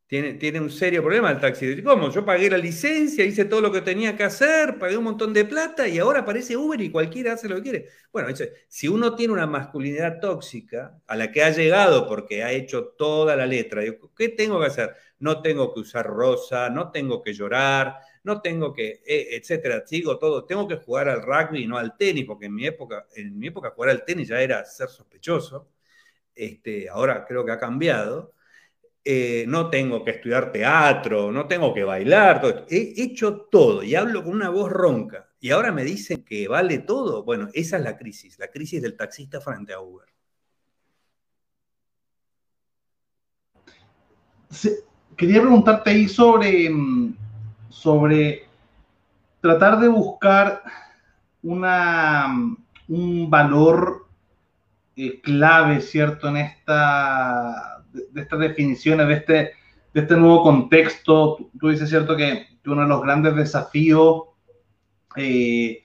[0.08, 1.82] Tiene, un serio problema el taxi.
[1.82, 2.12] ¿Cómo?
[2.12, 5.46] Yo pagué la licencia, hice todo lo que tenía que hacer, pagué un montón de
[5.46, 7.90] plata y ahora aparece Uber y cualquiera hace lo que quiere.
[8.14, 8.30] Bueno,
[8.68, 13.36] si uno tiene una masculinidad tóxica a la que ha llegado porque ha hecho toda
[13.36, 13.82] la letra,
[14.16, 14.96] ¿qué tengo que hacer?
[15.18, 20.20] No tengo que usar rosa, no tengo que llorar, no tengo que, eh, etcétera, sigo
[20.20, 23.40] todo, tengo que jugar al rugby y no al tenis, porque en mi época, en
[23.40, 25.72] mi época jugar al tenis ya era ser sospechoso.
[26.36, 28.36] Este, ahora creo que ha cambiado.
[29.08, 33.94] Eh, no tengo que estudiar teatro, no tengo que bailar, todo he hecho todo y
[33.94, 35.30] hablo con una voz ronca.
[35.40, 37.24] Y ahora me dicen que vale todo.
[37.24, 40.08] Bueno, esa es la crisis, la crisis del taxista frente a Uber.
[45.16, 47.16] quería preguntarte ahí sobre, mm,
[47.70, 48.48] sobre
[49.42, 50.64] tratar de buscar
[51.44, 52.58] una, mm,
[52.90, 54.08] un valor
[54.96, 56.30] eh, clave, ¿cierto?
[56.30, 57.75] En esta
[58.12, 59.34] de, estas definiciones, de este,
[59.94, 61.38] de este nuevo contexto.
[61.60, 64.24] Tú, dices, ¿cierto?, que, uno de los grandes desafíos
[65.16, 65.84] eh,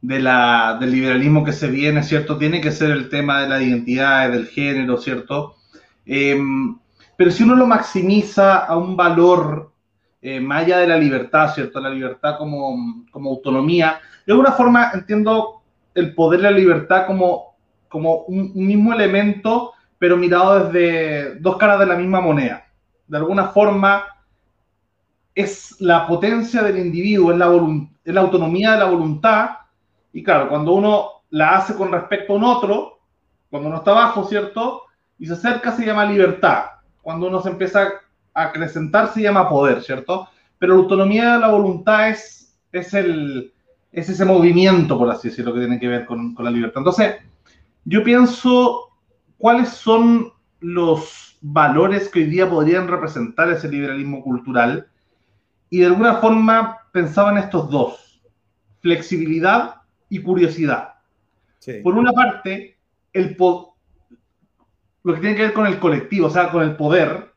[0.00, 3.62] de la, del liberalismo que se viene, ¿cierto?, tiene que ser el tema de la
[3.62, 5.56] identidad, del género, ¿cierto?
[6.06, 6.78] Em,
[7.16, 9.70] pero si uno lo maximiza a un valor
[10.22, 11.80] eh, más allá de la libertad, ¿cierto?
[11.80, 14.00] La libertad como, como, autonomía.
[14.26, 15.62] De alguna forma entiendo
[15.94, 17.56] el poder de la libertad como,
[17.88, 22.64] como un, mismo elemento pero mirado desde dos caras de la misma moneda.
[23.06, 24.02] De alguna forma,
[25.34, 27.50] es la potencia del individuo, es la,
[28.04, 29.50] la autonomía de la voluntad,
[30.10, 33.00] y claro, cuando uno la hace con respecto a un otro,
[33.50, 34.84] cuando uno está abajo, ¿cierto?
[35.18, 36.64] Y se acerca se llama libertad.
[37.02, 37.90] Cuando uno se empieza
[38.32, 40.28] a acrecentar se llama poder, ¿cierto?
[40.58, 43.52] Pero la autonomía de la voluntad es, es, el,
[43.92, 46.78] es ese movimiento, por así decirlo, que tiene que ver con, con la libertad.
[46.78, 47.16] Entonces,
[47.84, 48.89] yo pienso
[49.40, 54.88] ¿cuáles son los valores que hoy día podrían representar ese liberalismo cultural?
[55.70, 58.22] Y de alguna forma pensaba en estos dos,
[58.80, 59.76] flexibilidad
[60.08, 60.94] y curiosidad.
[61.82, 62.78] Por una parte,
[63.12, 63.36] el
[65.02, 67.32] lo que tiene que ver con el colectivo, o sea, con el poder,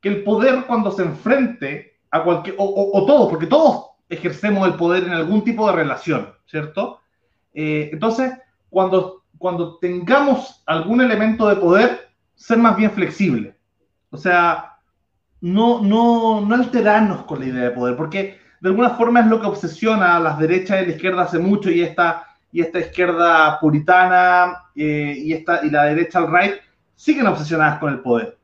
[0.00, 4.74] que el poder cuando se enfrente a cualquier, o, o, todos, porque todos ejercemos el
[4.74, 7.00] poder en algún tipo de relación, ¿cierto?
[7.52, 8.32] Eh, entonces,
[8.68, 13.56] cuando cuando tengamos algún elemento de poder, ser más bien flexible.
[14.10, 14.76] O sea,
[15.40, 19.40] no, no, no alterarnos con la idea de poder, porque de alguna forma es lo
[19.40, 23.58] que obsesiona a las derechas y la izquierda hace mucho y esta, y esta izquierda
[23.58, 26.56] puritana eh, y, esta, y la derecha al right
[26.94, 28.36] siguen obsesionadas con el poder.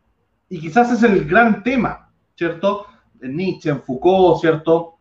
[0.49, 2.87] Y quizás es el gran tema, ¿cierto?
[3.21, 4.95] En Nietzsche, en Foucault, ¿cierto?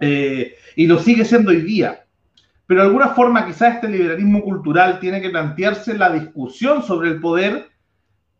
[0.00, 2.07] Eh, y lo sigue siendo hoy día.
[2.68, 7.18] Pero de alguna forma quizás este liberalismo cultural tiene que plantearse la discusión sobre el
[7.18, 7.70] poder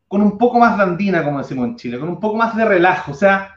[0.06, 3.12] con un poco más dandina, como decimos en Chile, con un poco más de relajo,
[3.12, 3.54] o sea,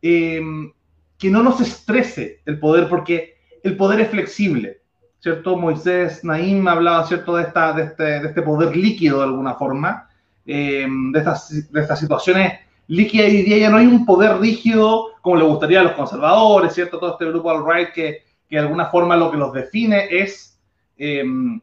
[0.00, 0.72] em,
[1.18, 3.34] que no nos estrese el poder, porque
[3.64, 4.82] el poder es flexible,
[5.18, 5.56] ¿cierto?
[5.56, 10.08] Moisés Naim hablaba, ¿cierto?, de, esta, de, este, de este poder líquido de alguna forma,
[10.46, 15.36] em, de, estas, de estas situaciones líquidas y ya no hay un poder rígido como
[15.36, 17.00] le gustaría a los conservadores, ¿cierto?
[17.00, 20.60] Todo este grupo alt-right que que de alguna forma lo que los define es
[20.96, 21.60] em,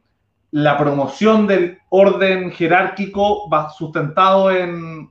[0.51, 5.09] la promoción del orden jerárquico sustentado en,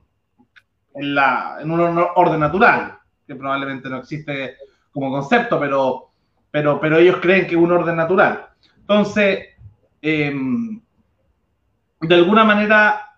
[0.93, 4.57] en, la, en un orden natural, que probablemente no existe
[4.91, 6.11] como concepto, pero,
[6.51, 8.49] pero, pero ellos creen que es un orden natural.
[8.81, 9.39] Entonces,
[10.03, 10.79] em,
[11.99, 13.17] de alguna manera,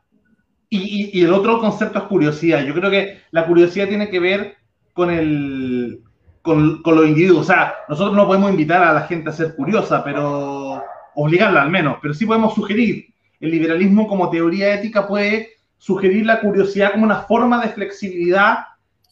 [0.70, 2.64] y, y, el otro concepto es curiosidad.
[2.64, 4.56] Yo creo que la curiosidad tiene que ver
[4.94, 6.02] con el,
[6.44, 7.42] con, con, los individuos.
[7.42, 10.84] O sea, nosotros no podemos invitar a la gente a ser curiosa, pero
[11.16, 13.08] obligarla al menos, pero sí podemos sugerir.
[13.40, 18.60] El liberalismo como teoría ética puede sugerir la curiosidad como una forma de flexibilidad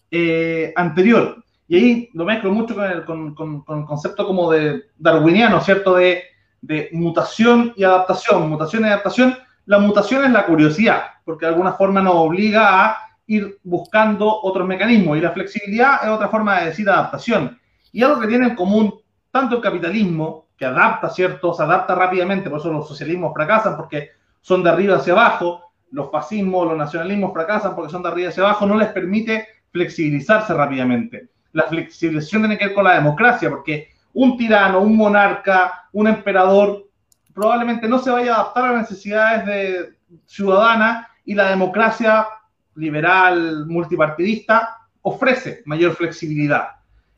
[0.09, 1.43] eh, anterior.
[1.67, 5.95] Y ahí lo mezclo mucho con el, con, con, el, concepto como de darwiniano, ¿cierto?
[5.95, 6.23] De,
[6.61, 8.49] de mutación y adaptación.
[8.49, 9.37] Mutación y adaptación.
[9.65, 12.97] La mutación es la curiosidad, porque de alguna forma nos obliga a
[13.31, 15.17] ir buscando otros mecanismos.
[15.17, 17.57] Y la flexibilidad es otra forma de decir adaptación.
[17.93, 18.93] Y algo que tiene en común
[19.31, 21.53] tanto el capitalismo, que adapta, ¿cierto?
[21.53, 24.09] Se adapta rápidamente, por eso los socialismos fracasan, porque
[24.41, 28.43] son de arriba hacia abajo, los fascismos, los nacionalismos fracasan porque son de arriba hacia
[28.43, 31.29] abajo, no les permite flexibilizarse rápidamente.
[31.53, 36.89] La flexibilización tiene que ver con la democracia, porque un tirano, un monarca, un emperador,
[37.33, 39.93] probablemente no se vaya a adaptar a las necesidades de
[40.25, 42.27] ciudadanas y la democracia
[42.75, 46.69] liberal, multipartidista, ofrece mayor flexibilidad.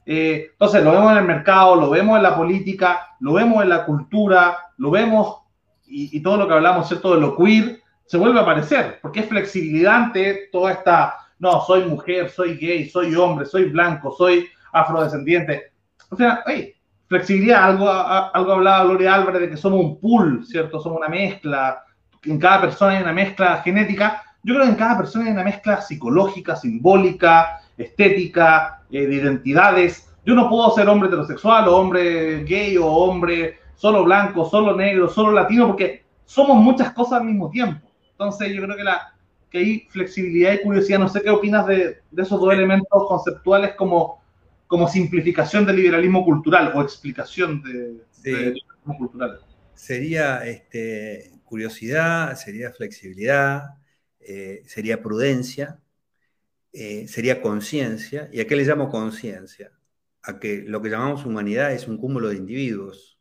[0.05, 3.69] Eh, entonces, lo vemos en el mercado, lo vemos en la política, lo vemos en
[3.69, 5.37] la cultura, lo vemos
[5.85, 9.27] y, todo lo que hablamos, ¿cierto?, de lo queer, se vuelve a aparecer, porque es
[9.27, 15.71] flexibilidad ante toda esta, no, soy mujer, soy gay, soy hombre, soy blanco, soy afrodescendiente.
[16.09, 16.73] O sea, hey,
[17.07, 20.79] flexibilidad, algo, algo hablaba Gloria Álvarez de que somos un pool, ¿cierto?
[20.79, 21.83] Somos una mezcla,
[22.23, 25.43] en cada persona hay una mezcla genética, yo creo que en cada persona hay una
[25.43, 30.09] mezcla psicológica, simbólica, estética, eh, de identidades.
[30.25, 35.09] Yo no puedo ser hombre heterosexual o hombre gay o hombre solo blanco, solo negro,
[35.09, 37.89] solo latino, porque somos muchas cosas al mismo tiempo.
[38.11, 39.15] Entonces yo creo que, la,
[39.49, 40.99] que hay flexibilidad y curiosidad.
[40.99, 44.21] No sé qué opinas de, de esos dos elementos conceptuales como,
[44.67, 49.39] como simplificación del liberalismo cultural o explicación de, liberalismo cultural.
[49.73, 53.75] Sería este, curiosidad, sería flexibilidad,
[54.27, 55.81] eh, sería prudencia,
[56.73, 58.29] eh, sería conciencia.
[58.33, 59.71] ¿Y a qué le llamo conciencia?
[60.23, 63.19] A que lo que llamamos humanidad es un cúmulo de individuos.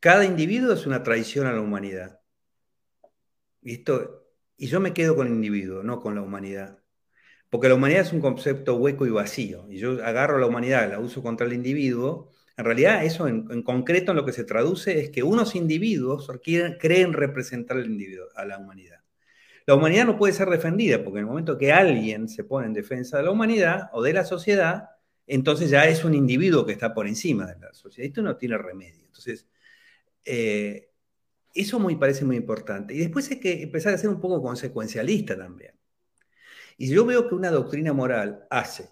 [0.00, 2.20] Cada individuo es una traición a la humanidad.
[3.62, 3.82] Y
[4.58, 6.78] yo me quedo con el individuo, no con la humanidad.
[7.50, 9.66] Porque la humanidad es un concepto hueco y vacío.
[9.70, 12.32] Y yo agarro la humanidad, la uso contra el individuo.
[12.56, 17.12] En realidad, eso en, concreto en lo que se traduce es que unos individuos creen
[17.12, 19.03] representar al individuo, a la humanidad.
[19.66, 22.74] La humanidad no puede ser defendida, porque en el momento que alguien se pone en
[22.74, 24.90] defensa de la humanidad o de la sociedad,
[25.26, 28.06] entonces ya es un individuo que está por encima de la sociedad.
[28.06, 29.06] Esto no tiene remedio.
[29.06, 29.46] Entonces,
[30.24, 30.90] eh,
[31.54, 32.94] eso me parece muy importante.
[32.94, 35.74] Y después hay que empezar a ser un poco consecuencialista también.
[36.76, 38.90] Y yo veo que una doctrina moral hace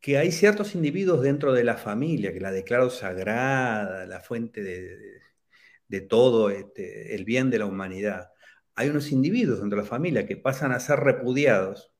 [0.00, 6.00] que hay ciertos individuos dentro de la familia, que la declaro sagrada, la fuente de,
[6.02, 8.30] todo este, el bien de la humanidad,
[8.78, 11.92] hay unos individuos dentro de la familia que pasan a ser repudiados,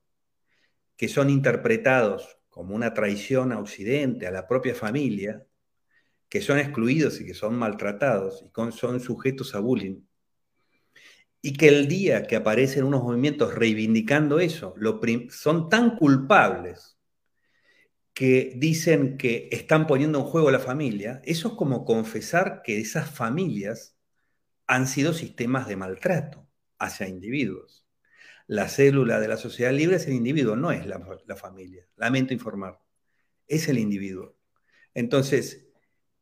[0.97, 5.45] que son interpretados como una traición a Occidente, a la propia familia,
[6.29, 10.03] que son excluidos y que son maltratados y son sujetos a bullying.
[11.43, 14.77] Y que el día que aparecen unos movimientos reivindicando eso,
[15.31, 16.97] son tan culpables
[18.15, 23.11] que dicen que están poniendo en juego la familia, eso es como confesar que esas
[23.11, 23.97] familias
[24.69, 26.48] han sido sistemas de maltrato
[26.79, 27.87] hacia individuos.
[28.47, 31.87] La célula de la sociedad libre es el individuo, no es la, familia.
[31.97, 32.81] Lamento informar.
[33.47, 34.37] Es el individuo.
[34.95, 35.69] Entonces,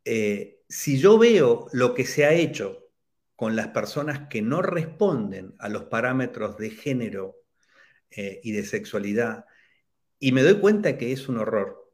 [0.05, 2.91] eh, si yo veo lo que se ha hecho
[3.37, 7.37] con las personas que no responden a los parámetros de género
[8.11, 9.45] eh, y de sexualidad,
[10.19, 11.93] y me doy cuenta que es un horror,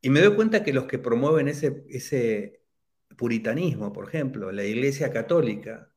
[0.00, 2.62] y me doy cuenta que los que promueven ese, ese
[3.16, 5.91] puritanismo, por ejemplo, la Iglesia Católica,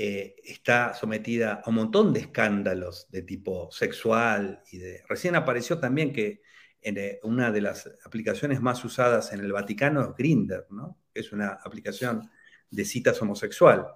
[0.00, 5.02] eh, está sometida a un montón de escándalos de tipo sexual y de...
[5.08, 6.40] Recién apareció también que
[6.80, 10.96] en, eh, una de las aplicaciones más usadas en el Vaticano es Grindr, ¿no?
[11.12, 12.30] Es una aplicación
[12.70, 13.88] de citas homosexual.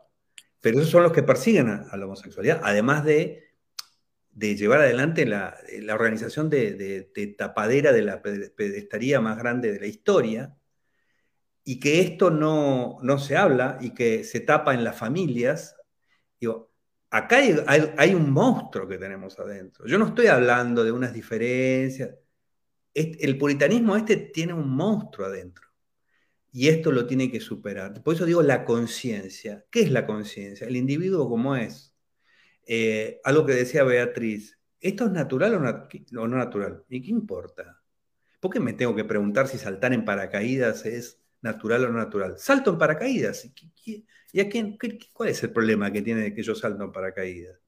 [0.61, 3.53] Pero esos son los que persiguen a, la homosexualidad, además de,
[4.33, 9.79] de llevar adelante la, la organización de, de, tapadera de la pedestaría más grande de
[9.79, 10.57] la historia,
[11.63, 15.77] y que esto no, no se habla y que se tapa en las familias
[16.43, 16.73] Digo,
[17.09, 19.87] acá hay, un monstruo que tenemos adentro.
[19.87, 22.17] Yo no estoy hablando de unas diferencias.
[22.93, 25.69] El puritanismo este tiene un monstruo adentro.
[26.51, 28.03] Y esto lo tiene que superar.
[28.03, 29.65] Por eso digo la conciencia.
[29.71, 30.67] ¿Qué es la conciencia?
[30.67, 31.95] El individuo como es.
[32.67, 34.59] Eh, algo que decía Beatriz.
[34.81, 36.85] ¿Esto es natural o, no natural?
[36.89, 37.81] ¿Y qué importa?
[38.41, 42.39] ¿Por qué me tengo que preguntar si saltar en paracaídas es natural o no natural?
[42.39, 43.49] Salto en paracaídas.
[44.33, 44.79] ¿Y a quién,
[45.13, 47.59] cuál es el problema que tiene de que yo salto en paracaídas?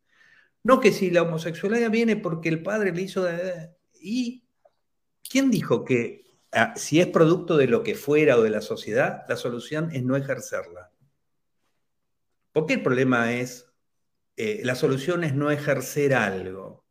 [0.63, 3.27] No que si la homosexualidad viene porque el padre le hizo...
[4.01, 4.45] ¿Y
[5.29, 9.25] quién dijo que ah, si es producto de lo que fuera o de la sociedad,
[9.29, 10.91] la solución es no ejercerla?
[12.53, 13.67] ¿Por qué el problema es,
[14.37, 16.87] eh, la solución es no ejercer algo?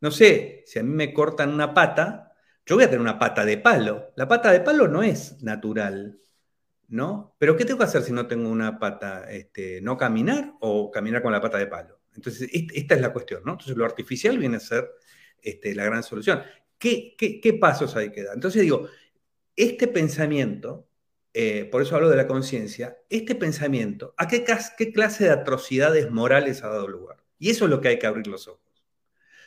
[0.00, 2.23] No sé, si a mí me cortan una pata,
[2.66, 4.12] yo voy a tener una pata de palo.
[4.16, 6.18] La pata de palo no es natural,
[6.88, 7.34] ¿no?
[7.38, 9.30] Pero ¿qué tengo que hacer si no tengo una pata?
[9.30, 12.00] Este, ¿No caminar o caminar con la pata de palo?
[12.14, 13.52] Entonces, esta es la cuestión, ¿no?
[13.52, 14.90] Entonces, lo artificial viene a ser
[15.42, 16.42] este, la gran solución.
[16.78, 18.34] ¿Qué, pasos hay que dar?
[18.34, 18.88] Entonces, digo,
[19.56, 20.88] este pensamiento,
[21.32, 24.44] eh, por eso hablo de la conciencia, este pensamiento, ¿a qué,
[24.76, 27.24] qué clase de atrocidades morales ha dado lugar?
[27.38, 28.63] Y eso es lo que hay que abrir los ojos.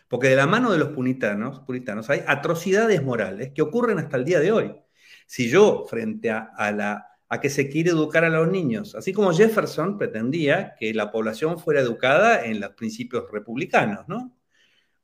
[0.08, 4.26] Porque de la mano de los puritanos, puritanos hay atrocidades morales que ocurren hasta el
[4.26, 4.76] día de hoy.
[5.26, 9.34] Si yo, frente a, la, a que se quiere educar a los niños, así como
[9.34, 14.34] Jefferson pretendía que la población fuera educada en los principios republicanos, ¿no?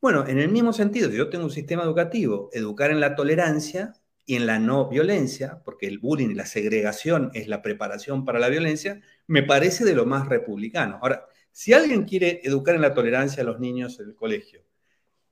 [0.01, 3.93] Bueno, en el mismo sentido, si yo tengo un sistema educativo, educar en la tolerancia
[4.25, 8.39] y en la no violencia, porque el bullying y la segregación es la preparación para
[8.39, 10.99] la violencia, me parece de lo más republicano.
[11.01, 14.61] Ahora, si alguien quiere educar en la tolerancia a los niños en el colegio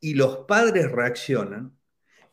[0.02, 1.78] y los padres reaccionan,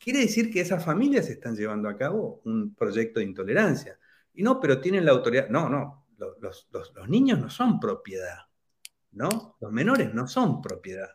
[0.00, 3.98] quiere decir que esas familias están llevando a cabo un proyecto de intolerancia.
[4.34, 5.48] Y no, pero tienen la autoridad.
[5.50, 6.06] No, no,
[6.40, 6.68] los,
[7.08, 8.46] niños no son propiedad,
[9.12, 9.56] ¿no?
[9.60, 11.10] Los menores no son propiedad.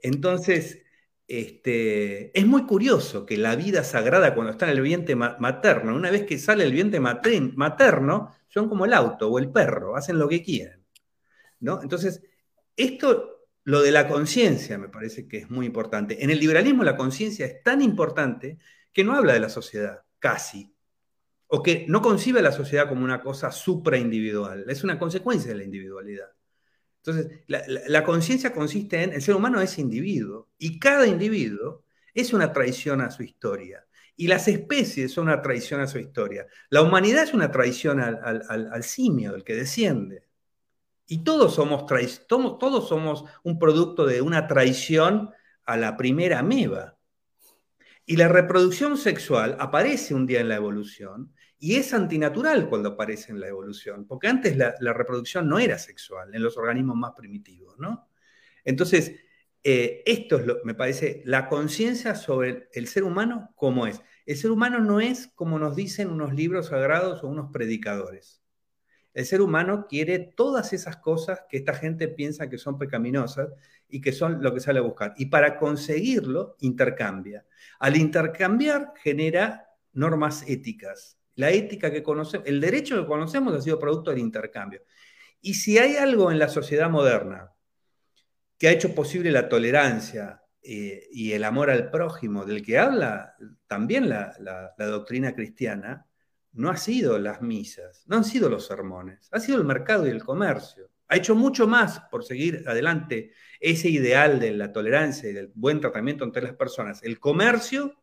[0.00, 0.82] Entonces,
[1.26, 6.10] este, es muy curioso que la vida sagrada cuando está en el vientre materno, una
[6.10, 10.28] vez que sale el vientre materno, son como el auto o el perro, hacen lo
[10.28, 10.84] que quieren.
[11.60, 11.82] ¿no?
[11.82, 12.22] Entonces,
[12.76, 13.37] esto
[13.68, 16.24] lo de la conciencia me parece que es muy importante.
[16.24, 18.58] En el liberalismo la conciencia es tan importante
[18.94, 20.74] que no habla de la sociedad, casi.
[21.48, 24.64] O que no concibe a la sociedad como una cosa supraindividual.
[24.70, 26.28] Es una consecuencia de la individualidad.
[27.04, 31.84] Entonces, la, conciencia consiste en, el ser humano es individuo y cada individuo
[32.14, 33.84] es una traición a su historia.
[34.16, 36.46] Y las especies son una traición a su historia.
[36.70, 40.27] La humanidad es una traición al, al simio, el que desciende.
[41.10, 45.30] Y todos somos, todos somos un producto de una traición
[45.64, 46.98] a la primera ameba.
[48.04, 53.32] Y la reproducción sexual aparece un día en la evolución y es antinatural cuando aparece
[53.32, 57.78] en la evolución, porque antes la, reproducción no era sexual en los organismos más primitivos,
[57.78, 58.08] ¿no?
[58.64, 59.14] Entonces,
[59.64, 64.02] eh, esto es lo me parece la conciencia sobre el ser humano como es.
[64.26, 68.37] El ser humano no es como nos dicen unos libros sagrados o unos predicadores.
[69.18, 73.48] El ser humano quiere todas esas cosas que esta gente piensa que son pecaminosas
[73.88, 75.12] y que son lo que sale a buscar.
[75.16, 77.44] Y para conseguirlo, intercambia.
[77.80, 81.18] Al intercambiar, genera normas éticas.
[81.34, 84.82] La ética que conocemos, el derecho que conocemos ha sido producto del intercambio.
[85.40, 87.50] Y si hay algo en la sociedad moderna
[88.56, 93.34] que ha hecho posible la tolerancia eh, y el amor al prójimo, del que habla
[93.66, 96.07] también la doctrina cristiana,
[96.52, 100.10] no ha sido las misas, no han sido los sermones, ha sido el mercado y
[100.10, 100.90] el comercio.
[101.08, 105.80] Ha hecho mucho más por seguir adelante ese ideal de la tolerancia y del buen
[105.80, 107.94] tratamiento entre las personas, el comercio,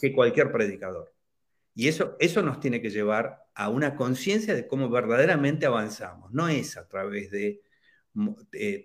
[0.00, 1.12] que cualquier predicador.
[1.74, 6.32] Y eso, eso nos tiene que llevar a una conciencia de cómo verdaderamente avanzamos.
[6.32, 7.62] No es a través de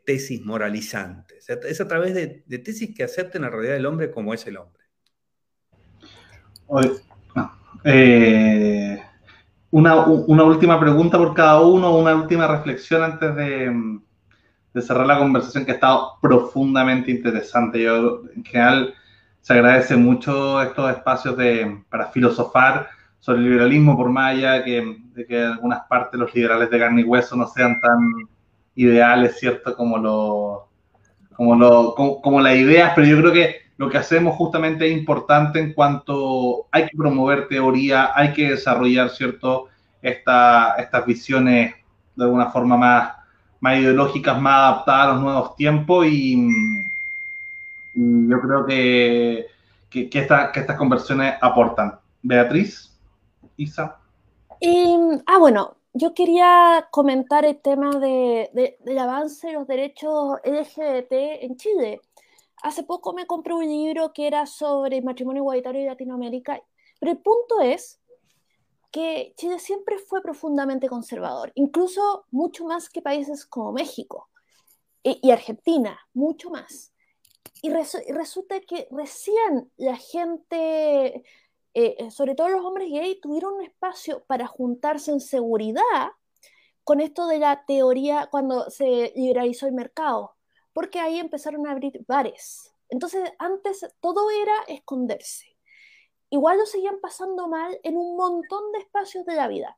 [0.06, 4.46] tesis moralizantes, es a través de, tesis que acepten la realidad del hombre como es
[4.48, 4.84] el hombre.
[7.84, 9.02] Eh,
[9.72, 14.00] una, última pregunta por cada uno, una última reflexión antes de,
[14.82, 17.82] cerrar la conversación que ha estado profundamente interesante.
[17.84, 18.94] Yo, en general,
[19.42, 22.88] se agradece mucho estos espacios de, para filosofar
[23.20, 24.98] sobre el liberalismo, por más allá que,
[25.28, 28.00] que en algunas partes los liberales de carne y hueso no sean tan
[28.76, 29.76] ideales, ¿cierto?
[29.76, 30.70] Como, lo,
[31.36, 35.58] como, lo, como las ideas, pero yo creo que lo que hacemos justamente es importante
[35.58, 39.68] en cuanto hay que promover teoría, hay que desarrollar, ¿cierto?
[40.02, 41.76] estas visiones
[42.14, 43.14] de alguna forma más,
[43.62, 46.46] más ideológicas, más adaptadas a los nuevos tiempos y,
[47.96, 49.46] yo creo que,
[49.90, 51.98] que, estas conversiones aportan.
[52.22, 53.00] Beatriz,
[53.56, 53.98] Isa.
[55.26, 61.56] ah, bueno, yo quería comentar el tema de, del avance de los derechos LGBT en
[61.56, 62.02] Chile.
[62.62, 66.62] Hace poco me compré un libro que era sobre matrimonio igualitario en Latinoamérica,
[67.00, 68.00] pero el punto es
[68.92, 74.30] que Chile siempre fue profundamente conservador, incluso mucho más que países como México
[75.04, 76.94] y, Argentina, mucho más.
[77.62, 81.24] Y, resulta que recién la gente
[81.74, 86.10] eh, sobre todo los hombres gay, tuvieron un espacio para juntarse en seguridad
[86.84, 90.36] con esto de la teoría cuando se liberalizó el mercado,
[90.80, 92.74] porque ahí empezaron a abrir bares.
[92.88, 95.58] Entonces, antes todo era esconderse.
[96.30, 99.78] Igual lo seguían pasando mal en un montón de espacios de la vida,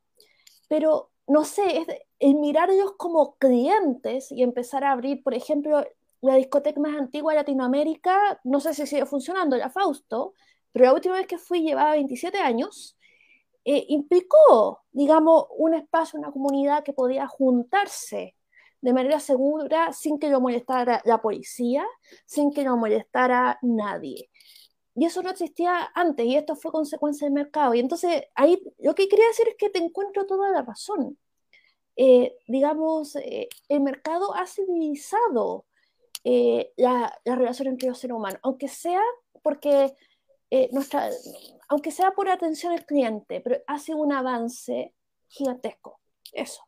[0.69, 1.87] pero no sé, es
[2.19, 5.83] el mirar ellos como clientes y empezar a abrir, por ejemplo,
[6.21, 10.35] la discoteca más antigua de Latinoamérica, no sé si sigue funcionando, la Fausto,
[10.71, 12.95] pero la última vez que fui llevaba 27 años,
[13.65, 18.35] eh, implicó, digamos, un espacio, una comunidad que podía juntarse
[18.81, 21.85] de manera segura sin que lo molestara la policía,
[22.25, 24.29] sin que lo molestara nadie.
[24.95, 27.73] Y eso no existía antes y esto fue consecuencia del mercado.
[27.73, 31.17] Y entonces ahí lo que quería decir es que te encuentro toda la razón.
[31.95, 35.65] Eh, digamos, eh, el mercado ha civilizado
[36.23, 39.01] la, la, relación entre los seres humanos, aunque sea
[39.41, 39.95] porque
[40.49, 41.09] eh, nuestra,
[41.69, 44.93] aunque sea por atención al cliente, pero hace un avance
[45.29, 46.01] gigantesco.
[46.33, 46.61] Eso.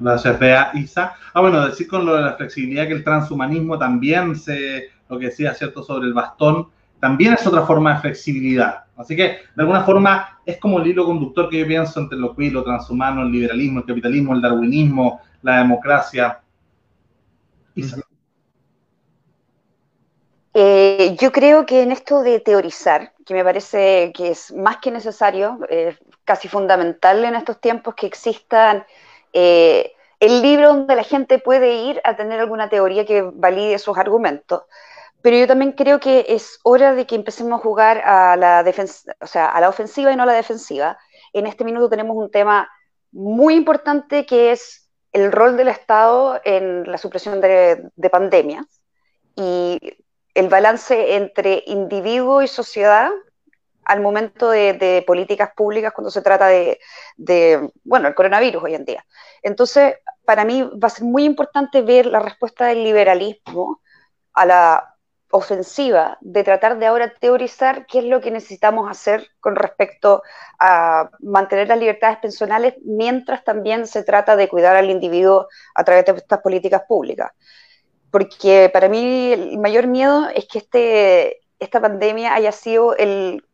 [0.00, 0.70] Gracias, Bea.
[0.74, 1.14] Isa.
[1.34, 5.26] Ah, bueno, decir con lo de la flexibilidad que el transhumanismo también se, lo que
[5.26, 6.68] decía, ¿cierto?, sobre el bastón,
[6.98, 8.84] también es otra forma de flexibilidad.
[8.96, 12.34] Así que, de alguna forma, es como el hilo conductor que yo pienso entre lo
[12.34, 16.40] queer, lo transhumano, el liberalismo, el capitalismo, el darwinismo, la democracia.
[17.74, 18.00] Isa.
[20.54, 24.90] Eh, yo creo que en esto de teorizar, que me parece que es más que
[24.90, 25.94] necesario, eh,
[26.24, 28.84] casi fundamental en estos tiempos que existan
[29.32, 33.96] eh, el libro donde la gente puede ir a tener alguna teoría que valide sus
[33.96, 34.62] argumentos.
[35.22, 38.64] Pero yo también creo que es hora de que empecemos a jugar a la,
[39.20, 40.98] o sea, a la ofensiva y no a la defensiva.
[41.32, 42.70] En este minuto tenemos un tema
[43.12, 48.66] muy importante que es el rol del Estado en la supresión de, de pandemias.
[49.36, 49.78] Y
[50.34, 53.10] el balance entre individuo y sociedad
[53.90, 56.78] al momento de, políticas públicas cuando se trata de,
[57.82, 59.04] bueno, el coronavirus hoy en día.
[59.42, 63.80] Entonces, para mí va a ser muy importante ver la respuesta del liberalismo
[64.32, 64.96] a la
[65.32, 70.22] ofensiva de tratar de ahora teorizar qué es lo que necesitamos hacer con respecto
[70.60, 76.04] a mantener las libertades personales mientras también se trata de cuidar al individuo a través
[76.04, 77.32] de estas políticas públicas
[78.10, 83.44] porque para mí el mayor miedo es que este, esta pandemia haya sido el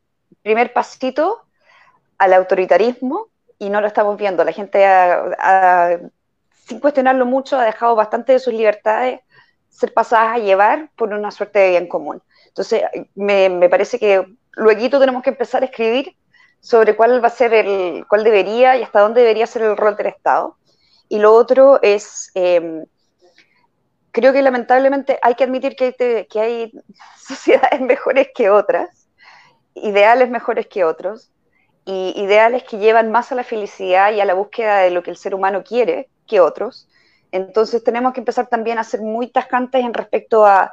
[0.43, 1.43] primer pasito
[2.19, 3.29] al autoritarismo
[3.59, 4.45] y no lo estamos viendo.
[4.45, 4.85] La gente,
[6.67, 9.21] sin cuestionarlo mucho, ha dejado bastante de sus libertades
[9.69, 12.23] ser pasadas a llevar por una suerte de bien común.
[12.49, 12.83] Entonces,
[13.15, 16.17] me, me parece que luego tenemos que empezar a escribir
[16.61, 19.97] sobre cuál va a ser el, cuál debería y hasta dónde debería ser el rol
[19.97, 20.57] del Estado.
[21.09, 22.85] Y lo otro es eh,
[24.17, 26.73] creo que lamentablemente hay que admitir que hay,
[27.19, 29.06] sociedades mejores que otras,
[29.77, 31.31] ideales mejores que otros,
[31.87, 35.11] y ideales que llevan más a la felicidad y a la búsqueda de lo que
[35.11, 36.89] el ser humano quiere que otros.
[37.31, 40.73] Entonces tenemos que empezar también a ser muy tascantes en respecto a,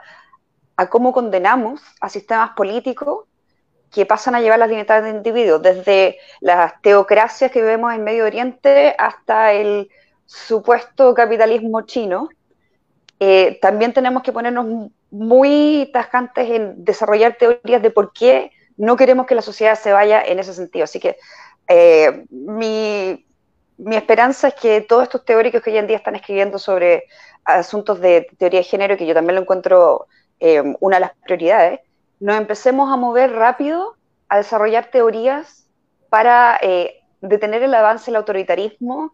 [0.90, 3.26] cómo condenamos a sistemas políticos
[3.92, 8.26] que pasan a llevar las libertades de individuos, desde las teocracias que vemos en Medio
[8.26, 9.90] Oriente hasta el
[10.26, 12.30] supuesto capitalismo chino,
[13.20, 19.26] eh, también tenemos que ponernos muy tajantes en desarrollar teorías de por qué no queremos
[19.26, 20.84] que la sociedad se vaya en ese sentido.
[20.84, 21.18] Así que
[21.68, 23.26] eh, mi,
[23.96, 27.06] esperanza es que todos estos teóricos que hoy en día están escribiendo sobre
[27.46, 30.08] asuntos de teoría de género, que yo también lo encuentro
[30.40, 31.80] eh, una de las prioridades,
[32.20, 33.96] nos empecemos a mover rápido
[34.30, 35.68] a desarrollar teorías
[36.10, 36.60] para
[37.22, 39.14] detener el avance del autoritarismo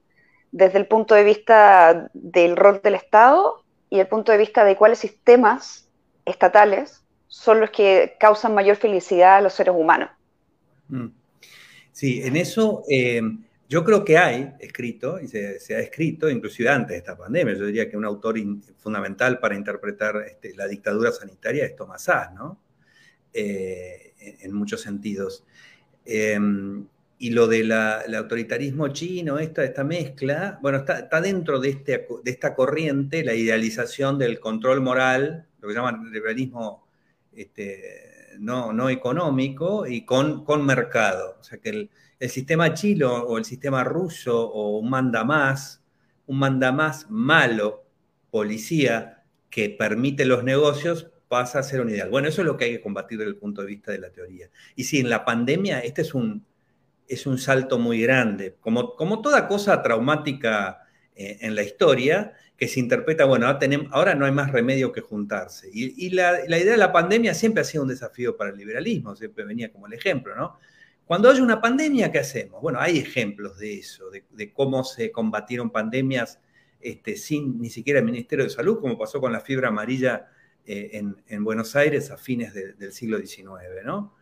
[0.51, 4.75] desde el punto de vista del rol del Estado y el punto de vista de
[4.75, 5.89] cuáles sistemas
[6.25, 10.09] estatales son los que causan mayor felicidad a los seres humanos.
[10.89, 11.07] Mm.
[11.91, 13.21] Sí, en eso eh,
[13.69, 17.67] yo creo que hay escrito, y se, ha escrito inclusive antes de esta pandemia, yo
[17.67, 18.35] diría que un autor
[18.77, 22.59] fundamental para interpretar este, la dictadura sanitaria es Tomás Sá, ¿no?
[23.31, 25.45] Eh, en, muchos sentidos.
[26.03, 26.87] Em,
[27.19, 32.55] y lo del autoritarismo chino, esta, esta mezcla, bueno, está, dentro de, este, de esta
[32.55, 36.88] corriente la idealización del control moral, lo que llaman liberalismo
[37.41, 41.37] este, no, no, económico y con, con mercado.
[41.39, 41.89] O sea que el,
[42.19, 45.83] el, sistema chino o el sistema ruso o un manda más,
[46.27, 47.85] un manda más malo,
[48.31, 52.09] policía, que permite los negocios, pasa a ser un ideal.
[52.09, 54.09] Bueno, eso es lo que hay que combatir desde el punto de vista de la
[54.09, 54.49] teoría.
[54.75, 56.45] Y si en la pandemia este es un
[57.09, 58.55] es un salto muy grande.
[58.61, 60.83] Como, como toda cosa traumática
[61.15, 64.91] eh, en la historia, que se interpreta, bueno, ahora, tenemos, ahora no hay más remedio
[64.91, 65.69] que juntarse.
[65.71, 69.45] Y, la, idea de la pandemia siempre ha sido un desafío para el liberalismo, siempre
[69.45, 70.59] venía como el ejemplo, ¿no?
[71.05, 72.61] Cuando hay una pandemia, ¿qué hacemos?
[72.61, 76.41] Bueno, hay ejemplos de eso, de, cómo se combatieron pandemias
[76.81, 80.27] este, sin ni siquiera el Ministerio de Salud, como pasó con la fiebre amarilla
[80.65, 84.15] eh, en, Buenos Aires a fines del siglo XIX, ¿no?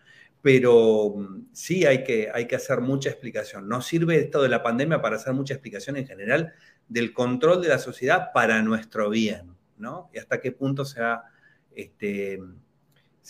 [0.44, 3.68] Pero mm, sí hay que, hay que hacer mucha explicación.
[3.68, 6.54] No sirve esto de la pandemia para hacer mucha explicación en general
[6.88, 10.10] del control de la sociedad para nuestro bien, ¿no?
[10.14, 11.24] Y hasta qué punto se ha,
[11.76, 12.40] este,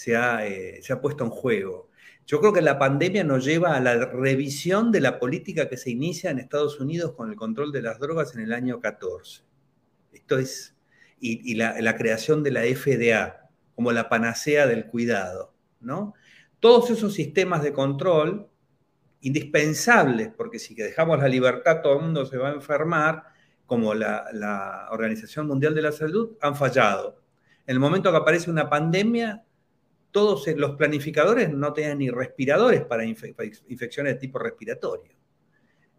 [0.05, 1.89] eh, se ha puesto en juego.
[2.27, 5.91] Yo creo que la pandemia nos lleva a la revisión de la política que se
[5.91, 9.43] inicia en Estados Unidos con el control de las drogas en el año 14.
[10.11, 10.75] Esto es,
[11.21, 16.15] y, la, creación de la FDA como la panacea del cuidado, ¿no?
[16.59, 18.49] Todos esos sistemas de control
[19.21, 23.23] indispensables, porque si dejamos la libertad todo el mundo se va a enfermar,
[23.67, 27.21] como la, la Organización Mundial de la Salud, han fallado.
[27.67, 29.43] En el momento que aparece una pandemia,
[30.11, 35.11] todos los planificadores no tenían ni respiradores para infecciones de tipo respiratorio.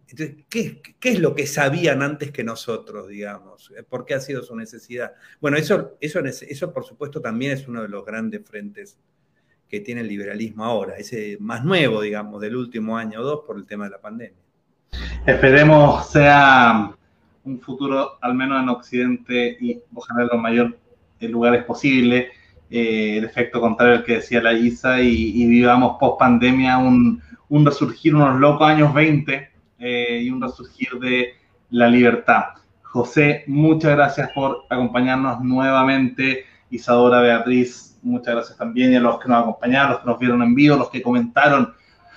[0.09, 3.73] Entonces, ¿qué, es lo que sabían antes que nosotros, digamos?
[3.89, 5.13] ¿Por qué ha sido su necesidad?
[5.41, 8.99] Bueno, eso, eso, eso por supuesto también es uno de los grandes frentes
[9.69, 13.59] que tiene el liberalismo ahora, ese más nuevo, digamos, del último año o dos por
[13.59, 14.43] el tema de la pandemia.
[15.27, 16.98] Esperemos sea
[17.49, 20.75] un futuro, al menos en Occidente, y ojalá en los mayores
[21.21, 22.27] lugares posibles,
[22.71, 27.23] eh, el efecto contrario al que decía la Isa, y, vivamos post pandemia un,
[27.65, 31.35] resurgir, unos locos años 20 eh, y un resurgir de
[31.71, 32.45] la libertad.
[32.83, 36.45] José, muchas gracias por acompañarnos nuevamente.
[36.71, 40.43] Isadora, Beatriz, muchas gracias también y a los que nos acompañaron, los que nos vieron
[40.43, 41.73] en vivo, los que comentaron.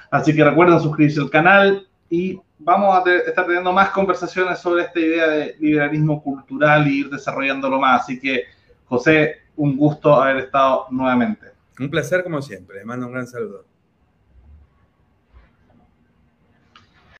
[0.09, 4.99] Así que recuerden suscribirse al canal y vamos a estar teniendo más conversaciones sobre esta
[4.99, 8.01] idea de liberalismo cultural y ir desarrollándolo más.
[8.01, 8.43] Así que,
[8.85, 11.47] José, un gusto haber estado nuevamente.
[11.79, 12.77] Un placer como siempre.
[12.79, 13.63] Les mando un gran saludo.